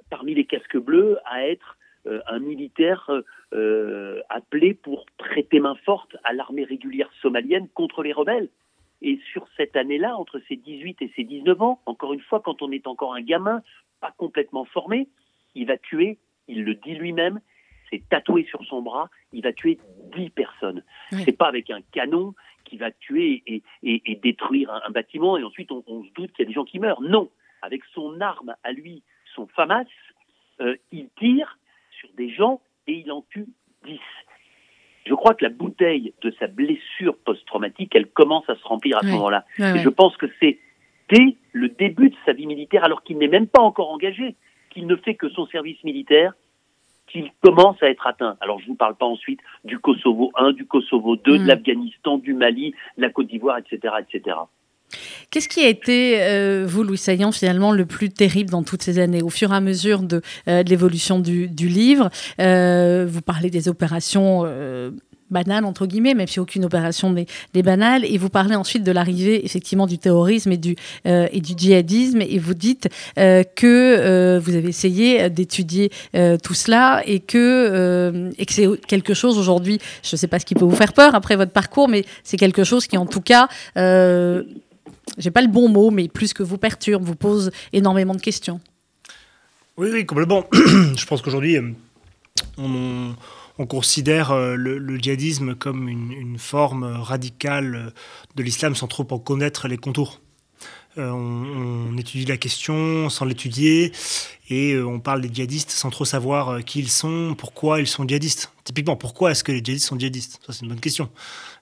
parmi 0.10 0.34
les 0.34 0.46
casques 0.46 0.78
bleus 0.78 1.18
à 1.26 1.48
être 1.48 1.78
un 2.06 2.40
militaire 2.40 3.10
euh, 3.54 4.22
appelé 4.30 4.74
pour 4.74 5.06
prêter 5.18 5.60
main 5.60 5.76
forte 5.86 6.16
à 6.24 6.34
l'armée 6.34 6.64
régulière 6.64 7.10
somalienne 7.22 7.68
contre 7.70 8.04
les 8.04 8.14
rebelles. 8.14 8.50
Et 9.02 9.20
sur 9.32 9.46
cette 9.58 9.76
année-là, 9.76 10.16
entre 10.16 10.40
ses 10.48 10.56
18 10.56 11.02
et 11.02 11.12
ses 11.16 11.24
19 11.24 11.62
ans, 11.62 11.82
encore 11.86 12.14
une 12.14 12.22
fois, 12.22 12.40
quand 12.40 12.62
on 12.62 12.72
est 12.72 12.88
encore 12.88 13.14
un 13.14 13.22
gamin, 13.22 13.62
pas 14.00 14.14
complètement 14.18 14.66
formé, 14.66 15.08
il 15.56 15.68
va 15.68 15.78
tuer, 15.78 16.18
il 16.48 16.64
le 16.64 16.76
dit 16.76 16.96
lui-même, 16.96 17.40
c'est 17.90 18.02
tatoué 18.10 18.44
sur 18.46 18.64
son 18.66 18.82
bras, 18.82 19.10
il 19.34 19.44
va 19.44 19.52
tuer 19.54 19.78
10 20.16 20.30
personnes. 20.30 20.84
Oui. 21.12 21.22
C'est 21.26 21.38
pas 21.38 21.48
avec 21.48 21.70
un 21.70 21.82
canon 21.92 22.34
qui 22.66 22.78
va 22.78 22.92
tuer 22.92 23.44
et, 23.46 23.62
et- 23.84 24.02
et 24.12 24.16
détruire 24.16 24.72
un, 24.72 24.82
un 24.88 24.90
bâtiment 24.92 25.38
et 25.38 25.44
ensuite 25.44 25.72
on, 25.72 25.84
on 25.88 26.04
se 26.04 26.10
doute 26.14 26.32
qu'il 26.32 26.44
y 26.44 26.46
a 26.46 26.48
des 26.48 26.54
gens 26.54 26.64
qui 26.66 26.80
meurent. 26.80 27.02
Non, 27.02 27.30
avec 27.62 27.84
son 27.94 28.20
arme 28.22 28.56
à 28.64 28.72
lui, 28.72 29.04
son 29.36 29.48
FAMAS, 29.48 29.86
euh, 30.62 30.76
il 30.92 31.10
tire 31.20 31.58
sur 32.04 32.14
des 32.16 32.30
gens 32.30 32.62
et 32.88 32.94
il 32.94 33.12
en 33.12 33.24
tue 33.30 33.48
10. 33.86 34.00
Je 35.06 35.14
crois 35.14 35.34
que 35.34 35.44
la 35.44 35.50
bouteille 35.50 36.14
de 36.22 36.32
sa 36.40 36.48
blessure 36.48 37.18
post-traumatique, 37.26 37.94
elle 37.96 38.08
commence 38.08 38.50
à 38.50 38.56
se 38.56 38.64
remplir 38.64 38.98
à 38.98 39.02
ce 39.02 39.08
moment-là. 39.08 39.46
Et 39.60 39.80
je 39.80 39.90
pense 39.90 40.16
que 40.18 40.28
c'est 40.40 40.60
dès 41.10 41.36
le 41.52 41.70
début 41.70 42.10
de 42.10 42.16
sa 42.26 42.34
vie 42.34 42.48
militaire, 42.48 42.84
alors 42.86 43.04
qu'il 43.04 43.18
n'est 43.18 43.28
même 43.28 43.48
pas 43.48 43.62
encore 43.62 43.92
engagé, 43.92 44.36
qu'il 44.70 44.88
ne 44.88 44.96
fait 44.96 45.16
que 45.16 45.30
son 45.30 45.46
service 45.48 45.84
militaire, 45.84 46.34
qu'il 47.08 47.32
commence 47.42 47.82
à 47.84 47.90
être 47.90 48.08
atteint. 48.08 48.38
Alors 48.40 48.60
je 48.60 48.64
ne 48.64 48.70
vous 48.70 48.76
parle 48.76 48.96
pas 48.96 49.06
ensuite 49.06 49.42
du 49.66 49.78
Kosovo 49.78 50.32
1, 50.36 50.54
du 50.54 50.66
Kosovo 50.66 51.18
2, 51.18 51.34
Mm. 51.34 51.38
de 51.44 51.48
l'Afghanistan, 51.48 52.18
du 52.18 52.34
Mali, 52.34 52.74
de 52.98 53.02
la 53.02 53.10
Côte 53.10 53.28
d'Ivoire, 53.28 53.58
etc., 53.58 53.96
etc. 54.00 54.38
Qu'est-ce 55.34 55.50
qui 55.50 55.62
a 55.62 55.68
été, 55.68 56.18
euh, 56.20 56.66
vous, 56.68 56.84
Louis 56.84 56.98
Saillant, 56.98 57.32
finalement, 57.32 57.72
le 57.72 57.86
plus 57.86 58.10
terrible 58.10 58.50
dans 58.50 58.64
toutes 58.64 58.84
ces 58.84 59.00
années? 59.00 59.22
Au 59.22 59.30
fur 59.30 59.52
et 59.52 59.56
à 59.56 59.62
mesure 59.62 60.04
de, 60.04 60.22
euh, 60.48 60.62
l'évolution 60.64 61.20
du, 61.20 61.48
livre, 61.48 62.12
euh, 62.40 63.08
vous 63.10 63.22
parlez 63.22 63.50
des 63.50 63.68
opérations 63.68 64.46
banales, 65.32 65.66
entre 65.66 65.88
guillemets, 65.88 66.14
même 66.14 66.28
si 66.28 66.40
aucune 66.40 66.66
opération 66.66 67.12
n'est 67.12 67.64
banale, 67.64 68.06
et 68.06 68.20
vous 68.20 68.30
parlez 68.30 68.56
ensuite 68.56 68.84
de 68.84 68.92
l'arrivée, 68.92 69.44
effectivement, 69.44 69.88
du 69.88 69.98
terrorisme 69.98 70.52
et 70.52 70.58
du, 70.58 70.76
djihadisme, 71.04 72.22
et 72.22 72.38
vous 72.38 72.54
dites 72.54 72.90
que 73.16 74.38
vous 74.38 74.56
avez 74.56 74.70
essayé 74.70 75.30
d'étudier 75.32 75.90
tout 76.44 76.54
cela, 76.54 77.02
et 77.08 77.20
que 77.20 78.30
c'est 78.48 78.68
quelque 78.88 79.16
chose, 79.16 79.40
aujourd'hui, 79.40 79.80
je 80.04 80.16
ne 80.16 80.18
sais 80.18 80.28
pas 80.28 80.38
ce 80.38 80.46
qui 80.46 80.54
peut 80.54 80.66
vous 80.66 80.76
faire 80.76 80.94
peur 80.94 81.16
après 81.16 81.36
votre 81.36 81.52
parcours, 81.52 81.90
mais 81.90 82.06
c'est 82.24 82.38
quelque 82.38 82.64
chose 82.64 82.86
qui, 82.86 82.98
en 82.98 83.08
tout 83.08 83.22
cas... 83.22 83.48
j'ai 85.18 85.32
pas 85.32 85.42
le 85.42 85.48
bon 85.48 85.70
mot, 85.70 85.92
mais 85.92 86.08
plus 86.08 86.34
que 86.34 86.44
vous 86.44 86.58
perturbe, 86.58 87.04
vous 87.04 87.16
pose 87.16 87.52
énormément 87.72 88.16
de 88.16 88.22
questions. 88.22 88.60
Oui, 89.78 89.90
oui, 89.92 90.06
complètement. 90.06 90.46
Je 90.54 91.06
pense 91.06 91.22
qu'aujourd'hui, 91.22 91.58
euh, 91.58 91.72
on, 92.58 93.16
on 93.58 93.66
considère 93.66 94.32
euh, 94.32 94.56
le, 94.56 94.98
djihadisme 94.98 95.56
comme 95.56 95.90
une, 95.90 96.38
forme 96.38 96.84
radicale 96.84 97.94
de 98.36 98.44
l'islam 98.44 98.76
sans 98.76 98.88
trop 98.88 99.08
en 99.10 99.20
connaître 99.20 99.68
les 99.68 99.78
contours. 99.78 100.20
Euh, 101.00 101.10
on, 101.10 101.90
on 101.92 101.98
étudie 101.98 102.26
la 102.26 102.38
question 102.38 103.10
sans 103.10 103.26
l'étudier 103.26 103.92
et 104.50 104.78
on 104.78 105.00
parle 105.00 105.22
des 105.22 105.34
djihadistes 105.34 105.72
sans 105.72 105.90
trop 105.90 106.06
savoir 106.06 106.64
qui 106.64 106.80
ils 106.80 106.90
sont, 106.90 107.36
pourquoi 107.36 107.80
ils 107.80 107.88
sont 107.88 108.08
djihadistes. 108.08 108.52
Typiquement, 108.64 108.96
pourquoi 108.96 109.32
est-ce 109.32 109.44
que 109.44 109.52
les 109.52 109.64
djihadistes 109.64 109.88
sont 109.88 109.98
djihadistes? 109.98 110.40
Ça, 110.46 110.54
c'est 110.54 110.62
une 110.62 110.70
bonne 110.70 110.80
question. 110.80 111.10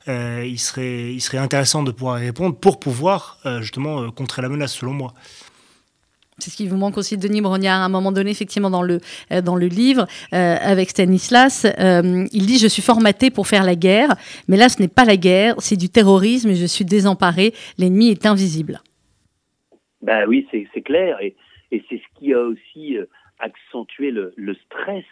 Euh, 0.08 0.44
il, 0.46 0.60
serait, 0.60 1.14
il 1.14 1.22
serait 1.22 1.38
intéressant 1.38 1.84
de 1.84 1.92
pouvoir 1.92 2.22
y 2.22 2.26
répondre 2.26 2.56
pour 2.58 2.80
pouvoir 2.80 3.38
euh, 3.46 3.62
justement 3.62 4.02
euh, 4.02 4.10
contrer 4.10 4.42
la 4.42 4.50
menace, 4.50 4.74
selon 4.74 4.94
moi. 4.94 5.14
C'est 6.40 6.50
ce 6.50 6.58
qui 6.58 6.68
vous 6.68 6.76
manque 6.76 6.98
aussi, 6.98 7.18
Denis 7.18 7.42
Brognard, 7.42 7.82
à 7.82 7.86
un 7.86 7.90
moment 7.90 8.12
donné, 8.12 8.32
effectivement, 8.32 8.72
dans 8.72 8.82
le, 8.82 9.00
dans 9.44 9.56
le 9.56 9.68
livre, 9.68 10.08
euh, 10.34 10.58
avec 10.60 10.90
Stanislas. 10.90 11.68
euh, 11.78 12.26
il 12.32 12.48
dit 12.48 12.58
Je 12.58 12.66
suis 12.68 12.82
formaté 12.82 13.30
pour 13.30 13.48
faire 13.48 13.64
la 13.64 13.76
guerre, 13.76 14.16
mais 14.48 14.58
là, 14.58 14.68
ce 14.68 14.82
n'est 14.82 14.88
pas 14.88 15.06
la 15.06 15.18
guerre, 15.18 15.54
c'est 15.60 15.76
du 15.78 15.90
terrorisme 15.90 16.50
et 16.50 16.56
je 16.56 16.66
suis 16.66 16.86
désemparé. 16.86 17.54
L'ennemi 17.78 18.10
est 18.10 18.26
invisible. 18.26 18.82
Ben 20.02 20.26
oui, 20.28 20.48
c'est 20.52 20.82
clair. 20.82 21.18
Et, 21.22 21.36
et 21.72 21.84
c'est 21.88 21.98
ce 21.98 22.20
qui 22.20 22.34
a 22.34 22.40
aussi 22.40 22.98
accentué 23.38 24.10
le, 24.10 24.34
le 24.36 24.56
stress. 24.66 25.06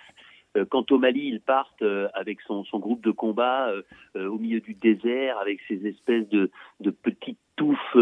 Euh, 0.57 0.65
Quand 0.65 0.91
au 0.91 0.97
Mali, 0.97 1.27
ils 1.27 1.41
partent 1.41 1.81
euh, 1.83 2.07
avec 2.13 2.41
son, 2.41 2.63
son 2.63 2.79
groupe 2.79 3.03
de 3.03 3.11
combat 3.11 3.69
euh, 3.69 4.27
au 4.27 4.37
milieu 4.39 4.59
du 4.59 4.73
désert, 4.73 5.37
avec 5.37 5.59
ces 5.67 5.85
espèces 5.85 6.27
de, 6.29 6.49
de 6.79 6.89
petites 6.89 7.39
touffes 7.55 7.97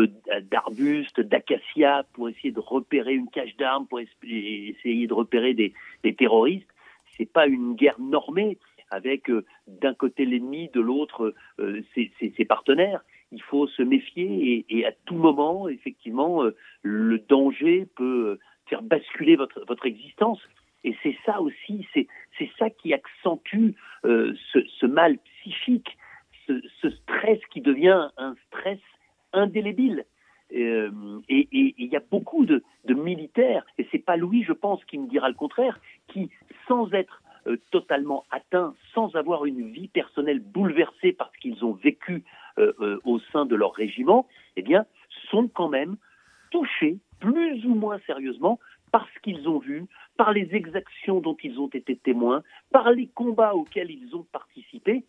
d'arbustes, 0.51 1.19
d'acacias, 1.19 2.03
pour 2.13 2.29
essayer 2.29 2.51
de 2.51 2.59
repérer 2.59 3.13
une 3.13 3.29
cache 3.29 3.55
d'armes, 3.57 3.87
pour 3.87 3.99
es- 3.99 4.07
essayer 4.23 5.07
de 5.07 5.13
repérer 5.13 5.53
des, 5.53 5.73
des 6.03 6.13
terroristes. 6.15 6.69
C'est 7.17 7.31
pas 7.31 7.47
une 7.47 7.73
guerre 7.73 7.99
normée 7.99 8.57
avec 8.91 9.29
euh, 9.29 9.43
d'un 9.67 9.93
côté 9.93 10.25
l'ennemi, 10.25 10.69
de 10.73 10.79
l'autre 10.79 11.33
euh, 11.59 11.81
ses, 11.93 12.11
ses- 12.19 12.45
partenaires. 12.45 13.01
Il 13.33 13.41
faut 13.41 13.67
se 13.67 13.81
méfier 13.81 14.53
et, 14.53 14.65
et 14.69 14.85
à 14.85 14.93
tout 15.05 15.15
moment, 15.15 15.67
effectivement, 15.67 16.43
euh, 16.43 16.55
le 16.83 17.19
danger 17.19 17.87
peut 17.95 18.39
faire 18.67 18.81
basculer 18.83 19.35
votre, 19.35 19.65
votre 19.67 19.85
existence. 19.85 20.39
Et 20.83 20.95
c'est 21.03 21.17
ça 21.25 21.41
aussi, 21.41 21.85
c'est 21.93 22.07
c'est 22.37 22.49
ça 22.57 22.69
qui 22.69 22.93
accentue 22.93 23.75
euh, 24.05 24.33
ce, 24.53 24.85
mal 24.85 25.17
psychique, 25.17 25.97
ce, 26.47 26.89
stress 26.89 27.39
qui 27.51 27.61
devient 27.61 28.09
un 28.17 28.35
stress 28.47 28.79
indélébile. 29.33 30.05
Euh, 30.53 31.19
et 31.27 31.47
il 31.51 31.87
y 31.87 31.95
a 31.97 32.01
beaucoup 32.11 32.45
de, 32.45 32.63
militaires, 32.87 33.65
et 33.77 33.87
c'est 33.91 33.99
pas 33.99 34.15
Louis, 34.15 34.43
je 34.43 34.53
pense, 34.53 34.83
qui 34.85 34.97
me 34.97 35.07
dira 35.07 35.27
le 35.27 35.35
contraire, 35.35 35.79
qui, 36.07 36.29
sans 36.67 36.91
être 36.93 37.21
euh, 37.47 37.57
totalement 37.71 38.23
atteints, 38.31 38.73
sans 38.93 39.15
avoir 39.15 39.45
une 39.45 39.71
vie 39.71 39.89
personnelle 39.89 40.39
bouleversée 40.39 41.11
par 41.11 41.31
ce 41.33 41.39
qu'ils 41.39 41.65
ont 41.65 41.73
vécu 41.73 42.23
au 43.03 43.19
sein 43.31 43.45
de 43.45 43.55
leur 43.55 43.71
régiment, 43.71 44.27
eh 44.55 44.63
bien, 44.63 44.87
sont 45.29 45.47
quand 45.47 45.69
même 45.69 45.95
touchés 46.49 46.97
plus 47.19 47.63
ou 47.65 47.75
moins 47.75 47.99
sérieusement 48.07 48.59
par 48.91 49.07
ce 49.13 49.19
qu'ils 49.19 49.47
ont 49.49 49.59
vu, 49.59 49.85
par 50.17 50.31
les 50.33 50.55
exactions 50.55 51.19
dont 51.19 51.37
ils 51.43 51.59
ont 51.59 51.69
été 51.69 51.95
témoins, 51.95 52.43
par 52.71 52.91
les 52.91 53.07
combats 53.07 53.55
auxquels 53.55 53.91
ils 53.91 54.15
ont 54.15 54.25
participé, 54.31 55.03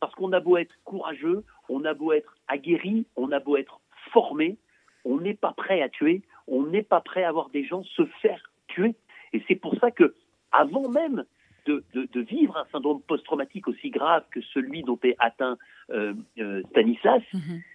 parce 0.00 0.14
qu'on 0.14 0.32
a 0.32 0.40
beau 0.40 0.56
être 0.56 0.74
courageux, 0.84 1.44
on 1.68 1.84
a 1.84 1.94
beau 1.94 2.12
être 2.12 2.36
aguerri, 2.48 3.06
on 3.16 3.32
a 3.32 3.40
beau 3.40 3.56
être 3.56 3.80
formé, 4.12 4.56
on 5.04 5.18
n'est 5.20 5.34
pas 5.34 5.52
prêt 5.52 5.82
à 5.82 5.88
tuer, 5.88 6.22
on 6.46 6.62
n'est 6.66 6.82
pas 6.82 7.00
prêt 7.00 7.24
à 7.24 7.32
voir 7.32 7.48
des 7.50 7.64
gens 7.64 7.82
se 7.84 8.04
faire 8.22 8.42
tuer. 8.68 8.94
Et 9.32 9.42
c'est 9.48 9.54
pour 9.56 9.74
ça 9.80 9.90
que, 9.90 10.14
avant 10.52 10.88
même 10.88 11.24
de, 11.66 11.82
de- 11.94 12.08
de 12.12 12.20
vivre 12.20 12.56
un 12.56 12.66
syndrome 12.70 13.00
post-traumatique 13.02 13.66
aussi 13.68 13.90
grave 13.90 14.24
que 14.30 14.40
celui 14.42 14.82
dont 14.82 14.98
est 15.02 15.16
atteint 15.18 15.56
euh, 15.90 16.14
euh, 16.38 16.62
Stanislas, 16.70 17.22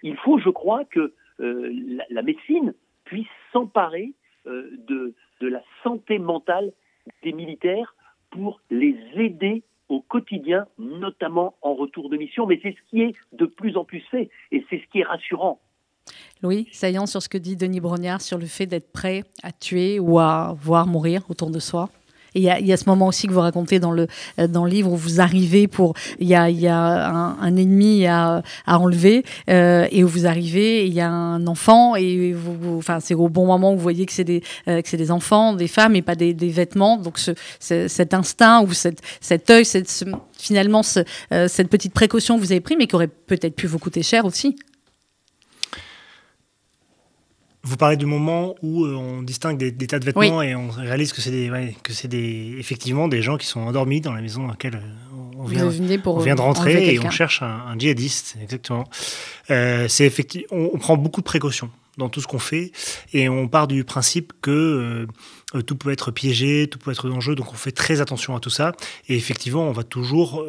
il 0.04 0.16
faut, 0.18 0.38
je 0.40 0.50
crois, 0.50 0.86
que 0.86 1.14
euh, 1.40 1.72
la, 1.88 2.06
la 2.10 2.22
médecine 2.22 2.74
puisse 3.06 3.28
s'emparer 3.52 4.14
de, 4.46 5.14
santé 5.90 6.20
mentale 6.20 6.72
des 7.24 7.34
militaires 7.34 7.96
pour 8.30 8.62
les 8.70 8.96
aider 9.16 9.64
au 9.88 10.02
quotidien, 10.02 10.68
notamment 10.78 11.56
en 11.64 11.74
retour 11.74 12.10
de 12.10 12.18
mission. 12.18 12.46
Mais 12.46 12.60
c'est 12.62 12.74
ce 12.74 12.90
qui 12.90 13.02
est 13.02 13.16
de 13.34 13.46
plus 13.46 13.76
en 13.76 13.84
plus 13.84 14.02
fait 14.12 14.30
et 14.52 14.64
c'est 14.70 14.78
ce 14.78 14.88
qui 14.92 15.00
est 15.00 15.04
rassurant. 15.04 15.60
Louis, 16.42 16.68
saillant 16.72 17.08
sur 17.08 17.22
ce 17.22 17.30
que 17.30 17.38
dit 17.38 17.56
Denis 17.56 17.80
Brognard 17.80 18.22
sur 18.22 18.38
le 18.38 18.46
fait 18.46 18.68
d'être 18.68 18.92
prêt 18.92 19.24
à 19.42 19.52
tuer 19.52 20.00
ou 20.00 20.20
à 20.20 20.56
voir 20.58 20.86
mourir 20.86 21.24
autour 21.30 21.50
de 21.50 21.60
soi 21.60 21.90
il 22.36 22.44
y, 22.44 22.50
a, 22.50 22.78
ce 22.78 22.86
moment 22.88 23.08
aussi 23.08 23.28
que 23.28 23.34
vous 23.34 23.40
racontez 23.40 23.80
dans 23.80 23.92
le, 23.92 24.08
euh, 24.40 24.48
dans 24.48 24.66
le 24.66 24.72
livre 24.72 24.92
où 24.92 24.96
vous 24.96 25.22
arrivez 25.22 25.68
pour. 25.68 25.94
Il 26.20 26.28
y 26.28 26.36
a, 26.36 26.50
il 26.50 26.60
y 26.60 26.68
a 26.68 26.78
un, 26.78 27.56
ennemi 27.56 28.06
à, 28.06 28.44
à 28.66 28.80
enlever 28.80 29.24
euh, 29.50 29.88
et 29.92 30.04
où 30.04 30.08
vous 30.08 30.28
arrivez, 30.28 30.86
il 30.86 30.94
y 30.94 31.02
a 31.02 31.10
un 31.10 31.48
enfant 31.48 31.96
et 31.96 32.34
vous, 32.34 32.78
enfin, 32.78 33.00
c'est 33.00 33.16
au 33.16 33.30
bon 33.30 33.46
moment 33.46 33.74
où 33.74 33.76
vous 33.76 33.82
voyez 33.82 34.06
que 34.06 34.14
c'est 34.14 34.24
des, 34.24 34.44
euh, 34.68 34.82
que 34.82 34.96
des 34.96 35.12
enfants, 35.12 35.54
des 35.54 35.68
femmes 35.68 35.96
et 35.96 36.02
pas 36.02 36.16
des, 36.16 36.34
des 36.34 36.50
vêtements. 36.50 36.98
Donc 36.98 37.18
ce, 37.20 37.32
cet 37.60 38.14
instinct 38.14 38.62
ou 38.62 38.74
cette, 38.74 39.02
cet 39.22 39.50
œil, 39.50 39.66
cette, 39.66 39.90
finalement 40.38 40.84
cette 40.84 41.70
petite 41.70 41.94
précaution 41.94 42.36
que 42.36 42.42
vous 42.42 42.52
avez 42.52 42.62
prise, 42.62 42.78
mais 42.78 42.88
qui 42.88 42.96
aurait 42.96 43.08
peut-être 43.08 43.56
pu 43.56 43.68
vous 43.68 43.80
coûter 43.80 44.04
cher 44.04 44.26
aussi. 44.26 44.56
Vous 47.64 47.76
parlez 47.76 47.98
du 47.98 48.06
moment 48.06 48.56
où 48.62 48.86
euh, 48.86 48.96
on 48.96 49.22
distingue 49.22 49.58
des, 49.58 49.88
tas 49.88 50.00
de 50.00 50.06
vêtements 50.06 50.42
et 50.42 50.56
on 50.56 50.70
réalise 50.70 51.12
que 51.12 51.20
c'est 51.20 51.32
des, 51.32 51.76
que 51.84 51.92
c'est 51.92 52.08
des, 52.08 52.56
effectivement 52.58 53.10
des 53.10 53.22
gens 53.22 53.38
qui 53.38 53.48
sont 53.48 53.60
endormis 53.60 54.00
dans 54.00 54.14
la 54.14 54.22
maison 54.22 54.44
dans 54.44 54.50
laquelle 54.50 54.76
euh, 54.76 55.38
on 55.38 55.44
vient, 55.44 55.68
on 56.06 56.20
vient 56.20 56.36
de 56.36 56.42
rentrer 56.42 56.94
et 56.94 57.00
on 57.00 57.10
cherche 57.10 57.42
un, 57.42 57.78
djihadiste, 57.78 58.38
exactement. 58.42 58.86
Euh, 59.50 59.88
c'est 59.90 60.06
effectivement, 60.06 60.48
on, 60.74 60.78
prend 60.78 60.96
beaucoup 60.96 61.20
de 61.20 61.26
précautions 61.26 61.70
dans 61.98 62.08
tout 62.08 62.22
ce 62.22 62.28
qu'on 62.28 62.40
fait 62.40 62.72
et 63.12 63.28
on 63.28 63.50
part 63.50 63.68
du 63.68 63.84
principe 63.84 64.32
que 64.42 65.06
tout 65.66 65.76
peut 65.76 65.92
être 65.92 66.12
piégé, 66.12 66.68
tout 66.68 66.78
peut 66.78 66.92
être 66.92 67.10
dangereux, 67.10 67.36
donc 67.36 67.52
on 67.52 67.56
fait 67.56 67.72
très 67.72 68.02
attention 68.02 68.36
à 68.36 68.40
tout 68.40 68.52
ça. 68.52 68.74
Et 69.08 69.16
effectivement, 69.16 69.64
on 69.64 69.72
va 69.72 69.84
toujours 69.84 70.46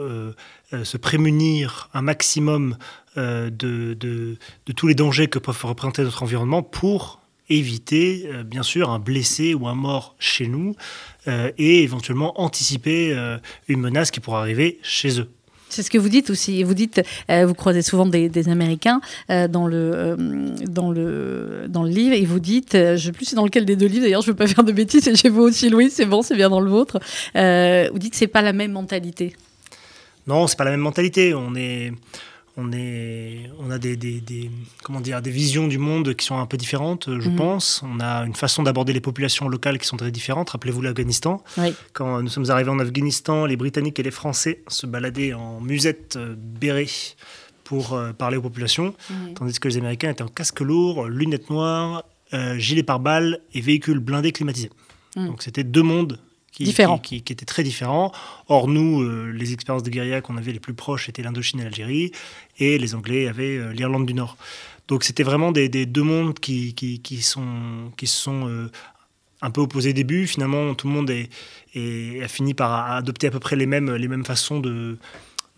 se 0.72 0.96
prémunir 0.98 1.88
un 1.94 2.02
maximum 2.02 2.76
euh, 3.16 3.50
de, 3.50 4.36
tous 4.76 4.86
les 4.86 4.94
dangers 4.94 5.26
que 5.26 5.40
peuvent 5.40 5.64
représenter 5.64 6.02
notre 6.04 6.22
environnement 6.22 6.62
pour 6.62 7.20
éviter, 7.48 8.26
euh, 8.26 8.44
bien 8.44 8.62
sûr, 8.62 8.90
un 8.90 9.00
blessé 9.00 9.52
ou 9.52 9.66
un 9.66 9.74
mort 9.74 10.14
chez 10.20 10.46
nous 10.46 10.76
euh, 11.26 11.50
et 11.58 11.82
éventuellement 11.82 12.40
anticiper 12.40 13.12
une 13.66 13.80
menace 13.80 14.12
qui 14.12 14.20
pourrait 14.20 14.38
arriver 14.38 14.78
chez 14.82 15.18
eux. 15.18 15.28
C'est 15.72 15.83
ce 15.83 15.90
que 15.90 15.98
vous 15.98 16.09
dites 16.09 16.30
aussi. 16.30 16.62
Vous 16.62 16.74
dites, 16.74 17.02
vous 17.28 17.54
croisez 17.54 17.83
souvent 17.83 18.06
des, 18.06 18.48
Américains 18.48 19.00
dans, 19.28 19.66
le, 19.66 20.16
dans, 20.66 20.90
le, 20.90 21.66
dans 21.68 21.83
le 21.83 21.90
livre 21.90 22.14
et 22.14 22.24
vous 22.24 22.40
dites, 22.40 22.72
je 22.72 22.92
ne 22.92 22.96
sais 22.96 23.12
plus 23.12 23.24
c'est 23.24 23.37
dans 23.37 23.44
lequel 23.44 23.64
des 23.64 23.76
deux 23.76 23.87
livres, 23.87 24.02
d'ailleurs 24.02 24.22
je 24.22 24.28
ne 24.28 24.33
veux 24.33 24.37
pas 24.37 24.46
faire 24.46 24.64
de 24.64 24.72
bêtises, 24.72 25.04
c'est 25.04 25.16
chez 25.16 25.28
vous 25.28 25.42
aussi 25.42 25.68
Louis, 25.68 25.90
c'est 25.90 26.06
bon, 26.06 26.22
c'est 26.22 26.37
bien 26.37 26.48
dans 26.50 26.61
le 26.61 26.70
vôtre. 26.70 26.98
vous 27.35 27.98
dites 27.98 28.12
que 28.12 28.18
ce 28.18 28.24
n'est 28.24 28.28
pas 28.28 28.42
la 28.42 28.52
même 28.52 28.72
mentalité. 28.72 29.35
Non, 30.26 30.46
c'est 30.46 30.56
pas 30.56 30.64
la 30.64 30.70
même 30.70 30.80
mentalité. 30.80 31.35
On 31.35 31.54
est, 31.54 31.92
on, 32.61 32.73
est, 32.73 33.51
on 33.59 33.70
a 33.70 33.79
des, 33.79 34.51
comment 34.83 35.01
dire, 35.01 35.23
des 35.23 35.31
visions 35.31 35.66
du 35.66 35.79
monde 35.79 36.14
qui 36.14 36.27
sont 36.27 36.38
un 36.38 36.46
peu 36.46 36.57
différentes, 36.57 37.09
je 37.20 37.29
mhm. 37.29 37.37
pense. 37.37 37.83
On 37.85 38.01
a 38.01 38.25
une 38.27 38.35
façon 38.35 38.62
d'aborder 38.62 38.92
les 38.92 39.01
populations 39.01 39.49
locales 39.49 39.79
qui 39.79 39.87
sont 39.87 39.96
très 39.96 40.11
différentes. 40.11 40.51
Rappelez-vous 40.51 40.83
l'Afghanistan. 40.83 41.42
Quand 41.92 42.23
nous 42.23 42.29
sommes 42.29 42.51
arrivés 42.51 42.70
en 42.70 42.79
Afghanistan, 42.79 43.46
les 43.46 43.57
Britanniques 43.57 43.99
et 43.99 44.03
les 44.03 44.11
Français 44.11 44.62
se 44.68 44.87
baladaient 44.87 45.33
en 45.33 45.61
musette 45.61 46.16
euh, 46.16 46.35
bérée 46.37 46.88
pour 47.64 47.92
euh, 47.92 48.12
parler 48.12 48.37
aux 48.37 48.42
populations, 48.42 48.94
tandis 49.37 49.59
que 49.59 49.68
les 49.68 49.77
Américains 49.77 50.11
étaient 50.11 50.23
en 50.23 50.29
casque 50.29 50.61
lourd, 50.61 51.07
lunettes 51.07 51.51
noires, 51.51 52.05
euh, 52.35 52.59
gilet 52.59 52.83
pare-balles 52.83 53.40
et 53.55 53.61
véhicules 53.61 54.01
blindés 54.01 54.33
climatisés. 54.33 54.70
Mm. 55.16 55.27
Donc 55.27 55.42
c'était 55.42 55.64
deux 55.64 55.83
mondes 55.83 56.18
qui, 57.03 57.23
qui, 57.23 57.33
étaient 57.33 57.46
très 57.46 57.62
différents. 57.62 58.12
Or, 58.49 58.68
nous, 58.68 59.03
euh, 59.03 59.33
les 59.33 59.53
expériences 59.53 59.83
de 59.83 59.90
guérilla 59.90 60.20
qu'on 60.20 60.37
avait 60.37 60.53
les 60.53 60.61
plus 60.61 60.75
proches 60.75 61.09
étaient 61.09 61.23
l'Indochine 61.23 61.61
et 61.61 61.64
l'Algérie, 61.64 62.12
et 62.59 62.79
les 62.79 62.94
Anglais 62.94 63.29
avaient 63.29 63.57
euh, 63.57 63.73
l'Irlande 63.73 64.07
du 64.07 64.14
Nord. 64.14 64.37
Donc, 64.88 65.05
c'était 65.05 65.23
vraiment 65.23 65.53
des, 65.53 65.68
deux 65.68 66.03
mondes 66.03 66.38
qui, 66.38 66.75
qui, 66.75 67.23
sont, 67.23 67.92
qui 67.96 68.07
se 68.07 68.16
sont 68.16 68.49
euh, 68.49 68.70
un 69.40 69.51
peu 69.51 69.61
opposés 69.61 69.90
au 69.90 69.94
début. 69.94 70.27
Finalement, 70.27 70.75
tout 70.75 70.88
le 70.88 70.92
monde 70.92 71.11
est, 71.11 71.31
a 72.23 72.29
fini 72.29 72.55
par 72.55 72.92
adopter 72.92 73.29
à 73.29 73.31
peu 73.31 73.40
près 73.40 73.57
les 73.57 73.66
mêmes, 73.66 73.94
les 73.94 74.09
mêmes 74.09 74.25
façons 74.25 74.59
de, 74.59 74.99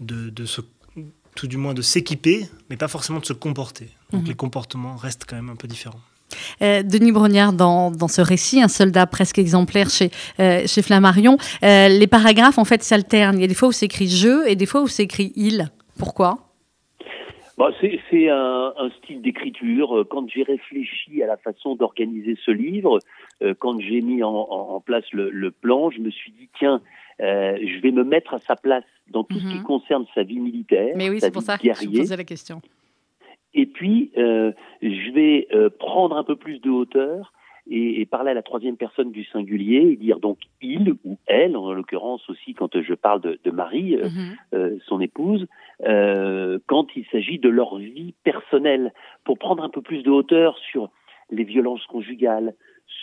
de, 0.01 0.45
se 0.45 0.61
tout 1.35 1.47
du 1.47 1.57
moins 1.57 1.73
de 1.73 1.83
s'équiper, 1.83 2.47
mais 2.69 2.77
pas 2.77 2.89
forcément 2.89 3.21
de 3.21 3.25
se 3.25 3.33
comporter. 3.33 3.89
Donc 4.11 4.23
mhm. 4.23 4.29
les 4.29 4.35
comportements 4.35 4.97
restent 4.97 5.25
quand 5.27 5.37
même 5.37 5.49
un 5.49 5.57
peu 5.57 5.67
différents. 5.67 6.01
Euh, 6.63 6.83
Denis 6.83 7.13
Brognard, 7.13 7.53
dans, 7.53 7.93
ce 8.09 8.21
récit, 8.21 8.63
un 8.63 8.69
soldat 8.69 9.07
presque 9.07 9.39
exemplaire 9.39 9.89
chez, 9.91 10.11
euh, 10.41 10.63
chez 10.67 10.83
Flammarion, 10.83 11.37
euh, 11.63 11.89
les 11.89 12.07
paragraphes 12.07 12.59
en 12.59 12.65
fait 12.65 12.83
s'alternent. 12.83 13.39
Il 13.39 13.43
y 13.43 13.45
a 13.45 13.49
des 13.49 13.55
fois 13.55 13.69
où 13.69 13.73
c'est 13.73 13.87
écrit 13.87 14.09
je 14.09 14.49
et 14.49 14.57
des 14.57 14.67
fois 14.67 14.83
où 14.83 14.89
c'est 14.89 15.05
écrit 15.05 15.33
il. 15.37 15.71
Pourquoi? 15.99 16.39
Bah, 17.59 17.71
c'est 17.81 18.29
un, 18.29 18.73
style 18.99 19.23
d'écriture. 19.23 20.05
Quand 20.11 20.27
j'ai 20.29 20.43
réfléchi 20.43 21.23
à 21.23 21.27
la 21.27 21.37
façon 21.37 21.77
d'organiser 21.77 22.37
ce 22.45 22.51
livre, 22.51 22.99
quand 23.59 23.79
j'ai 23.79 24.01
mis 24.01 24.23
en, 24.23 24.83
place 24.85 25.05
le, 25.13 25.51
plan, 25.51 25.91
je 25.91 26.01
me 26.01 26.11
suis 26.11 26.33
dit 26.33 26.49
tiens, 26.59 26.81
je 27.21 27.81
vais 27.83 27.93
me 27.93 28.05
mettre 28.05 28.35
à 28.35 28.39
sa 28.39 28.57
place 28.57 28.85
dans 29.11 29.23
tout 29.23 29.39
ce 29.39 29.47
qui 29.47 29.59
mhm. 29.59 29.65
concerne 29.65 30.07
sa 30.15 30.23
vie 30.23 30.41
militaire. 30.41 30.95
Mais 30.97 31.11
oui, 31.11 31.19
c'est 31.21 31.31
pour 31.31 31.43
ça 31.43 31.59
que 31.59 31.69
je 31.73 31.99
posais 31.99 32.17
la 32.17 32.25
question. 32.25 32.63
Et 33.55 33.67
puis, 33.67 34.11
euh, 34.17 34.53
je 34.81 35.13
vais 35.13 35.49
euh, 35.53 35.69
prendre 35.71 36.17
un 36.17 36.25
peu 36.25 36.37
plus 36.37 36.59
de 36.61 36.71
hauteur 36.71 37.33
et, 37.71 38.05
parler 38.07 38.33
à 38.33 38.35
la 38.35 38.43
troisième 38.43 38.77
personne 38.77 39.13
du 39.13 39.25
singulier 39.25 39.93
et 39.93 39.97
dire 39.97 40.19
donc 40.19 40.39
il 40.61 40.95
ou 41.05 41.19
elle, 41.27 41.57
en 41.57 41.73
l'occurrence 41.73 42.29
aussi 42.29 42.55
quand 42.55 42.81
je 42.81 42.95
parle 42.95 43.21
de, 43.21 43.51
Marie, 43.51 43.97
euh, 43.97 44.09
mhm. 44.71 44.81
son 44.87 45.01
épouse, 45.01 45.47
quand 45.79 46.87
il 46.97 47.07
s'agit 47.13 47.39
de 47.39 47.49
leur 47.49 47.77
vie 47.79 48.15
personnelle, 48.25 48.93
pour 49.25 49.39
prendre 49.39 49.63
un 49.63 49.69
peu 49.69 49.81
plus 49.81 50.03
de 50.03 50.11
hauteur 50.11 50.59
sur 50.59 50.91
les 51.31 51.45
violences 51.45 51.87
conjugales, 51.87 52.55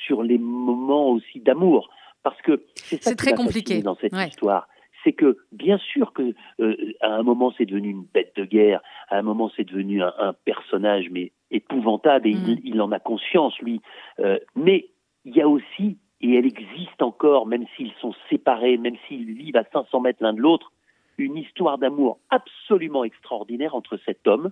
sur 0.06 0.24
les 0.24 0.38
moments 0.38 1.10
aussi 1.10 1.40
d'amour. 1.40 1.90
Parce 2.22 2.42
que 2.42 2.64
c'est 2.76 3.02
ça 3.02 3.12
qui 3.12 3.16
très 3.16 3.34
compliqué 3.34 3.82
dans 3.82 3.96
cette 3.96 4.14
histoire 4.14 4.68
c'est 5.04 5.14
que 5.14 5.38
bien 5.52 5.78
sûr 5.78 6.14
que 6.14 6.34
euh, 6.60 6.94
à 7.02 7.16
un 7.16 7.24
moment 7.24 7.54
c'est 7.58 7.66
devenu 7.66 7.90
une 7.90 8.06
bête 8.14 8.36
de 8.36 8.46
guerre, 8.46 8.82
à 9.10 9.18
un 9.18 9.22
moment 9.22 9.52
c'est 9.56 9.64
devenu 9.64 10.02
un, 10.02 10.34
personnage 10.46 11.10
mais 11.12 11.32
épouvantable 11.52 12.28
et 12.28 12.36
mm. 12.36 12.58
il, 12.64 12.82
en 12.82 12.92
a 12.92 13.00
conscience 13.00 13.58
lui. 13.60 13.82
Euh, 14.20 14.40
mais 14.56 14.90
il 15.26 15.36
y 15.36 15.42
a 15.42 15.48
aussi 15.48 15.98
et 16.22 16.36
elle 16.36 16.46
existe 16.46 17.02
encore, 17.02 17.48
même 17.48 17.66
s'ils 17.76 17.94
sont 18.02 18.14
séparés, 18.30 18.78
même 18.78 18.96
s'ils 19.08 19.34
vivent 19.34 19.56
à 19.56 19.64
500 19.72 20.02
mètres 20.02 20.22
l'un 20.22 20.34
de 20.34 20.42
l'autre, 20.42 20.72
une 21.18 21.38
histoire 21.38 21.78
d'amour 21.78 22.20
absolument 22.30 23.04
extraordinaire 23.04 23.76
entre 23.76 23.98
cet 24.06 24.28
homme 24.28 24.52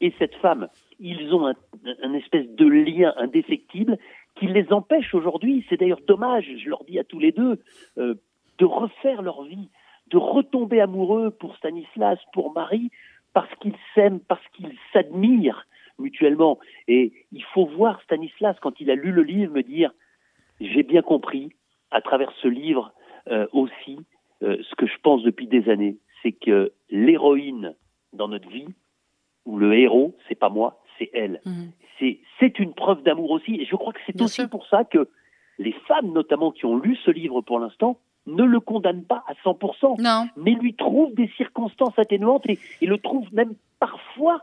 et 0.00 0.14
cette 0.18 0.34
femme. 0.36 0.68
Ils 0.98 1.34
ont 1.34 1.46
un, 1.46 2.14
espèce 2.14 2.48
de 2.48 2.66
lien 2.66 3.12
indéfectible 3.16 3.98
qui 4.36 4.46
les 4.46 4.72
empêche 4.72 5.14
aujourd'hui, 5.14 5.64
c'est 5.68 5.78
d'ailleurs 5.78 6.00
dommage, 6.06 6.46
je 6.56 6.68
leur 6.68 6.84
dis 6.84 6.98
à 6.98 7.04
tous 7.04 7.18
les 7.18 7.32
deux, 7.32 7.60
euh, 7.98 8.14
de 8.58 8.64
refaire 8.64 9.22
leur 9.22 9.42
vie 9.44 9.68
de 10.10 10.16
retomber 10.18 10.80
amoureux 10.80 11.30
pour 11.30 11.56
Stanislas, 11.56 12.18
pour 12.32 12.52
Marie, 12.52 12.90
parce 13.32 13.52
qu'ils 13.60 13.76
s'aiment, 13.94 14.20
parce 14.20 14.46
qu'ils 14.54 14.76
s'admirent 14.92 15.66
mutuellement. 15.98 16.58
Et 16.88 17.12
il 17.32 17.44
faut 17.44 17.66
voir 17.66 18.00
Stanislas, 18.02 18.56
quand 18.60 18.80
il 18.80 18.90
a 18.90 18.94
lu 18.94 19.12
le 19.12 19.22
livre, 19.22 19.52
me 19.52 19.62
dire, 19.62 19.92
j'ai 20.60 20.82
bien 20.82 21.02
compris, 21.02 21.52
à 21.90 22.00
travers 22.00 22.32
ce 22.42 22.48
livre 22.48 22.92
euh, 23.28 23.46
aussi, 23.52 23.98
euh, 24.42 24.56
ce 24.68 24.74
que 24.76 24.86
je 24.86 24.96
pense 25.02 25.22
depuis 25.22 25.46
des 25.46 25.68
années, 25.68 25.98
c'est 26.22 26.32
que 26.32 26.72
l'héroïne 26.90 27.74
dans 28.12 28.28
notre 28.28 28.48
vie, 28.48 28.68
ou 29.46 29.58
le 29.58 29.74
héros, 29.74 30.16
c'est 30.28 30.34
pas 30.34 30.48
moi, 30.48 30.82
c'est 30.98 31.10
elle. 31.12 31.40
Mhm. 31.44 31.72
C'est 32.38 32.58
une 32.58 32.72
preuve 32.72 33.02
d'amour 33.02 33.30
aussi. 33.30 33.56
Et 33.56 33.66
je 33.66 33.76
crois 33.76 33.92
que 33.92 33.98
c'est 34.06 34.20
aussi 34.22 34.46
pour 34.46 34.66
ça 34.66 34.84
que 34.84 35.10
les 35.58 35.72
femmes, 35.86 36.12
notamment, 36.12 36.50
qui 36.50 36.64
ont 36.64 36.78
lu 36.78 36.96
ce 37.04 37.10
livre 37.10 37.42
pour 37.42 37.58
l'instant, 37.58 38.00
ne 38.26 38.44
le 38.44 38.60
condamne 38.60 39.04
pas 39.04 39.24
à 39.26 39.32
100%, 39.44 40.00
non. 40.00 40.28
mais 40.36 40.52
lui 40.52 40.74
trouve 40.74 41.14
des 41.14 41.28
circonstances 41.36 41.98
atténuantes 41.98 42.46
et, 42.48 42.58
le 42.82 42.98
trouve 42.98 43.26
même 43.32 43.54
parfois 43.78 44.42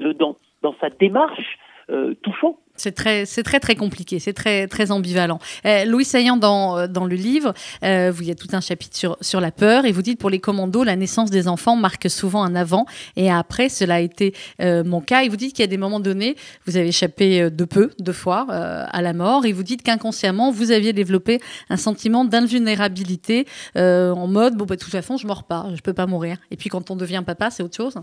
euh, 0.00 0.14
dans, 0.14 0.36
sa 0.80 0.90
démarche 0.90 1.58
euh, 1.90 2.14
touchant. 2.22 2.58
C'est 2.76 2.92
très, 2.92 3.24
c'est 3.24 3.42
très 3.42 3.60
très 3.60 3.74
compliqué, 3.74 4.18
c'est 4.18 4.32
très 4.32 4.66
très 4.66 4.90
ambivalent. 4.90 5.38
Euh, 5.64 5.84
Louis 5.84 6.04
Saillant 6.04 6.36
dans, 6.36 6.76
euh, 6.76 6.86
dans 6.86 7.04
le 7.04 7.16
livre, 7.16 7.54
euh, 7.82 8.10
vous 8.14 8.24
y 8.24 8.30
a 8.30 8.34
tout 8.34 8.48
un 8.52 8.60
chapitre 8.60 8.96
sur, 8.96 9.16
sur 9.20 9.40
la 9.40 9.50
peur 9.50 9.86
et 9.86 9.92
vous 9.92 10.02
dites 10.02 10.20
pour 10.20 10.30
les 10.30 10.40
commandos, 10.40 10.84
la 10.84 10.96
naissance 10.96 11.30
des 11.30 11.48
enfants 11.48 11.76
marque 11.76 12.10
souvent 12.10 12.42
un 12.42 12.54
avant 12.54 12.84
et 13.16 13.30
un 13.30 13.38
après. 13.38 13.68
Cela 13.68 13.96
a 13.96 14.00
été 14.00 14.34
mon 14.60 15.00
cas. 15.00 15.22
Et 15.22 15.28
vous 15.28 15.36
dites 15.36 15.54
qu'il 15.54 15.62
y 15.62 15.64
a 15.64 15.68
des 15.68 15.78
moments 15.78 16.00
donnés, 16.00 16.36
vous 16.66 16.76
avez 16.76 16.88
échappé 16.88 17.50
de 17.50 17.64
peu, 17.64 17.90
deux 17.98 18.12
fois 18.12 18.46
à 18.50 19.02
la 19.02 19.12
mort 19.12 19.46
et 19.46 19.52
vous 19.52 19.62
dites 19.62 19.82
qu'inconsciemment 19.82 20.50
vous 20.50 20.70
aviez 20.70 20.92
développé 20.92 21.40
un 21.70 21.76
sentiment 21.76 22.24
d'invulnérabilité 22.24 23.46
en 23.74 24.26
mode 24.26 24.56
bon 24.56 24.64
bah 24.64 24.76
de 24.76 24.80
toute 24.80 24.92
façon 24.92 25.16
je 25.16 25.26
mords 25.26 25.44
pas, 25.44 25.66
je 25.74 25.80
peux 25.80 25.94
pas 25.94 26.06
mourir. 26.06 26.36
Et 26.50 26.56
puis 26.56 26.68
quand 26.68 26.90
on 26.90 26.96
devient 26.96 27.22
papa, 27.24 27.50
c'est 27.50 27.62
autre 27.62 27.76
chose. 27.76 27.94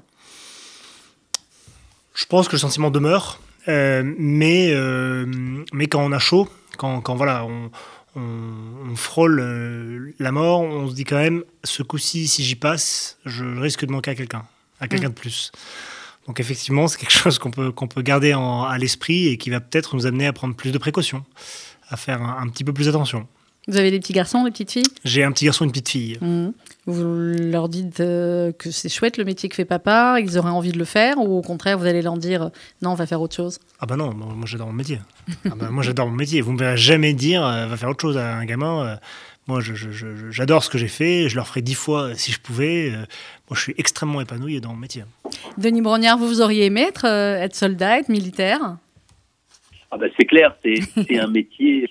Je 2.14 2.26
pense 2.26 2.47
que 2.47 2.53
le 2.53 2.59
sentiment 2.59 2.91
demeure 2.91 3.39
mais, 3.68 4.76
mais 5.74 5.88
quand 5.88 6.03
on 6.03 6.11
a 6.11 6.20
chaud, 6.20 6.49
quand, 6.78 7.01
quand 7.01 7.16
voilà, 7.16 7.45
on, 7.45 7.72
on, 8.16 8.95
frôle 8.95 10.14
la 10.20 10.32
mort, 10.32 10.61
on 10.61 10.89
se 10.89 10.95
dit 10.95 11.03
quand 11.03 11.18
même, 11.18 11.43
ce 11.64 11.84
coup-ci, 11.84 12.28
si 12.28 12.43
j'y 12.43 12.55
passe, 12.55 13.18
je 13.26 13.45
risque 13.45 13.86
de 13.86 13.91
manquer 13.91 14.11
à 14.11 14.16
quelqu'un, 14.16 14.45
à 14.80 14.88
quelqu'un 14.88 15.07
mm. 15.07 15.14
de 15.14 15.20
plus. 15.20 15.51
Donc 16.28 16.39
effectivement, 16.39 16.88
c'est 16.88 16.99
quelque 16.99 17.14
chose 17.14 17.38
qu'on 17.39 17.51
peut, 17.51 17.72
qu'on 17.72 17.88
peut 17.88 18.01
garder 18.01 18.32
à 18.34 18.78
l'esprit 18.78 19.28
et 19.28 19.38
qui 19.38 19.49
va 19.49 19.59
peut-être 19.59 19.95
nous 19.95 20.05
amener 20.05 20.28
à 20.28 20.34
prendre 20.34 20.55
plus 20.55 20.72
de 20.72 20.78
précautions, 20.78 21.26
à 21.89 21.97
faire 21.97 22.22
un 22.22 22.47
petit 22.49 22.64
peu 22.64 22.74
plus 22.74 22.88
attention. 22.88 23.28
Vous 23.68 23.78
avez 23.78 23.91
des 23.91 23.99
petits 23.99 24.11
garçons, 24.11 24.43
des 24.43 24.51
petites 24.51 24.72
filles? 24.72 24.84
J'ai 25.05 25.24
un 25.24 25.32
petit 25.32 25.45
garçon 25.45 25.64
et 25.64 25.68
une 25.68 25.72
petite 25.72 25.88
fille. 25.88 26.18
Mmh. 26.20 26.49
Vous 26.86 27.03
leur 27.05 27.70
dites 27.70 28.01
euh, 28.01 28.51
que 28.51 28.72
c'est 28.72 28.89
chouette 28.89 29.16
le 29.16 29.24
métier 29.24 29.47
que 29.47 29.55
fait 29.55 29.64
papa, 29.64 30.18
ils 30.20 30.38
auraient 30.38 30.49
envie 30.49 30.74
de 30.74 30.78
le 30.78 30.84
faire, 30.84 31.18
ou 31.18 31.38
au 31.38 31.41
contraire, 31.41 31.78
vous 31.78 31.86
allez 31.86 32.01
leur 32.01 32.18
dire 32.18 32.51
non, 32.82 32.91
on 32.91 32.95
va 32.95 33.05
faire 33.05 33.22
autre 33.22 33.36
chose? 33.36 33.59
Ah 33.80 33.86
bah 33.86 33.95
non, 33.95 34.14
moi 34.14 34.45
j'adore 34.45 34.68
mon 34.68 34.74
métier. 34.74 34.99
ah 35.45 35.55
bah, 35.55 35.70
moi 35.70 35.82
j'adore 35.82 36.07
mon 36.07 36.16
métier. 36.16 36.41
Vous 36.41 36.51
ne 36.51 36.55
me 36.55 36.59
verrez 36.59 36.78
jamais 36.78 37.14
dire 37.14 37.45
euh, 37.45 37.66
va 37.68 37.78
faire 37.78 37.89
autre 37.89 38.01
chose 38.01 38.18
à 38.18 38.36
un 38.36 38.43
gamin. 38.43 38.86
Euh. 38.86 38.95
moi 39.47 39.61
j'adore 39.61 40.61
ce 40.66 40.70
que 40.70 40.78
j'ai 40.78 40.89
fait, 40.89 41.30
je 41.30 41.38
leur 41.38 41.47
ferai 41.47 41.61
dix 41.61 41.76
fois 41.76 42.16
si 42.16 42.34
je 42.34 42.41
pouvais. 42.41 42.91
moi 42.91 43.55
je 43.55 43.61
suis 43.61 43.76
extrêmement 43.78 44.20
épanoui 44.20 44.59
dans 44.59 44.74
mon 44.74 44.76
métier. 44.80 45.05
Denis 45.57 45.82
Brognard, 45.82 46.18
vous, 46.18 46.28
vous 46.28 46.41
auriez 46.41 46.66
aimé 46.66 46.82
être, 46.82 47.05
être 47.05 47.55
soldat, 47.55 47.99
être 47.99 48.09
militaire? 48.09 48.76
Ah 49.89 49.97
bah 49.97 50.07
c'est 50.20 50.26
clair, 50.26 50.53
c'est 50.64 51.18
un 51.18 51.28
métier 51.28 51.89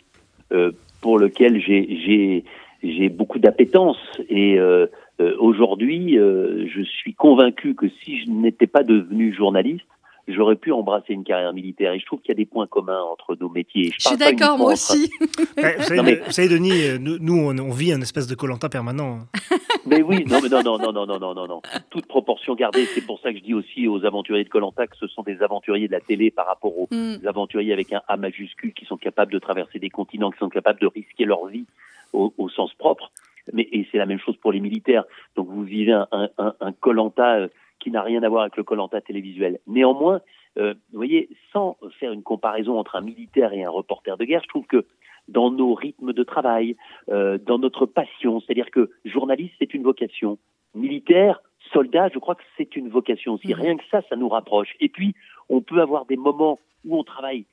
pour 1.02 1.18
lequel 1.18 1.60
j'ai 1.60 3.08
beaucoup 3.10 3.38
d'appétence. 3.38 3.98
Et 4.30 4.58
euh, 4.58 4.86
euh, 5.20 5.36
aujourd'hui, 5.38 6.18
euh, 6.18 6.66
je 6.74 6.80
suis 6.80 7.12
convaincu 7.12 7.74
que 7.74 7.88
si 8.02 8.20
je 8.20 8.30
n'étais 8.30 8.66
pas 8.66 8.84
devenu 8.84 9.34
journaliste, 9.34 9.84
j'aurais 10.28 10.56
pu 10.56 10.72
embrasser 10.72 11.12
une 11.12 11.24
carrière 11.24 11.52
militaire. 11.52 11.92
Et 11.92 11.98
je 11.98 12.06
trouve 12.06 12.20
qu'il 12.20 12.30
y 12.30 12.32
a 12.32 12.36
des 12.36 12.46
points 12.46 12.66
communs 12.66 13.00
entre 13.00 13.36
nos 13.40 13.48
métiers. 13.48 13.92
Je, 13.98 14.08
suis 14.08 14.16
d'accord, 14.16 14.58
moi 14.58 14.72
aussi. 14.72 15.10
vous, 15.20 16.32
savez, 16.32 16.48
Denis, 16.48 16.98
nous, 17.00 17.36
on, 17.36 17.70
vit 17.70 17.92
un 17.92 18.00
espèce 18.00 18.26
de 18.26 18.34
colanta 18.34 18.68
permanent. 18.68 19.20
Mais 19.86 20.02
oui, 20.02 20.24
non, 20.28 20.38
mais 20.40 20.48
non, 20.48 20.62
non, 20.62 20.78
non, 20.78 20.92
non, 20.92 21.06
non, 21.06 21.18
non, 21.18 21.34
non, 21.34 21.46
non. 21.48 21.62
Toute 21.90 22.06
proportion 22.06 22.54
gardée. 22.54 22.84
C'est 22.86 23.04
pour 23.04 23.18
ça 23.18 23.32
que 23.32 23.38
je 23.38 23.42
dis 23.42 23.52
aussi 23.52 23.88
aux 23.88 24.04
aventuriers 24.04 24.44
de 24.44 24.48
Colanta 24.48 24.86
que 24.86 24.96
ce 24.96 25.08
sont 25.08 25.22
des 25.22 25.42
aventuriers 25.42 25.88
de 25.88 25.92
la 25.92 26.00
télé 26.00 26.30
par 26.30 26.46
rapport 26.46 26.78
aux 26.78 26.88
mm. 26.92 27.26
aventuriers 27.26 27.72
avec 27.72 27.92
un 27.92 28.00
A 28.06 28.16
majuscule 28.16 28.74
qui 28.74 28.84
sont 28.84 28.96
capables 28.96 29.32
de 29.32 29.40
traverser 29.40 29.80
des 29.80 29.90
continents, 29.90 30.30
qui 30.30 30.38
sont 30.38 30.50
capables 30.50 30.78
de 30.78 30.86
risquer 30.86 31.24
leur 31.24 31.46
vie 31.46 31.64
au, 32.12 32.32
au 32.38 32.48
sens 32.48 32.72
propre. 32.74 33.10
Mais 33.52 33.68
et 33.72 33.88
c'est 33.90 33.98
la 33.98 34.06
même 34.06 34.20
chose 34.20 34.36
pour 34.36 34.52
les 34.52 34.60
militaires. 34.60 35.04
Donc 35.34 35.48
vous 35.48 35.64
vivez 35.64 35.92
un 35.92 36.72
Colanta 36.80 37.38
euh, 37.38 37.48
qui 37.82 37.90
n'a 37.90 38.02
rien 38.02 38.22
à 38.22 38.28
voir 38.28 38.42
avec 38.42 38.56
le 38.56 38.62
Colanta 38.62 39.00
télévisuel. 39.00 39.58
Néanmoins, 39.66 40.20
euh, 40.58 40.74
vous 40.92 40.98
voyez, 40.98 41.28
sans 41.52 41.76
faire 41.98 42.12
une 42.12 42.22
comparaison 42.22 42.78
entre 42.78 42.96
un 42.96 43.00
militaire 43.00 43.52
et 43.52 43.64
un 43.64 43.70
reporter 43.70 44.16
de 44.16 44.24
guerre, 44.24 44.42
je 44.42 44.48
trouve 44.48 44.66
que 44.66 44.86
dans 45.28 45.50
nos 45.50 45.74
rythmes 45.74 46.12
de 46.12 46.22
travail, 46.22 46.76
euh, 47.10 47.38
dans 47.38 47.58
notre 47.58 47.86
passion, 47.86 48.40
c'est-à-dire 48.40 48.70
que 48.70 48.90
journaliste, 49.04 49.54
c'est 49.58 49.74
une 49.74 49.82
vocation. 49.82 50.38
Militaire, 50.74 51.42
soldat, 51.72 52.08
je 52.12 52.18
crois 52.18 52.34
que 52.34 52.42
c'est 52.56 52.76
une 52.76 52.88
vocation 52.88 53.34
aussi. 53.34 53.48
Mhm. 53.48 53.54
Rien 53.54 53.76
que 53.76 53.84
ça, 53.90 54.02
ça 54.08 54.16
nous 54.16 54.28
rapproche. 54.28 54.74
Et 54.80 54.88
puis, 54.88 55.14
on 55.48 55.60
peut 55.60 55.80
avoir 55.80 56.06
des 56.06 56.16
moments 56.16 56.58
où 56.84 56.98
on 56.98 57.04
travaille 57.04 57.46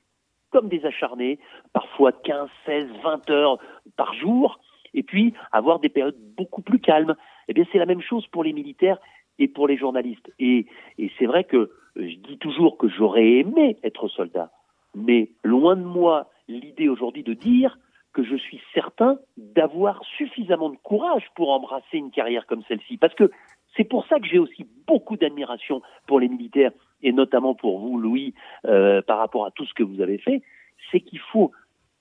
comme 0.50 0.68
des 0.68 0.84
acharnés, 0.84 1.38
parfois 1.72 2.12
15, 2.12 2.48
16, 2.66 2.88
20 3.04 3.30
heures 3.30 3.58
par 3.96 4.14
jour, 4.14 4.58
et 4.94 5.04
puis 5.04 5.32
avoir 5.52 5.78
des 5.78 5.88
périodes 5.88 6.18
beaucoup 6.36 6.62
plus 6.62 6.80
calmes. 6.80 7.14
Eh 7.46 7.52
bien, 7.52 7.64
c'est 7.70 7.78
la 7.78 7.86
même 7.86 8.02
chose 8.02 8.26
pour 8.26 8.42
les 8.42 8.52
militaires 8.52 8.98
et 9.38 9.48
pour 9.48 9.68
les 9.68 9.76
journalistes. 9.76 10.30
Et, 10.38 10.66
et 10.98 11.10
c'est 11.18 11.26
vrai 11.26 11.44
que 11.44 11.70
je 11.96 12.16
dis 12.16 12.38
toujours 12.38 12.78
que 12.78 12.88
j'aurais 12.88 13.38
aimé 13.38 13.78
être 13.82 14.08
soldat, 14.08 14.50
mais 14.94 15.30
loin 15.44 15.76
de 15.76 15.84
moi 15.84 16.30
l'idée 16.48 16.88
aujourd'hui 16.88 17.22
de 17.22 17.34
dire 17.34 17.78
que 18.12 18.24
je 18.24 18.36
suis 18.36 18.60
certain 18.74 19.18
d'avoir 19.36 20.02
suffisamment 20.16 20.70
de 20.70 20.76
courage 20.76 21.24
pour 21.36 21.50
embrasser 21.50 21.96
une 21.96 22.10
carrière 22.10 22.46
comme 22.46 22.62
celle-ci. 22.66 22.96
Parce 22.96 23.14
que 23.14 23.30
c'est 23.76 23.84
pour 23.84 24.06
ça 24.06 24.18
que 24.18 24.26
j'ai 24.26 24.38
aussi 24.38 24.66
beaucoup 24.86 25.16
d'admiration 25.16 25.80
pour 26.06 26.18
les 26.18 26.28
militaires, 26.28 26.72
et 27.02 27.12
notamment 27.12 27.54
pour 27.54 27.78
vous, 27.78 27.98
Louis, 27.98 28.34
euh, 28.66 29.00
par 29.02 29.18
rapport 29.18 29.46
à 29.46 29.50
tout 29.52 29.64
ce 29.64 29.74
que 29.74 29.82
vous 29.82 30.00
avez 30.00 30.18
fait. 30.18 30.42
C'est 30.90 31.00
qu'il 31.00 31.20
faut, 31.20 31.52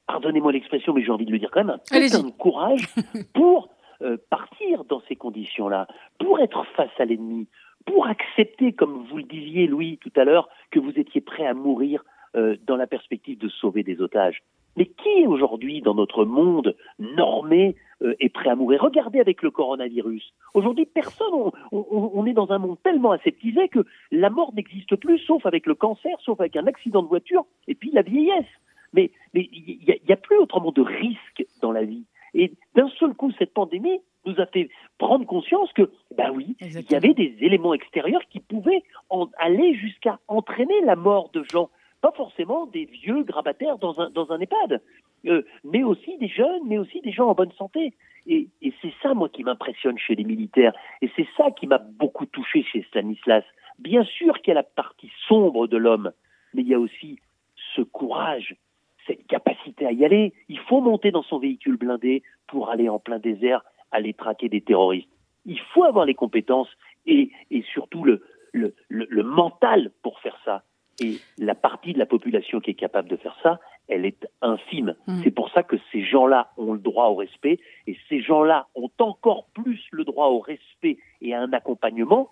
pardonnez-moi 0.08 0.52
l'expression, 0.52 0.94
mais 0.94 1.04
j'ai 1.04 1.12
envie 1.12 1.26
de 1.26 1.32
le 1.32 1.40
dire 1.40 1.52
quand 1.52 1.64
même, 1.64 1.76
un 1.76 1.78
peu 1.80 2.24
de 2.24 2.38
courage 2.38 2.88
pour 3.34 3.70
euh, 4.02 4.18
partir 4.30 4.86
dans 4.86 5.02
ces 5.08 5.16
conditions-là, 5.16 5.88
pour 6.20 6.40
être 6.40 6.66
face 6.76 6.92
à 7.00 7.06
l'ennemi, 7.06 7.48
pour 7.86 8.08
accepter, 8.08 8.74
comme 8.74 9.06
vous 9.10 9.18
le 9.18 9.24
disiez, 9.24 9.68
Louis, 9.68 9.98
tout 9.98 10.12
à 10.16 10.24
l'heure, 10.24 10.50
que 10.72 10.80
vous 10.80 10.98
étiez 10.98 11.22
prêt 11.22 11.46
à 11.46 11.54
mourir 11.54 12.04
euh, 12.36 12.56
dans 12.66 12.76
la 12.76 12.88
perspective 12.88 13.38
de 13.38 13.50
sauver 13.50 13.84
des 13.84 14.02
otages. 14.02 14.44
Mais 14.78 14.86
qui 14.86 15.26
aujourd'hui, 15.28 15.82
dans 15.82 15.96
notre 15.96 16.26
monde 16.26 16.76
normé, 17.00 17.76
euh, 18.02 18.16
est 18.20 18.30
prêt 18.30 18.50
à 18.50 18.56
mourir? 18.56 18.82
Regardez 18.82 19.20
avec 19.20 19.42
le 19.42 19.52
coronavirus. 19.52 20.34
Aujourd'hui, 20.54 20.86
personne, 20.86 21.52
on, 21.72 22.26
est 22.26 22.34
dans 22.34 22.52
un 22.52 22.60
monde 22.60 22.78
tellement 22.84 23.12
aseptisé 23.12 23.68
que 23.68 23.86
la 24.12 24.30
mort 24.30 24.54
n'existe 24.54 24.96
plus, 24.96 25.20
sauf 25.20 25.46
avec 25.46 25.66
le 25.66 25.76
cancer, 25.76 26.16
sauf 26.22 26.40
avec 26.40 26.56
un 26.56 26.68
accident 26.68 27.02
de 27.02 27.08
voiture, 27.08 27.46
et 27.68 27.76
puis 27.76 27.92
la 27.92 28.04
vieillesse. 28.04 28.46
Mais 28.94 29.12
il 29.34 29.80
n'y 29.86 30.12
a, 30.12 30.14
a, 30.14 30.16
plus 30.16 30.38
autrement 30.38 30.72
de 30.72 30.82
risque 30.82 31.46
dans 31.62 31.72
la 31.72 31.84
vie. 31.84 32.06
Et 32.34 32.54
d'un 32.76 32.90
seul 33.00 33.14
coup, 33.14 33.32
cette 33.38 33.54
pandémie 33.54 34.02
nous 34.26 34.40
a 34.40 34.46
fait 34.46 34.70
prendre 34.98 35.26
conscience 35.26 35.72
que, 35.74 35.90
ben 36.16 36.32
oui, 36.32 36.56
il 36.62 36.92
y 36.92 36.96
avait 36.96 37.14
des 37.14 37.36
éléments 37.40 37.74
extérieurs 37.74 38.22
qui 38.30 38.40
pouvaient 38.40 38.84
en 39.10 39.30
aller 39.38 39.74
jusqu'à 39.76 40.20
entraîner 40.28 40.82
la 40.84 40.96
mort 40.96 41.30
de 41.34 41.44
gens. 41.52 41.70
Pas 42.02 42.12
forcément 42.12 42.66
des 42.66 42.86
vieux 42.86 43.24
grabataires 43.24 43.78
dans 43.78 44.00
un, 44.00 44.10
dans 44.10 44.32
un 44.32 44.40
EHPAD, 44.40 44.82
euh, 45.26 45.44
mais 45.64 45.84
aussi 45.84 46.18
des 46.18 46.30
jeunes, 46.30 46.62
mais 46.66 46.78
aussi 46.78 47.02
des 47.02 47.12
gens 47.12 47.28
en 47.28 47.34
bonne 47.34 47.52
santé. 47.54 47.94
Et, 48.26 48.48
et 48.62 48.74
c'est 48.82 48.94
ça, 49.02 49.14
moi, 49.14 49.28
qui 49.30 49.44
m'impressionne 49.44 49.98
chez 49.98 50.16
les 50.16 50.24
militaires. 50.24 50.74
Et 51.02 51.10
c'est 51.16 51.28
ça 51.36 51.52
qui 51.52 51.68
m'a 51.68 51.78
beaucoup 51.78 52.26
touché 52.26 52.64
chez 52.64 52.84
Stanislas. 52.84 53.44
Bien 53.80 54.04
sûr 54.04 54.40
qu'il 54.40 54.50
y 54.50 54.52
a 54.52 54.56
la 54.56 54.64
partie 54.64 55.12
sombre 55.28 55.68
de 55.68 55.78
l'homme, 55.78 56.12
mais 56.54 56.62
il 56.62 56.68
y 56.68 56.74
a 56.74 56.80
aussi 56.80 57.20
ce 57.76 57.82
courage, 57.82 58.56
cette 59.10 59.26
capacité 59.28 59.86
à 59.86 59.92
y 59.92 60.06
aller. 60.06 60.34
Il 60.48 60.60
faut 60.60 60.82
monter 60.82 61.12
dans 61.12 61.24
son 61.24 61.40
véhicule 61.40 61.78
blindé 61.78 62.22
pour 62.48 62.70
aller 62.70 62.90
en 62.90 63.00
plein 63.00 63.20
désert, 63.20 63.64
aller 63.92 64.14
traquer 64.14 64.50
des 64.50 64.62
terroristes. 64.62 65.10
Il 65.46 65.60
faut 65.74 65.84
avoir 65.84 66.06
les 66.06 66.14
compétences 66.14 66.70
et, 67.08 67.32
et 67.50 67.64
surtout 67.74 68.04
le, 68.04 68.24
le, 68.54 68.76
le, 68.90 69.24
mental 69.24 69.92
pour 70.04 70.20
faire 70.20 70.38
ça. 70.46 70.64
Et 71.02 71.18
la 71.38 71.56
partie 71.56 71.94
de 71.94 72.00
la 72.00 72.06
population 72.06 72.60
qui 72.60 72.72
est 72.72 72.76
capable 72.76 73.10
de 73.10 73.16
faire 73.16 73.36
ça, 73.42 73.60
elle 73.88 74.06
est 74.06 74.28
infime. 74.42 74.96
Mm. 75.08 75.22
C'est 75.24 75.32
pour 75.32 75.50
ça 75.52 75.64
que 75.64 75.78
ces 75.92 76.04
gens-là 76.04 76.52
ont 76.58 76.74
le 76.74 76.80
droit 76.80 77.08
au 77.08 77.16
respect 77.16 77.60
et 77.88 77.98
ces 78.10 78.22
gens-là 78.22 78.68
ont 78.76 78.92
encore 79.00 79.48
plus 79.54 79.82
le 79.92 80.04
droit 80.04 80.28
au 80.28 80.40
respect 80.40 80.98
et 81.22 81.34
à 81.34 81.42
un 81.42 81.54
accompagnement 81.54 82.32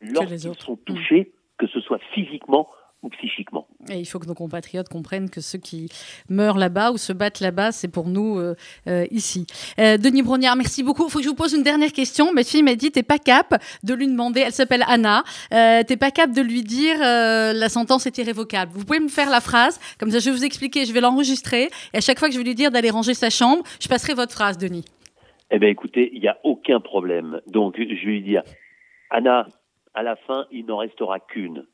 lorsqu'ils 0.00 0.54
sont 0.54 0.76
touchés, 0.76 1.32
que 1.56 1.66
ce 1.66 1.80
soit 1.80 2.00
physiquement 2.12 2.68
psychiquement. 3.08 3.66
Et 3.90 3.98
il 3.98 4.06
faut 4.06 4.18
que 4.18 4.26
nos 4.26 4.34
compatriotes 4.34 4.88
comprennent 4.88 5.30
que 5.30 5.40
ceux 5.40 5.58
qui 5.58 5.88
meurent 6.28 6.58
là-bas 6.58 6.92
ou 6.92 6.98
se 6.98 7.12
battent 7.12 7.40
là-bas, 7.40 7.72
c'est 7.72 7.88
pour 7.88 8.08
nous 8.08 8.38
euh, 8.38 8.54
euh, 8.86 9.06
ici. 9.10 9.46
Euh, 9.78 9.96
Denis 9.96 10.22
Brognard, 10.22 10.56
merci 10.56 10.82
beaucoup. 10.82 11.06
Il 11.06 11.10
faut 11.10 11.18
que 11.18 11.24
je 11.24 11.28
vous 11.28 11.34
pose 11.34 11.52
une 11.52 11.62
dernière 11.62 11.92
question. 11.92 12.32
Ma 12.32 12.44
fille 12.44 12.62
m'a 12.62 12.74
dit, 12.74 12.90
t'es 12.90 13.02
pas 13.02 13.18
cap 13.18 13.62
de 13.82 13.94
lui 13.94 14.06
demander, 14.06 14.40
elle 14.40 14.52
s'appelle 14.52 14.84
Anna, 14.86 15.22
t'es 15.50 15.96
pas 15.96 16.10
cap 16.10 16.32
de 16.32 16.40
lui 16.40 16.62
dire 16.62 16.98
la 16.98 17.68
sentence 17.68 18.06
est 18.06 18.16
irrévocable. 18.18 18.72
Vous 18.74 18.84
pouvez 18.84 19.00
me 19.00 19.08
faire 19.08 19.30
la 19.30 19.40
phrase, 19.40 19.80
comme 19.98 20.10
ça 20.10 20.18
je 20.18 20.30
vais 20.30 20.36
vous 20.36 20.44
expliquer, 20.44 20.84
je 20.86 20.92
vais 20.92 21.00
l'enregistrer, 21.00 21.70
et 21.92 21.98
à 21.98 22.00
chaque 22.00 22.18
fois 22.18 22.28
que 22.28 22.34
je 22.34 22.38
vais 22.38 22.44
lui 22.44 22.54
dire 22.54 22.70
d'aller 22.70 22.90
ranger 22.90 23.14
sa 23.14 23.30
chambre, 23.30 23.62
je 23.80 23.88
passerai 23.88 24.14
votre 24.14 24.32
phrase, 24.32 24.58
Denis. 24.58 24.84
Eh 25.50 25.58
bien 25.58 25.68
écoutez, 25.68 26.10
il 26.12 26.20
n'y 26.20 26.28
a 26.28 26.38
aucun 26.42 26.80
problème. 26.80 27.40
Donc 27.46 27.76
je 27.76 27.82
vais 27.82 27.94
lui 27.94 28.22
dire, 28.22 28.42
Anna, 29.10 29.46
à 29.94 30.02
la 30.02 30.16
fin, 30.16 30.46
il 30.50 30.66
n'en 30.66 30.78
restera 30.78 31.20
qu'une 31.20 31.64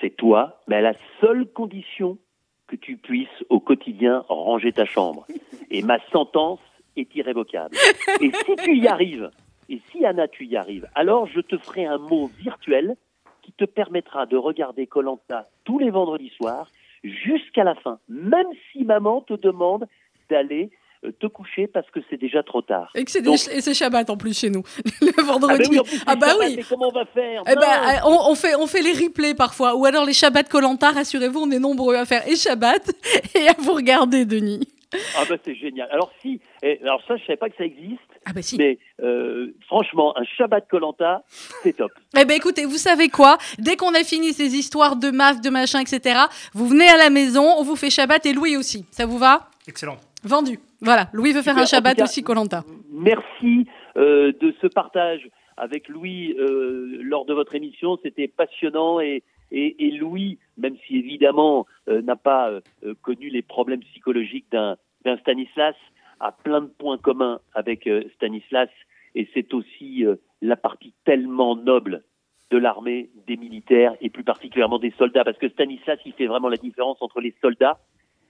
c'est 0.00 0.16
toi, 0.16 0.60
mais 0.68 0.76
à 0.76 0.80
la 0.80 0.94
seule 1.20 1.46
condition 1.46 2.18
que 2.66 2.76
tu 2.76 2.96
puisses 2.96 3.44
au 3.50 3.60
quotidien 3.60 4.24
ranger 4.28 4.72
ta 4.72 4.84
chambre. 4.84 5.26
Et 5.70 5.82
ma 5.82 5.98
sentence 6.10 6.60
est 6.96 7.14
irrévocable. 7.14 7.76
Et 8.20 8.30
si 8.44 8.56
tu 8.56 8.76
y 8.76 8.88
arrives, 8.88 9.30
et 9.68 9.80
si 9.90 10.04
Anna, 10.04 10.28
tu 10.28 10.46
y 10.46 10.56
arrives, 10.56 10.88
alors 10.94 11.26
je 11.26 11.40
te 11.40 11.56
ferai 11.58 11.84
un 11.84 11.98
mot 11.98 12.30
virtuel 12.38 12.96
qui 13.42 13.52
te 13.52 13.64
permettra 13.64 14.26
de 14.26 14.36
regarder 14.36 14.86
Colanta 14.86 15.48
tous 15.64 15.78
les 15.78 15.90
vendredis 15.90 16.32
soirs 16.36 16.68
jusqu'à 17.02 17.64
la 17.64 17.74
fin, 17.74 17.98
même 18.08 18.46
si 18.72 18.84
maman 18.84 19.20
te 19.20 19.34
demande 19.34 19.86
d'aller 20.30 20.70
te 21.12 21.26
coucher 21.26 21.66
parce 21.66 21.90
que 21.90 22.00
c'est 22.08 22.16
déjà 22.16 22.42
trop 22.42 22.62
tard. 22.62 22.90
Et 22.94 23.04
c'est 23.06 23.74
Shabbat 23.74 24.10
en 24.10 24.16
plus 24.16 24.38
chez 24.38 24.50
nous, 24.50 24.62
le 25.00 25.22
vendredi. 25.22 25.78
Ah 26.06 26.16
bah 26.16 26.34
oui. 26.38 26.56
Ah 26.56 26.56
bah 26.56 26.62
comment 26.68 26.88
on 26.88 26.92
va 26.92 27.04
faire 27.06 27.42
eh 27.46 27.54
ben, 27.54 27.62
euh, 27.62 28.08
on, 28.28 28.34
fait, 28.34 28.54
on 28.54 28.66
fait 28.66 28.82
les 28.82 28.92
replays 28.92 29.34
parfois, 29.34 29.74
ou 29.74 29.84
alors 29.84 30.04
les 30.04 30.12
Shabbats 30.12 30.44
Colanta, 30.44 30.90
rassurez-vous, 30.90 31.40
on 31.40 31.50
est 31.50 31.58
nombreux 31.58 31.96
à 31.96 32.04
faire 32.04 32.26
et 32.28 32.36
Shabbat 32.36 32.90
et 33.34 33.48
à 33.48 33.54
vous 33.58 33.74
regarder, 33.74 34.24
Denis. 34.24 34.68
Ah 35.16 35.24
bah 35.28 35.34
c'est 35.44 35.56
génial. 35.56 35.88
Alors 35.90 36.12
si, 36.22 36.40
et, 36.62 36.78
alors 36.82 37.02
ça 37.08 37.16
je 37.16 37.22
savais 37.24 37.36
pas 37.36 37.48
que 37.48 37.56
ça 37.56 37.64
existe, 37.64 37.98
Ah 38.26 38.32
bah 38.32 38.42
si. 38.42 38.56
mais 38.56 38.78
euh, 39.02 39.52
franchement 39.66 40.16
un 40.16 40.22
Shabbat 40.38 40.68
Colanta, 40.68 41.24
c'est 41.62 41.76
top. 41.76 41.90
Eh 42.16 42.24
ben 42.24 42.36
écoutez, 42.36 42.64
vous 42.64 42.76
savez 42.76 43.08
quoi? 43.08 43.38
Dès 43.58 43.74
qu'on 43.76 43.92
a 43.94 44.04
fini 44.04 44.32
ces 44.32 44.54
histoires 44.54 44.94
de 44.94 45.10
maf, 45.10 45.40
de 45.40 45.50
machin, 45.50 45.80
etc., 45.80 46.20
vous 46.52 46.68
venez 46.68 46.88
à 46.88 46.96
la 46.96 47.10
maison, 47.10 47.44
on 47.58 47.64
vous 47.64 47.74
fait 47.76 47.90
Shabbat 47.90 48.24
et 48.26 48.32
Louis 48.32 48.56
aussi. 48.56 48.86
Ça 48.92 49.04
vous 49.04 49.18
va? 49.18 49.50
Excellent. 49.66 49.96
Vendu. 50.24 50.58
Voilà, 50.80 51.08
Louis 51.12 51.32
veut 51.32 51.42
faire 51.42 51.54
Super. 51.54 51.62
un 51.62 51.66
Shabbat 51.66 51.96
cas, 51.96 52.04
aussi, 52.04 52.22
Colanta. 52.22 52.64
Merci 52.90 53.66
euh, 53.96 54.32
de 54.40 54.54
ce 54.60 54.66
partage 54.66 55.28
avec 55.56 55.88
Louis 55.88 56.34
euh, 56.38 56.98
lors 57.02 57.24
de 57.26 57.34
votre 57.34 57.54
émission. 57.54 57.98
C'était 58.02 58.28
passionnant 58.28 59.00
et, 59.00 59.22
et, 59.50 59.86
et 59.86 59.90
Louis, 59.92 60.38
même 60.58 60.76
si 60.86 60.96
évidemment 60.96 61.66
euh, 61.88 62.02
n'a 62.02 62.16
pas 62.16 62.50
euh, 62.50 62.60
connu 63.02 63.28
les 63.28 63.42
problèmes 63.42 63.80
psychologiques 63.80 64.46
d'un 64.50 64.76
d'un 65.04 65.18
Stanislas, 65.18 65.76
a 66.20 66.32
plein 66.32 66.62
de 66.62 66.66
points 66.66 66.98
communs 66.98 67.40
avec 67.54 67.86
euh, 67.86 68.04
Stanislas 68.14 68.70
et 69.14 69.28
c'est 69.34 69.52
aussi 69.54 70.04
euh, 70.04 70.16
la 70.42 70.56
partie 70.56 70.94
tellement 71.04 71.56
noble 71.56 72.02
de 72.50 72.58
l'armée, 72.58 73.10
des 73.26 73.36
militaires 73.36 73.94
et 74.00 74.10
plus 74.10 74.24
particulièrement 74.24 74.78
des 74.78 74.92
soldats 74.98 75.24
parce 75.24 75.38
que 75.38 75.48
Stanislas 75.48 75.98
il 76.04 76.12
fait 76.12 76.26
vraiment 76.26 76.48
la 76.48 76.56
différence 76.56 76.98
entre 77.00 77.20
les 77.20 77.34
soldats 77.40 77.78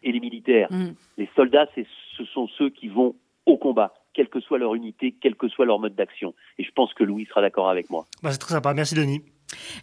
et 0.04 0.12
les 0.12 0.20
militaires. 0.20 0.68
Mm. 0.70 0.92
Les 1.18 1.28
soldats, 1.34 1.66
c'est, 1.74 1.86
ce 2.16 2.24
sont 2.26 2.46
ceux 2.56 2.70
qui 2.70 2.88
vont 2.88 3.16
au 3.46 3.56
combat, 3.56 3.92
quelle 4.12 4.28
que 4.28 4.40
soit 4.40 4.58
leur 4.58 4.74
unité, 4.74 5.14
quel 5.20 5.34
que 5.34 5.48
soit 5.48 5.66
leur 5.66 5.80
mode 5.80 5.94
d'action. 5.94 6.34
Et 6.58 6.64
je 6.64 6.70
pense 6.70 6.94
que 6.94 7.02
Louis 7.02 7.26
sera 7.26 7.40
d'accord 7.40 7.68
avec 7.68 7.90
moi. 7.90 8.06
Bah, 8.22 8.30
c'est 8.30 8.38
très 8.38 8.54
sympa. 8.54 8.72
Merci, 8.72 8.94
Denis. 8.94 9.22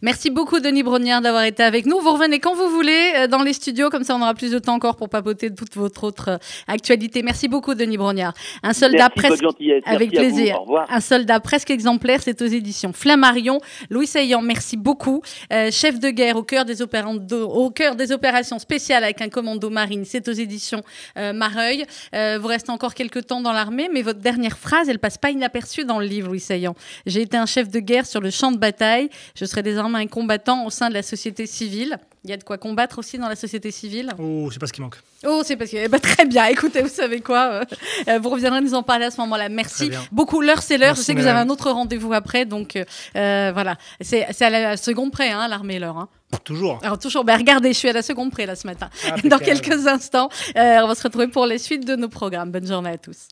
Merci 0.02 0.30
beaucoup, 0.30 0.60
Denis 0.60 0.84
Brognard, 0.84 1.22
d'avoir 1.22 1.44
été 1.44 1.64
avec 1.64 1.86
nous. 1.86 2.00
Vous 2.00 2.12
revenez 2.12 2.40
quand 2.40 2.56
vous 2.56 2.70
voulez 2.70 3.14
euh, 3.16 3.28
dans 3.28 3.42
les 3.42 3.54
studios, 3.54 3.90
comme 3.90 4.04
ça 4.04 4.16
on 4.16 4.22
aura 4.22 4.34
plus 4.34 4.52
de 4.52 4.60
temps 4.60 4.74
encore 4.74 4.96
pour 4.96 5.08
papoter 5.10 5.54
toute 5.54 5.76
votre 5.76 6.04
autre 6.04 6.30
euh, 6.30 6.38
actualité. 6.68 7.22
Merci 7.24 7.48
beaucoup, 7.48 7.74
Denis 7.76 7.98
Brognard. 7.98 8.34
Un 8.64 8.74
soldat 8.74 9.10
Merci, 9.16 9.42
presque. 9.42 9.44
Avec 9.86 10.10
vous. 10.10 10.16
plaisir. 10.18 10.60
Un 10.90 11.00
soldat 11.00 11.40
presque 11.40 11.70
exemplaire, 11.70 12.22
c'est 12.22 12.42
aux 12.42 12.48
éditions 12.48 12.92
Flammarion. 12.94 13.60
Louis 13.90 14.08
Saillant, 14.08 14.42
merci 14.42 14.78
beaucoup. 14.78 15.22
Euh, 15.54 15.70
chef 15.72 16.00
de 16.00 16.10
guerre 16.10 16.36
au 16.38 16.44
cœur, 16.44 16.66
des 16.66 16.82
opérando- 16.82 17.44
au 17.44 17.70
cœur 17.70 17.96
des 17.96 18.12
opérations 18.12 18.60
spéciales 18.60 19.04
avec 19.04 19.22
un 19.22 19.30
commando 19.30 19.70
marine, 19.70 20.04
c'est 20.06 20.28
aux 20.28 20.34
éditions 20.34 20.82
euh, 21.18 21.34
Mareuil. 21.34 21.86
Euh, 22.16 22.40
vous 22.42 22.48
restez 22.48 22.72
encore 22.72 22.94
quelques 22.94 23.28
temps 23.28 23.42
dans 23.42 23.54
l'armée, 23.54 23.90
mais 23.94 24.02
votre 24.02 24.20
dernière 24.20 24.58
phrase, 24.58 24.90
elle 24.90 25.00
passe 25.00 25.18
pas 25.18 25.30
inaperçue 25.32 25.86
dans 25.86 26.00
le 26.00 26.06
livre, 26.06 26.28
Louis 26.30 26.40
Saillant. 26.40 26.76
J'ai 27.06 27.22
été 27.22 27.38
un 27.38 27.46
chef 27.46 27.70
de 27.70 27.80
guerre 27.80 28.06
sur 28.06 28.20
le 28.22 28.32
champ 28.32 28.52
de 28.52 28.58
bataille. 28.58 29.10
Je 29.36 29.46
serai 29.52 29.64
désormais 29.64 30.00
un 30.00 30.08
combattant 30.08 30.66
au 30.66 30.70
sein 30.70 30.90
de 30.90 30.94
la 30.94 31.04
société 31.04 31.46
civile. 31.46 31.98
Il 32.24 32.30
y 32.30 32.34
a 32.34 32.38
de 32.38 32.44
quoi 32.44 32.58
combattre 32.60 33.00
aussi 33.00 33.18
dans 33.18 33.28
la 33.30 33.36
société 33.36 33.72
civile. 33.72 34.12
Oh, 34.20 34.50
c'est 34.52 34.60
pas 34.60 34.68
ce 34.68 34.74
qui 34.74 34.82
manque. 34.82 34.98
Oh, 35.26 35.42
c'est 35.44 35.56
parce 35.56 35.72
que. 35.72 35.78
eh 35.78 35.88
ben, 35.88 36.00
très 36.00 36.26
bien. 36.26 36.46
Écoutez, 36.46 36.82
vous 36.84 36.90
savez 36.90 37.20
quoi 37.20 37.62
euh, 38.08 38.20
Vous 38.20 38.30
reviendrez 38.30 38.62
nous 38.62 38.76
en 38.76 38.84
parler 38.84 39.06
à 39.06 39.12
ce 39.12 39.20
moment-là. 39.22 39.50
Merci 39.50 39.90
beaucoup. 40.12 40.40
L'heure, 40.42 40.62
c'est 40.62 40.78
l'heure. 40.78 40.96
Je 40.96 41.02
sais 41.02 41.16
que 41.16 41.20
vous 41.20 41.28
avez 41.28 41.40
un 41.40 41.50
autre 41.50 41.72
rendez-vous 41.72 42.14
après. 42.14 42.46
Donc, 42.46 42.76
euh, 42.76 42.86
euh, 43.16 43.52
voilà. 43.54 43.78
C'est 44.02 44.24
à 44.42 44.50
la 44.52 44.78
seconde 44.78 45.12
près, 45.12 45.32
hein, 45.32 45.48
l'armée, 45.48 45.80
l'heure. 45.80 45.98
hein. 45.98 46.10
Toujours. 46.44 46.80
Alors, 46.84 47.00
toujours. 47.00 47.24
Ben, 47.24 47.38
regardez, 47.38 47.74
je 47.74 47.78
suis 47.80 47.90
à 47.90 47.94
la 47.94 48.02
seconde 48.04 48.32
près, 48.32 48.46
là, 48.46 48.56
ce 48.56 48.68
matin. 48.68 48.90
Ah, 49.10 49.16
Dans 49.28 49.40
quelques 49.40 49.88
instants, 49.88 50.30
euh, 50.56 50.78
on 50.84 50.88
va 50.88 50.96
se 50.96 51.04
retrouver 51.04 51.28
pour 51.28 51.46
les 51.48 51.58
suites 51.58 51.86
de 51.86 51.96
nos 51.96 52.08
programmes. 52.10 52.52
Bonne 52.52 52.68
journée 52.68 52.92
à 52.92 52.98
tous. 52.98 53.30